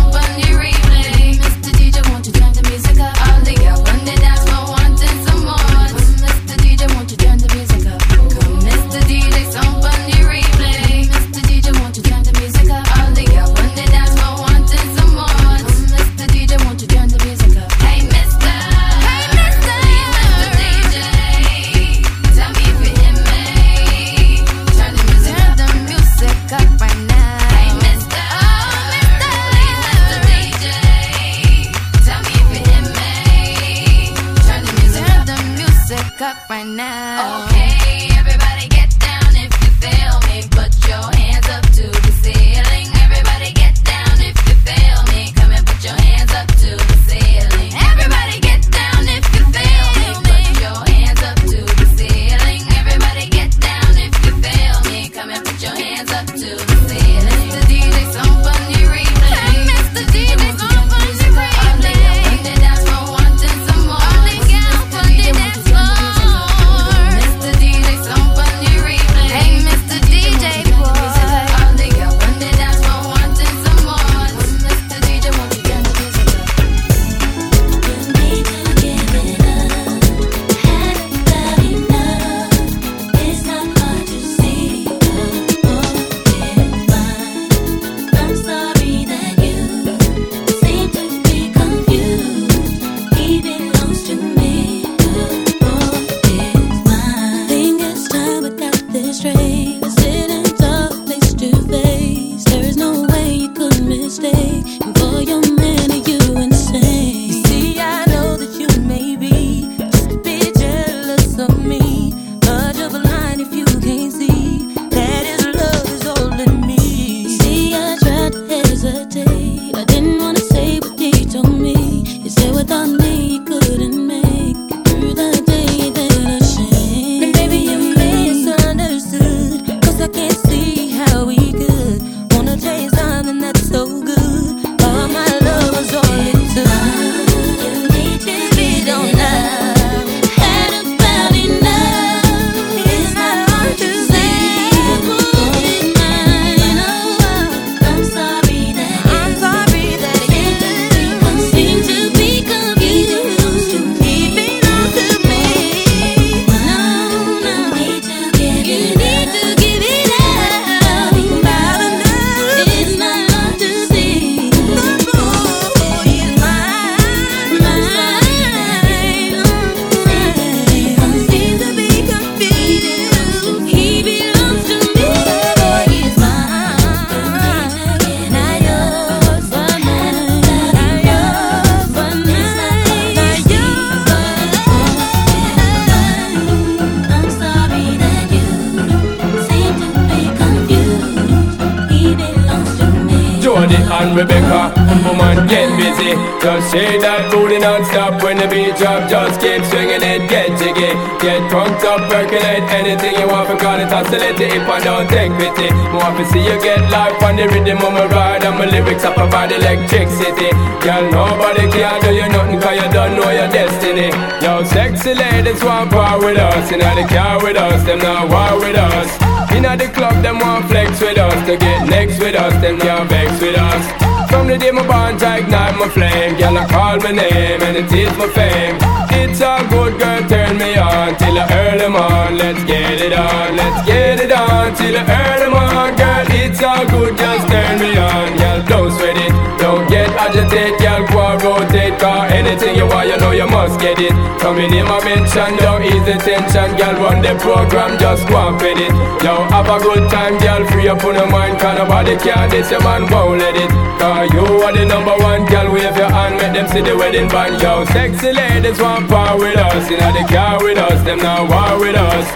About 209.45 209.61
electricity. 209.61 210.49
Girl, 210.81 211.11
nobody 211.11 211.69
can 211.71 212.01
do 212.01 212.13
you 212.13 212.27
nothing 212.29 212.59
cause 212.59 212.75
you 212.75 212.91
don't 212.91 213.15
know 213.15 213.29
your 213.29 213.47
destiny. 213.47 214.09
Yo, 214.41 214.63
sexy 214.63 215.13
ladies 215.13 215.63
want 215.63 215.91
power 215.91 216.19
with 216.19 216.37
us. 216.37 216.71
In 216.71 216.79
the 216.79 217.05
car 217.09 217.41
with 217.41 217.57
us, 217.57 217.83
them 217.85 217.99
not 217.99 218.29
war 218.29 218.59
with 218.59 218.75
us. 218.75 219.09
Inna 219.51 219.77
the 219.77 219.87
club, 219.87 220.21
them 220.23 220.39
want 220.39 220.67
flex 220.67 220.99
with 221.01 221.17
us. 221.17 221.45
To 221.47 221.57
get 221.57 221.87
next 221.87 222.19
with 222.19 222.35
us, 222.35 222.53
them 222.61 222.79
can't 222.79 223.09
vex 223.09 223.39
with 223.41 223.57
us. 223.57 224.04
From 224.35 224.47
the 224.47 224.57
day 224.57 224.69
my 224.69 224.85
bond, 224.85 225.23
I 225.23 225.39
ignite 225.39 225.79
my 225.79 225.87
flame. 225.87 226.35
Girl, 226.35 226.57
I 226.57 226.67
call 226.67 226.99
my 226.99 227.11
name 227.15 227.61
and 227.63 227.77
it 227.77 227.87
is 227.87 228.11
my 228.19 228.27
fame. 228.35 228.75
It's 229.15 229.39
a 229.39 229.63
good 229.71 229.95
girl, 229.95 230.21
turn 230.27 230.59
me 230.59 230.75
on 230.75 231.15
till 231.15 231.39
I 231.39 231.47
early 231.63 231.87
morn. 231.87 232.35
Let's 232.35 232.59
get 232.67 232.99
it 232.99 233.15
on, 233.15 233.55
let's 233.55 233.87
get 233.87 234.19
it 234.19 234.35
on 234.35 234.75
till 234.75 234.91
I 234.91 235.03
early 235.07 235.49
morn. 235.55 235.95
Girl, 235.95 236.27
it's 236.35 236.61
all 236.61 236.83
good, 236.83 237.15
just 237.15 237.47
turn 237.47 237.79
me 237.79 237.95
on. 237.95 238.35
Girl, 238.35 238.59
don't 238.67 238.91
sweat 238.91 239.15
it, 239.15 239.31
don't 239.55 239.87
get 239.87 240.11
agitated. 240.19 240.83
Girl, 240.83 241.07
go 241.07 241.19
and 241.31 241.39
rotate, 241.39 241.95
cause 241.95 242.27
anything 242.35 242.75
you 242.75 242.87
want, 242.91 243.07
you 243.07 243.15
know 243.15 243.31
you 243.31 243.47
must 243.47 243.79
get 243.79 243.99
it. 244.03 244.11
Coming 244.43 244.71
in 244.75 244.83
my 244.83 244.99
mention, 244.99 245.55
don't 245.63 245.81
ease 245.81 246.03
the 246.03 246.19
tension. 246.19 246.75
Girl, 246.75 246.95
run 247.07 247.23
the 247.23 247.39
program, 247.39 247.97
just 247.97 248.27
go 248.27 248.51
and 248.51 248.59
fit 248.59 248.83
it. 248.83 248.91
Yo, 249.23 249.47
have 249.47 249.71
a 249.71 249.79
good 249.79 250.11
time, 250.11 250.37
girl, 250.43 250.67
free 250.67 250.91
up 250.91 251.03
on 251.07 251.15
your 251.15 251.31
mind. 251.31 251.57
Cause 251.57 251.79
nobody 251.79 252.19
can 252.19 252.49
this, 252.51 252.69
your 252.69 252.83
man 252.83 253.07
won't 253.07 253.39
let 253.39 253.55
it. 253.55 253.71
Cause 253.95 254.24
you 254.33 254.45
are 254.63 254.73
the 254.73 254.85
number 254.85 255.15
one, 255.17 255.45
girl, 255.45 255.71
wave 255.73 255.97
your 255.97 256.09
hand, 256.09 256.37
make 256.37 256.53
them 256.53 256.67
see 256.67 256.81
the 256.81 256.95
wedding 256.95 257.27
band. 257.27 257.61
Yo, 257.61 257.85
sexy 257.85 258.31
ladies 258.31 258.79
want 258.79 259.09
power 259.09 259.37
with 259.37 259.57
us. 259.57 259.89
Inna 259.91 260.09
the 260.15 260.23
car 260.31 260.63
with 260.63 260.77
us, 260.77 261.03
them 261.03 261.19
not 261.19 261.49
war 261.49 261.79
with 261.79 261.95
us. 261.95 262.27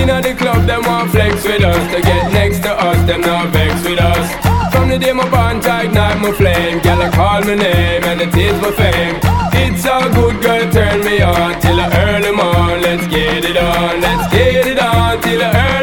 Inna 0.00 0.20
the 0.20 0.34
club, 0.34 0.66
them 0.66 0.82
want 0.82 1.10
flex 1.10 1.44
with 1.44 1.62
us. 1.62 1.82
To 1.94 2.00
get 2.02 2.32
next 2.32 2.60
to 2.66 2.72
us, 2.72 2.98
them 3.06 3.20
not 3.20 3.48
vex 3.50 3.72
with 3.84 4.00
us. 4.00 4.26
From 4.72 4.88
the 4.88 4.98
day 4.98 5.12
my 5.12 5.28
bond, 5.30 5.64
I 5.66 5.86
night 5.86 6.20
my 6.20 6.32
flame. 6.32 6.80
Girl, 6.80 7.02
I 7.02 7.10
call 7.10 7.40
my 7.42 7.54
name 7.54 8.02
and 8.04 8.20
it 8.20 8.34
is 8.34 8.60
my 8.60 8.72
fame. 8.72 9.16
It's 9.54 9.84
a 9.84 10.10
good 10.14 10.42
girl, 10.42 10.70
turn 10.72 11.04
me 11.04 11.22
on 11.22 11.60
till 11.60 11.78
I 11.78 11.86
early 12.08 12.32
morn. 12.32 12.82
Let's 12.82 13.06
get 13.06 13.44
it 13.44 13.56
on, 13.56 14.00
let's 14.00 14.32
get 14.32 14.66
it 14.66 14.78
on 14.78 15.20
till 15.22 15.42
I 15.42 15.50
early 15.54 15.77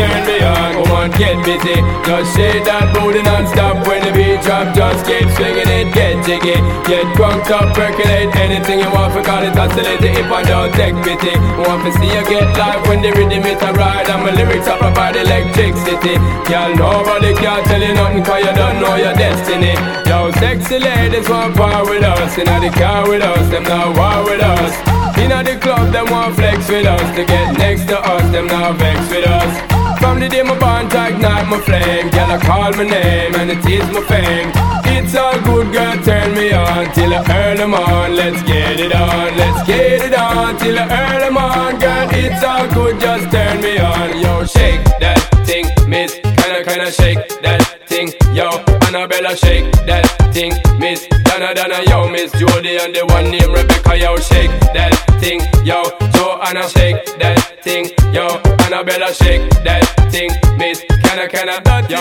turn 0.00 0.24
me 0.24 0.40
on. 0.40 0.72
Come 0.80 0.92
on, 0.96 1.08
get 1.20 1.36
busy. 1.44 1.76
Just 2.08 2.32
shake 2.32 2.64
that 2.64 2.88
booty 2.96 3.20
non-stop 3.20 3.84
when 3.84 4.00
the 4.00 4.12
beat 4.16 4.40
drop. 4.40 4.72
Just 4.72 5.04
keep 5.04 5.28
swinging 5.36 5.68
it, 5.68 5.92
get 5.92 6.16
jiggy. 6.24 6.56
Get 6.88 7.04
drunk 7.16 7.44
up, 7.52 7.76
percolate 7.76 8.32
anything 8.40 8.80
you 8.80 8.88
want 8.88 9.12
for 9.12 9.20
call 9.20 9.44
it 9.44 9.52
oscillate 9.52 10.00
if 10.00 10.28
I 10.32 10.42
don't 10.48 10.72
take 10.72 10.96
pity. 11.04 11.36
Want 11.68 11.84
to 11.84 11.92
see 12.00 12.08
you 12.08 12.24
get 12.24 12.48
live 12.56 12.80
when 12.88 13.04
the 13.04 13.12
rhythm 13.12 13.44
it 13.44 13.60
a 13.60 13.70
ride 13.76 14.08
and 14.08 14.24
my 14.24 14.32
lyrics 14.32 14.66
up 14.66 14.80
about 14.80 15.16
electricity. 15.16 16.16
Girl, 16.48 16.72
nobody 16.74 17.36
can 17.36 17.60
tell 17.68 17.82
you 17.82 17.92
nothing 17.92 18.24
cause 18.24 18.40
you 18.40 18.54
don't 18.56 18.80
know 18.80 18.96
your 18.96 19.14
destiny. 19.14 19.76
Yo, 20.08 20.32
sexy 20.40 20.78
ladies 20.80 21.28
want 21.28 21.54
power 21.56 21.84
with 21.84 22.04
us. 22.04 22.38
Inna 22.40 22.56
the 22.58 22.72
car 22.72 23.04
with 23.08 23.22
us, 23.22 23.44
them 23.52 23.64
not 23.68 23.92
war 23.92 24.24
with 24.24 24.40
us. 24.40 24.72
Inna 25.20 25.44
the 25.44 25.60
club, 25.60 25.92
them 25.92 26.08
want 26.08 26.34
flex 26.34 26.68
with 26.68 26.86
us. 26.86 27.04
To 27.16 27.22
get 27.24 27.58
next 27.58 27.84
to 27.92 28.00
us, 28.00 28.24
them 28.32 28.46
not 28.46 28.78
vex 28.80 28.98
with 29.10 29.26
us. 29.28 29.69
From 30.00 30.18
the 30.18 30.28
day 30.30 30.42
my 30.42 30.56
I 30.56 31.10
ignite 31.10 31.48
my 31.48 31.60
flame. 31.60 32.08
Girl, 32.08 32.30
I 32.32 32.38
call 32.38 32.72
my 32.72 32.84
name 32.84 33.34
and 33.34 33.50
it 33.50 33.64
is 33.66 33.86
my 33.92 34.00
fame. 34.08 34.50
It's 34.96 35.14
all 35.14 35.38
good, 35.42 35.72
girl, 35.72 35.96
turn 36.02 36.34
me 36.34 36.52
on 36.52 36.90
till 36.94 37.12
I 37.12 37.20
early 37.28 37.66
morn. 37.66 38.16
Let's 38.16 38.42
get 38.44 38.80
it 38.80 38.94
on, 38.94 39.36
let's 39.36 39.66
get 39.66 40.00
it 40.00 40.14
on 40.14 40.56
till 40.56 40.78
I 40.78 40.86
early 41.04 41.30
morn. 41.30 41.78
Girl, 41.78 42.08
it's 42.12 42.42
all 42.42 42.66
good, 42.68 42.98
just 42.98 43.30
turn 43.30 43.60
me 43.60 43.78
on. 43.78 44.18
Yo, 44.22 44.44
shake 44.46 44.82
that 45.00 45.20
thing, 45.44 45.66
miss. 45.86 46.14
Kinda, 46.14 46.64
kinda 46.64 46.90
shake 46.90 47.22
that 47.42 47.62
thing. 47.86 48.08
Yo, 48.32 48.48
Annabella, 48.86 49.36
shake 49.36 49.70
that 49.84 50.06
thing, 50.32 50.52
miss. 50.78 51.09
Donna, 51.30 51.54
Donna, 51.54 51.80
yo, 51.86 52.08
miss 52.10 52.32
Jody 52.32 52.76
and 52.78 52.92
the 52.92 53.06
one 53.06 53.30
named 53.30 53.54
Rebecca, 53.54 53.96
yo, 53.96 54.16
shake 54.16 54.50
that 54.74 54.92
thing. 55.20 55.40
Yo, 55.64 55.84
Joanna, 56.10 56.68
shake 56.68 57.06
that 57.20 57.62
thing. 57.62 57.86
Yo, 58.12 58.26
Annabella, 58.66 59.14
shake 59.14 59.48
that 59.62 59.86
thing, 60.10 60.30
miss. 60.58 60.80
Kinda, 61.04 61.28
kinda, 61.28 61.62
yo, 61.88 61.98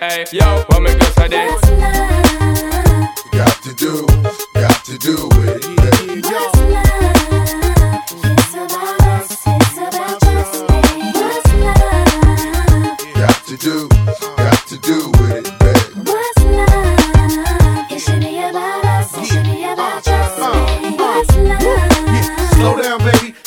hey, 0.00 0.24
yo, 0.32 0.64
what 0.66 0.82
me 0.82 0.92
go 0.98 1.06
say 1.14 1.28
this? 1.28 1.60
Got 3.30 3.62
to 3.62 3.72
do, 3.72 4.04
got 4.54 4.84
to 4.84 4.98
do 4.98 5.28
with 5.28 5.62
it. 5.62 6.22
Got 13.14 13.46
to 13.46 13.56
do, 13.56 13.91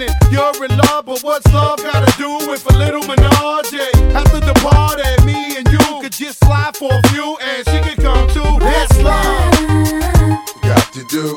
and 0.00 0.32
you're 0.32 0.64
in 0.64 0.76
love, 0.76 1.06
but 1.06 1.20
what's 1.22 1.46
love 1.52 1.78
gotta 1.82 2.12
do 2.18 2.50
with 2.50 2.64
a 2.72 2.76
little 2.76 3.02
menage? 3.06 3.74
After 4.14 4.40
the 4.40 4.54
party, 4.62 5.24
me 5.24 5.56
and 5.56 5.66
you 5.68 6.00
could 6.00 6.12
just 6.12 6.38
slide 6.44 6.76
for 6.76 6.92
a 6.92 7.08
few, 7.08 7.36
and 7.40 7.66
she 7.68 7.80
could 7.88 8.02
come 8.02 8.28
too. 8.28 8.58
That's 8.60 9.02
love. 9.02 10.62
Got 10.62 10.92
to 10.94 11.04
do, 11.04 11.36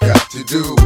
got 0.00 0.30
to 0.30 0.44
do 0.44 0.77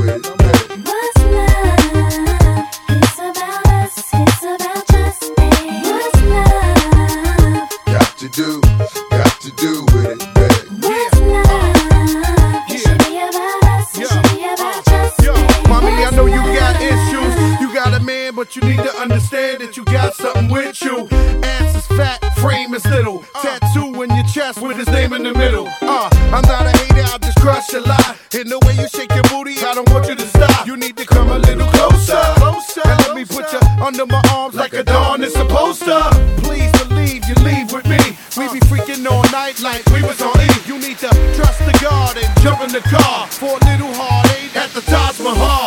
you 18.56 18.62
need 18.62 18.78
to 18.78 18.94
understand 18.96 19.60
that 19.62 19.76
you 19.76 19.84
got 19.84 20.14
something 20.14 20.48
with 20.48 20.82
you. 20.82 21.08
Ass 21.42 21.76
is 21.76 21.86
fat, 21.96 22.18
frame 22.36 22.74
is 22.74 22.84
little. 22.86 23.24
Tattoo 23.40 24.02
in 24.02 24.14
your 24.14 24.24
chest 24.24 24.60
with 24.60 24.76
his 24.76 24.88
name 24.88 25.12
in 25.12 25.22
the 25.22 25.32
middle. 25.32 25.68
Uh, 25.80 26.10
I'm 26.32 26.42
not 26.42 26.66
a 26.66 26.76
hater, 26.76 27.04
I'll 27.06 27.18
just 27.18 27.38
crush 27.38 27.72
a 27.72 27.80
lie. 27.80 28.16
In 28.34 28.48
the 28.48 28.58
way 28.66 28.74
you 28.74 28.88
shake 28.88 29.14
your 29.14 29.24
booty, 29.24 29.56
I 29.64 29.74
don't 29.74 29.88
want 29.90 30.08
you 30.08 30.16
to 30.16 30.26
stop. 30.26 30.66
You 30.66 30.76
need 30.76 30.96
to 30.98 31.06
come 31.06 31.30
a 31.30 31.38
little 31.38 31.66
closer. 31.68 32.20
closer 32.36 32.82
and 32.84 32.98
let 33.06 33.16
me 33.16 33.24
put 33.24 33.52
you 33.52 33.60
under 33.80 34.06
my 34.06 34.22
arms 34.32 34.54
like 34.54 34.74
a 34.74 34.84
dawn 34.84 35.22
is 35.22 35.32
supposed 35.32 35.82
to. 35.84 36.00
Please 36.42 36.72
believe 36.84 37.24
you 37.28 37.34
leave 37.44 37.72
with 37.72 37.86
me. 37.86 38.00
We 38.36 38.52
be 38.52 38.60
freaking 38.66 39.08
all 39.10 39.24
night 39.30 39.60
like 39.60 39.84
we 39.86 40.02
was 40.02 40.20
on 40.20 40.36
E. 40.40 40.48
You 40.66 40.78
need 40.78 40.98
to 40.98 41.08
trust 41.36 41.60
the 41.64 41.78
God 41.80 42.16
and 42.18 42.28
jump 42.40 42.60
in 42.60 42.72
the 42.72 42.80
car 42.80 43.26
for 43.28 43.56
a 43.56 43.64
little 43.70 43.92
heartache 43.94 44.56
at 44.56 44.70
the 44.70 44.82
Taj 44.82 45.20
Mahal. 45.20 45.61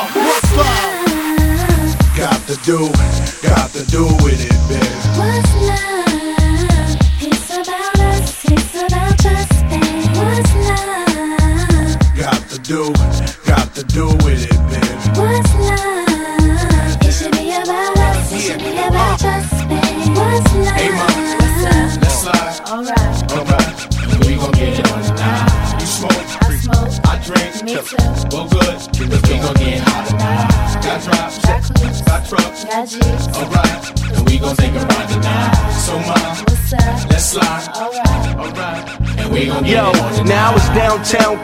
Got 2.76 3.25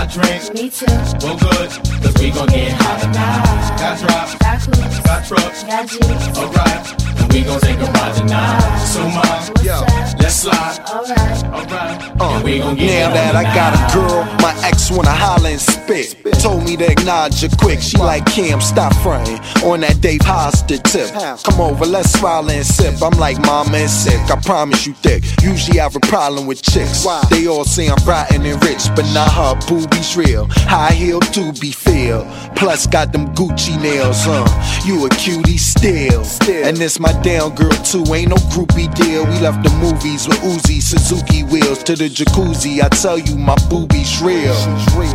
I 0.00 0.06
drink. 0.06 0.54
Me 0.54 0.70
too. 0.70 0.86
Well, 1.20 1.36
good. 1.36 1.68
Cause 2.00 2.14
we 2.22 2.30
gon' 2.30 2.48
get 2.48 2.72
hot 2.72 3.02
tonight. 3.02 3.76
Got 3.76 3.98
drops. 4.00 4.34
Got 4.36 4.60
coops. 4.64 5.00
Got 5.04 5.26
trucks. 5.26 5.62
Got 5.64 5.88
G's. 5.88 6.38
Alright. 6.38 7.20
And 7.20 7.32
we 7.34 7.42
gon' 7.42 7.60
take 7.60 7.76
a 7.76 7.84
ride 7.84 8.14
tonight. 8.16 8.78
So, 8.86 9.06
mom. 9.10 9.40
Yo. 9.62 9.84
Let's 10.18 10.36
slide. 10.36 10.80
Alright. 10.88 11.44
Alright. 11.44 12.20
Uh, 12.20 12.36
and 12.36 12.44
we 12.44 12.58
gon' 12.58 12.76
get 12.76 12.86
now 12.86 13.08
on 13.08 13.14
that 13.14 13.36
I 13.36 13.44
got 13.54 13.72
a 13.72 13.94
girl, 13.94 14.24
my 14.40 14.54
ex 14.64 14.90
wanna 14.90 15.10
holler 15.10 15.50
and 15.50 15.60
spit. 15.60 16.16
Told 16.40 16.64
me 16.64 16.76
to 16.76 16.90
acknowledge 16.90 17.40
her 17.42 17.48
quick. 17.58 17.80
She 17.80 17.96
like 17.98 18.24
Cam, 18.26 18.60
stop 18.60 18.94
fronting 18.96 19.38
on 19.64 19.80
that 19.80 20.00
Dave 20.00 20.22
Hollister 20.22 20.78
tip. 20.78 21.12
Come 21.44 21.60
over, 21.60 21.84
let's 21.86 22.10
smile 22.12 22.48
and 22.50 22.64
sip. 22.64 23.02
I'm 23.02 23.18
like 23.18 23.38
mama 23.40 23.76
and 23.76 23.90
sick. 23.90 24.20
I 24.30 24.40
promise 24.40 24.86
you 24.86 24.94
thick. 24.94 25.24
Usually 25.42 25.80
I 25.80 25.84
have 25.84 25.96
a 25.96 26.00
problem 26.00 26.46
with 26.46 26.62
chicks. 26.62 27.06
They 27.30 27.46
all 27.46 27.64
say 27.64 27.88
I'm 27.88 28.02
rotten 28.04 28.44
and 28.44 28.62
rich, 28.64 28.88
but 28.96 29.04
not 29.12 29.32
her 29.32 29.54
boobies 29.90 30.16
real. 30.16 30.46
High 30.50 30.92
heel 30.92 31.20
to 31.20 31.52
be 31.60 31.72
feel. 31.72 32.24
Plus 32.56 32.86
got 32.86 33.12
them 33.12 33.34
Gucci 33.34 33.80
nails, 33.80 34.24
huh? 34.24 34.46
You 34.86 35.06
a 35.06 35.10
cutie 35.10 35.58
still. 35.58 36.24
still. 36.24 36.66
And 36.66 36.76
this 36.76 36.98
my 36.98 37.12
down 37.22 37.54
girl 37.54 37.70
too. 37.70 38.04
Ain't 38.12 38.30
no 38.30 38.36
groupie 38.52 38.92
deal. 38.94 39.24
We 39.26 39.38
left 39.40 39.62
the 39.62 39.70
movies 39.76 40.28
with 40.28 40.38
Uzi, 40.40 40.80
Suzuki 40.80 41.42
wheels 41.44 41.82
to 41.84 41.96
the 41.96 42.08
jacuzzi. 42.08 42.82
I 42.82 42.88
tell 42.88 43.18
you, 43.18 43.36
my 43.36 43.56
boobies 43.68 44.20
real. 44.22 44.54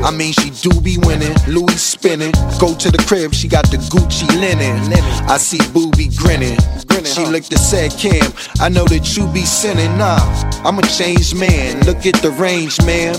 I 0.03 0.11
mean, 0.11 0.33
she 0.33 0.49
do 0.49 0.79
be 0.81 0.97
winning, 0.99 1.35
Louis 1.47 1.81
spinning. 1.81 2.31
Go 2.59 2.75
to 2.75 2.91
the 2.91 3.03
crib, 3.07 3.33
she 3.33 3.47
got 3.47 3.69
the 3.71 3.77
Gucci 3.77 4.27
linen. 4.39 4.93
I 5.29 5.37
see 5.37 5.59
booby 5.71 6.09
grinning. 6.15 6.57
She 7.03 7.25
looked 7.25 7.51
and 7.51 7.59
said, 7.59 7.91
Cam, 7.91 8.33
I 8.59 8.69
know 8.69 8.85
that 8.85 9.15
you 9.15 9.27
be 9.27 9.45
sinning. 9.45 9.97
Nah, 9.97 10.17
I'm 10.63 10.79
a 10.79 10.81
changed 10.81 11.35
man. 11.37 11.81
Look 11.85 12.05
at 12.05 12.15
the 12.21 12.31
range, 12.31 12.81
man. 12.83 13.15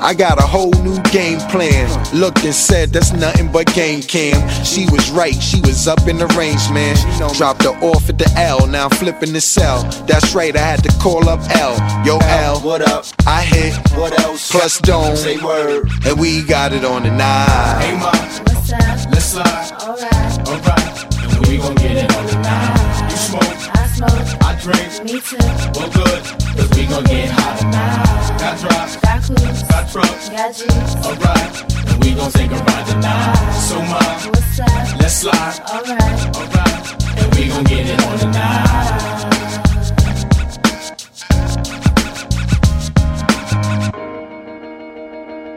I 0.00 0.14
got 0.14 0.38
a 0.38 0.46
whole 0.46 0.72
new 0.84 1.02
game 1.04 1.40
plan. 1.50 1.88
Looked 2.14 2.44
and 2.44 2.54
said, 2.54 2.90
that's 2.90 3.12
nothing 3.12 3.50
but 3.50 3.66
game 3.74 4.02
cam. 4.02 4.36
She 4.64 4.86
was 4.90 5.10
right, 5.10 5.34
she 5.34 5.60
was 5.62 5.88
up 5.88 6.06
in 6.06 6.18
the 6.18 6.26
range, 6.38 6.70
man. 6.70 6.94
Dropped 7.34 7.64
her 7.64 7.76
off 7.80 8.08
at 8.08 8.18
the 8.18 8.30
L, 8.36 8.66
now 8.66 8.84
I'm 8.84 8.90
flipping 8.90 9.32
the 9.32 9.40
cell. 9.40 9.82
That's 10.06 10.34
right, 10.34 10.54
I 10.54 10.60
had 10.60 10.84
to 10.84 10.92
call 11.00 11.28
up 11.28 11.40
L. 11.56 11.74
Yo, 12.04 12.18
L, 12.18 12.60
what 12.60 12.82
up? 12.82 13.06
I 13.26 13.42
hit, 13.42 13.74
what 13.96 14.18
else? 14.20 14.50
Plus 14.50 14.78
Dome, 14.80 15.16
say 15.16 15.38
word. 15.38 15.88
And 16.04 16.20
we 16.20 16.44
got 16.44 16.72
it 16.72 16.84
on 16.84 17.02
the 17.04 17.10
night. 17.10 17.80
Hey, 17.80 17.98
mom. 17.98 18.12
What's 18.44 18.72
up? 18.72 19.10
Let's 19.10 19.24
slide. 19.24 19.72
Alright. 19.80 20.48
Alright. 20.48 21.36
And 21.36 21.46
we 21.46 21.56
gon' 21.58 21.74
get 21.76 21.96
it 21.96 22.16
on 22.16 22.26
tonight. 22.28 23.10
You 23.10 23.16
smoke. 23.16 23.63
I 24.04 24.08
smoke. 24.08 24.42
I 24.42 24.54
drink. 24.60 25.04
Me 25.04 25.20
too. 25.20 25.36
Well, 25.74 25.90
good. 25.90 26.22
Cause 26.56 26.70
we 26.76 26.86
gon' 26.86 27.04
get 27.04 27.30
hot 27.30 27.58
tonight. 27.58 28.38
Got 28.38 28.58
drops. 28.60 28.96
Got 28.96 29.22
coops. 29.24 29.62
Got 29.62 29.90
trucks. 29.90 30.28
Got 30.28 30.54
G's. 30.54 30.94
Alright. 31.06 31.52
And 31.88 32.04
we 32.04 32.14
gon' 32.14 32.30
take 32.32 32.50
a 32.50 32.54
ride 32.54 32.86
tonight. 32.86 33.52
So, 33.60 33.78
mom. 33.80 34.00
What's 34.30 34.60
up? 34.60 35.00
Let's 35.00 35.14
slide. 35.14 35.60
Alright. 35.70 36.36
Alright. 36.36 37.18
And 37.18 37.34
we 37.34 37.48
gon' 37.48 37.64
get 37.64 37.86
it 37.88 38.00
on 38.04 38.18
tonight. 38.18 38.74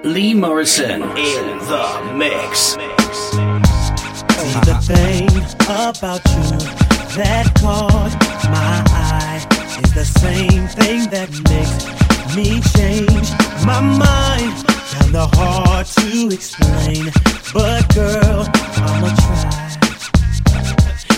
Lee 0.04 0.34
Morrison 0.34 1.02
in 1.04 1.58
the 1.68 2.14
mix. 2.16 2.78
See 4.38 4.60
the 4.62 4.78
thing 4.82 5.28
about 5.68 6.22
you 6.32 6.87
that 7.18 7.52
caught 7.56 8.14
my 8.46 8.84
eye 8.94 9.42
is 9.84 9.94
the 9.94 10.06
same 10.06 10.68
thing 10.68 11.10
that 11.10 11.30
makes 11.50 11.76
me 12.36 12.62
change 12.78 13.30
my 13.66 13.82
mind. 13.82 14.54
Kinda 14.94 15.26
hard 15.34 15.88
to 15.98 16.30
explain, 16.32 17.12
but 17.54 17.82
girl, 17.96 18.46
I'ma 18.86 19.10
try. 19.24 19.68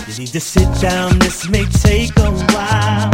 You 0.08 0.14
need 0.18 0.32
to 0.32 0.40
sit 0.40 0.68
down, 0.80 1.18
this 1.18 1.48
may 1.50 1.66
take 1.66 2.16
a 2.18 2.30
while. 2.54 3.12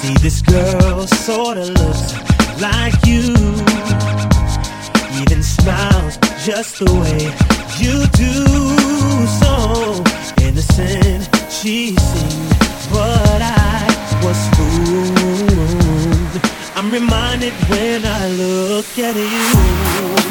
See, 0.00 0.14
this 0.22 0.40
girl 0.40 1.06
sorta 1.06 1.66
looks 1.66 2.14
like 2.60 2.96
you 3.04 3.36
even 5.20 5.42
smiles 5.42 6.16
just 6.46 6.78
the 6.78 6.90
way 7.02 7.22
you 7.82 8.06
do. 8.16 8.34
So 9.40 10.02
innocent 10.42 11.37
seemed, 11.50 11.96
but 12.90 13.40
I 13.42 13.86
was 14.22 14.38
fooled. 14.54 15.98
I'm 16.76 16.90
reminded 16.90 17.52
when 17.68 18.04
I 18.04 18.28
look 18.28 18.86
at 18.98 19.16
you. 19.16 19.48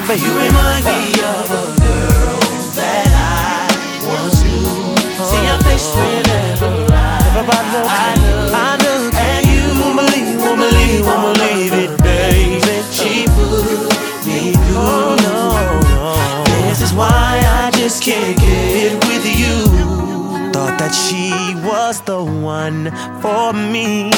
But 0.07 0.19
you 0.21 0.31
remind 0.31 0.85
me 0.85 1.19
of 1.19 1.51
a 1.51 1.65
girl 1.81 2.39
that 2.79 3.11
I 3.11 3.67
once 4.07 4.43
knew. 4.43 4.95
See 5.27 5.43
your 5.43 5.59
face 5.67 5.89
whenever 5.95 6.87
I, 6.93 7.17
I 7.37 8.15
look, 8.23 8.53
I 8.53 8.77
look 8.85 9.13
at 9.15 9.43
you. 9.45 9.63
Won't 9.81 9.97
believe, 9.97 10.39
won't 10.39 10.59
believe, 10.59 11.05
won't 11.05 11.37
believe 11.37 11.73
it, 11.73 11.91
baby. 12.01 12.61
She 12.93 13.25
put 13.25 13.91
me 14.25 14.53
through. 14.53 14.77
Oh, 14.77 15.15
no, 15.25 15.37
no. 15.81 16.43
This 16.69 16.81
is 16.81 16.93
why 16.93 17.41
I 17.43 17.71
just 17.71 18.01
can't 18.03 18.37
get 18.39 18.47
with 18.47 18.55
you. 18.55 18.86
Thought 18.86 18.86
that 20.87 20.95
she 20.95 21.31
was 21.67 21.99
the 22.01 22.23
one 22.23 22.85
for 23.21 23.51
me. 23.51 24.09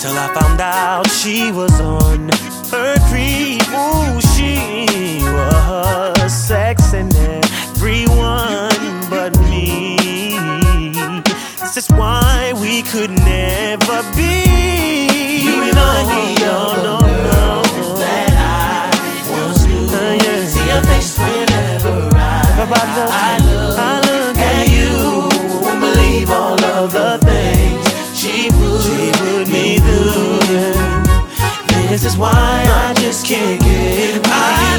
Till 0.00 0.16
I 0.24 0.28
found 0.38 0.60
out 0.60 1.08
she 1.08 1.50
was 1.50 1.80
on 1.80 2.28
her 2.70 2.94
creep. 3.08 3.64
Ooh, 3.72 4.20
she 4.34 5.24
was 5.24 6.32
sexing 6.48 7.10
everyone 7.16 9.08
but 9.08 9.32
me. 9.48 9.96
This 11.60 11.76
is 11.78 11.88
why 11.88 12.52
we 12.60 12.82
could 12.82 13.10
never 13.10 13.98
be. 14.14 15.40
You 15.46 15.54
remind 15.68 16.08
me 16.16 16.34
of 16.44 16.76
no, 16.84 16.98
no, 17.30 17.62
that 18.02 18.32
I 18.36 18.92
once 19.30 19.64
knew. 19.64 19.86
Uh, 19.86 20.46
See 20.46 20.66
your 20.68 20.82
face 20.82 21.18
whenever 21.18 22.10
I, 22.14 22.44
I 22.58 23.40
I 23.40 23.43
all 26.84 26.90
the 26.90 27.18
things 27.24 28.18
she 28.18 28.50
put, 28.50 28.82
she 28.82 29.10
me 29.50 29.78
through. 29.78 30.38
This 31.88 32.04
is 32.04 32.16
why 32.16 32.30
I 32.32 32.92
just 32.96 33.24
can't 33.26 33.60
get 33.62 34.16
with 34.16 34.73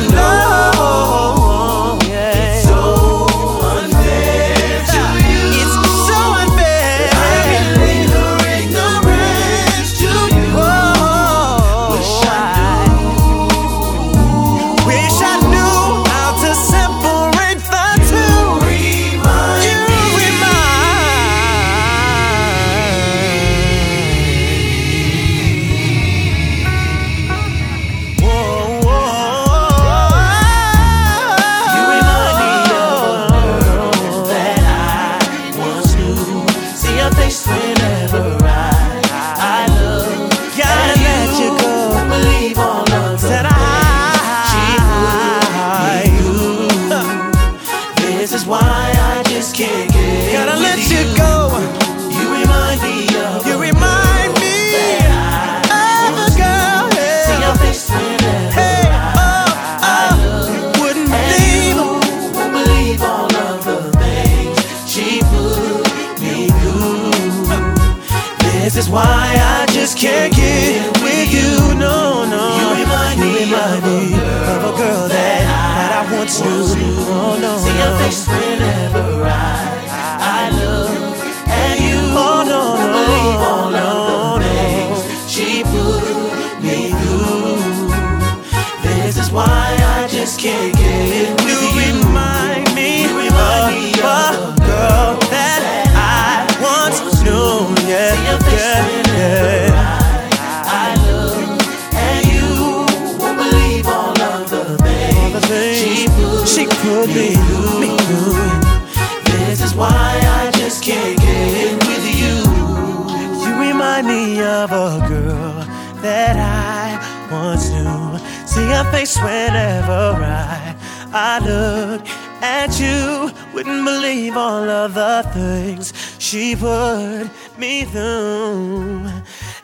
I 121.17 121.39
look 121.39 122.05
at 122.41 122.77
you, 122.77 123.31
wouldn't 123.53 123.85
believe 123.85 124.35
all 124.35 124.69
of 124.69 124.95
the 124.95 125.23
things 125.33 125.93
she 126.19 126.57
put 126.57 127.29
me 127.57 127.85
through. 127.85 129.07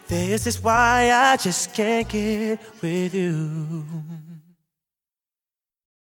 This 0.07 0.48
is 0.48 0.64
why 0.64 1.11
I 1.11 1.36
just 1.36 1.73
can't 1.73 2.07
get 2.07 2.57
with 2.82 3.14
you. 3.14 3.84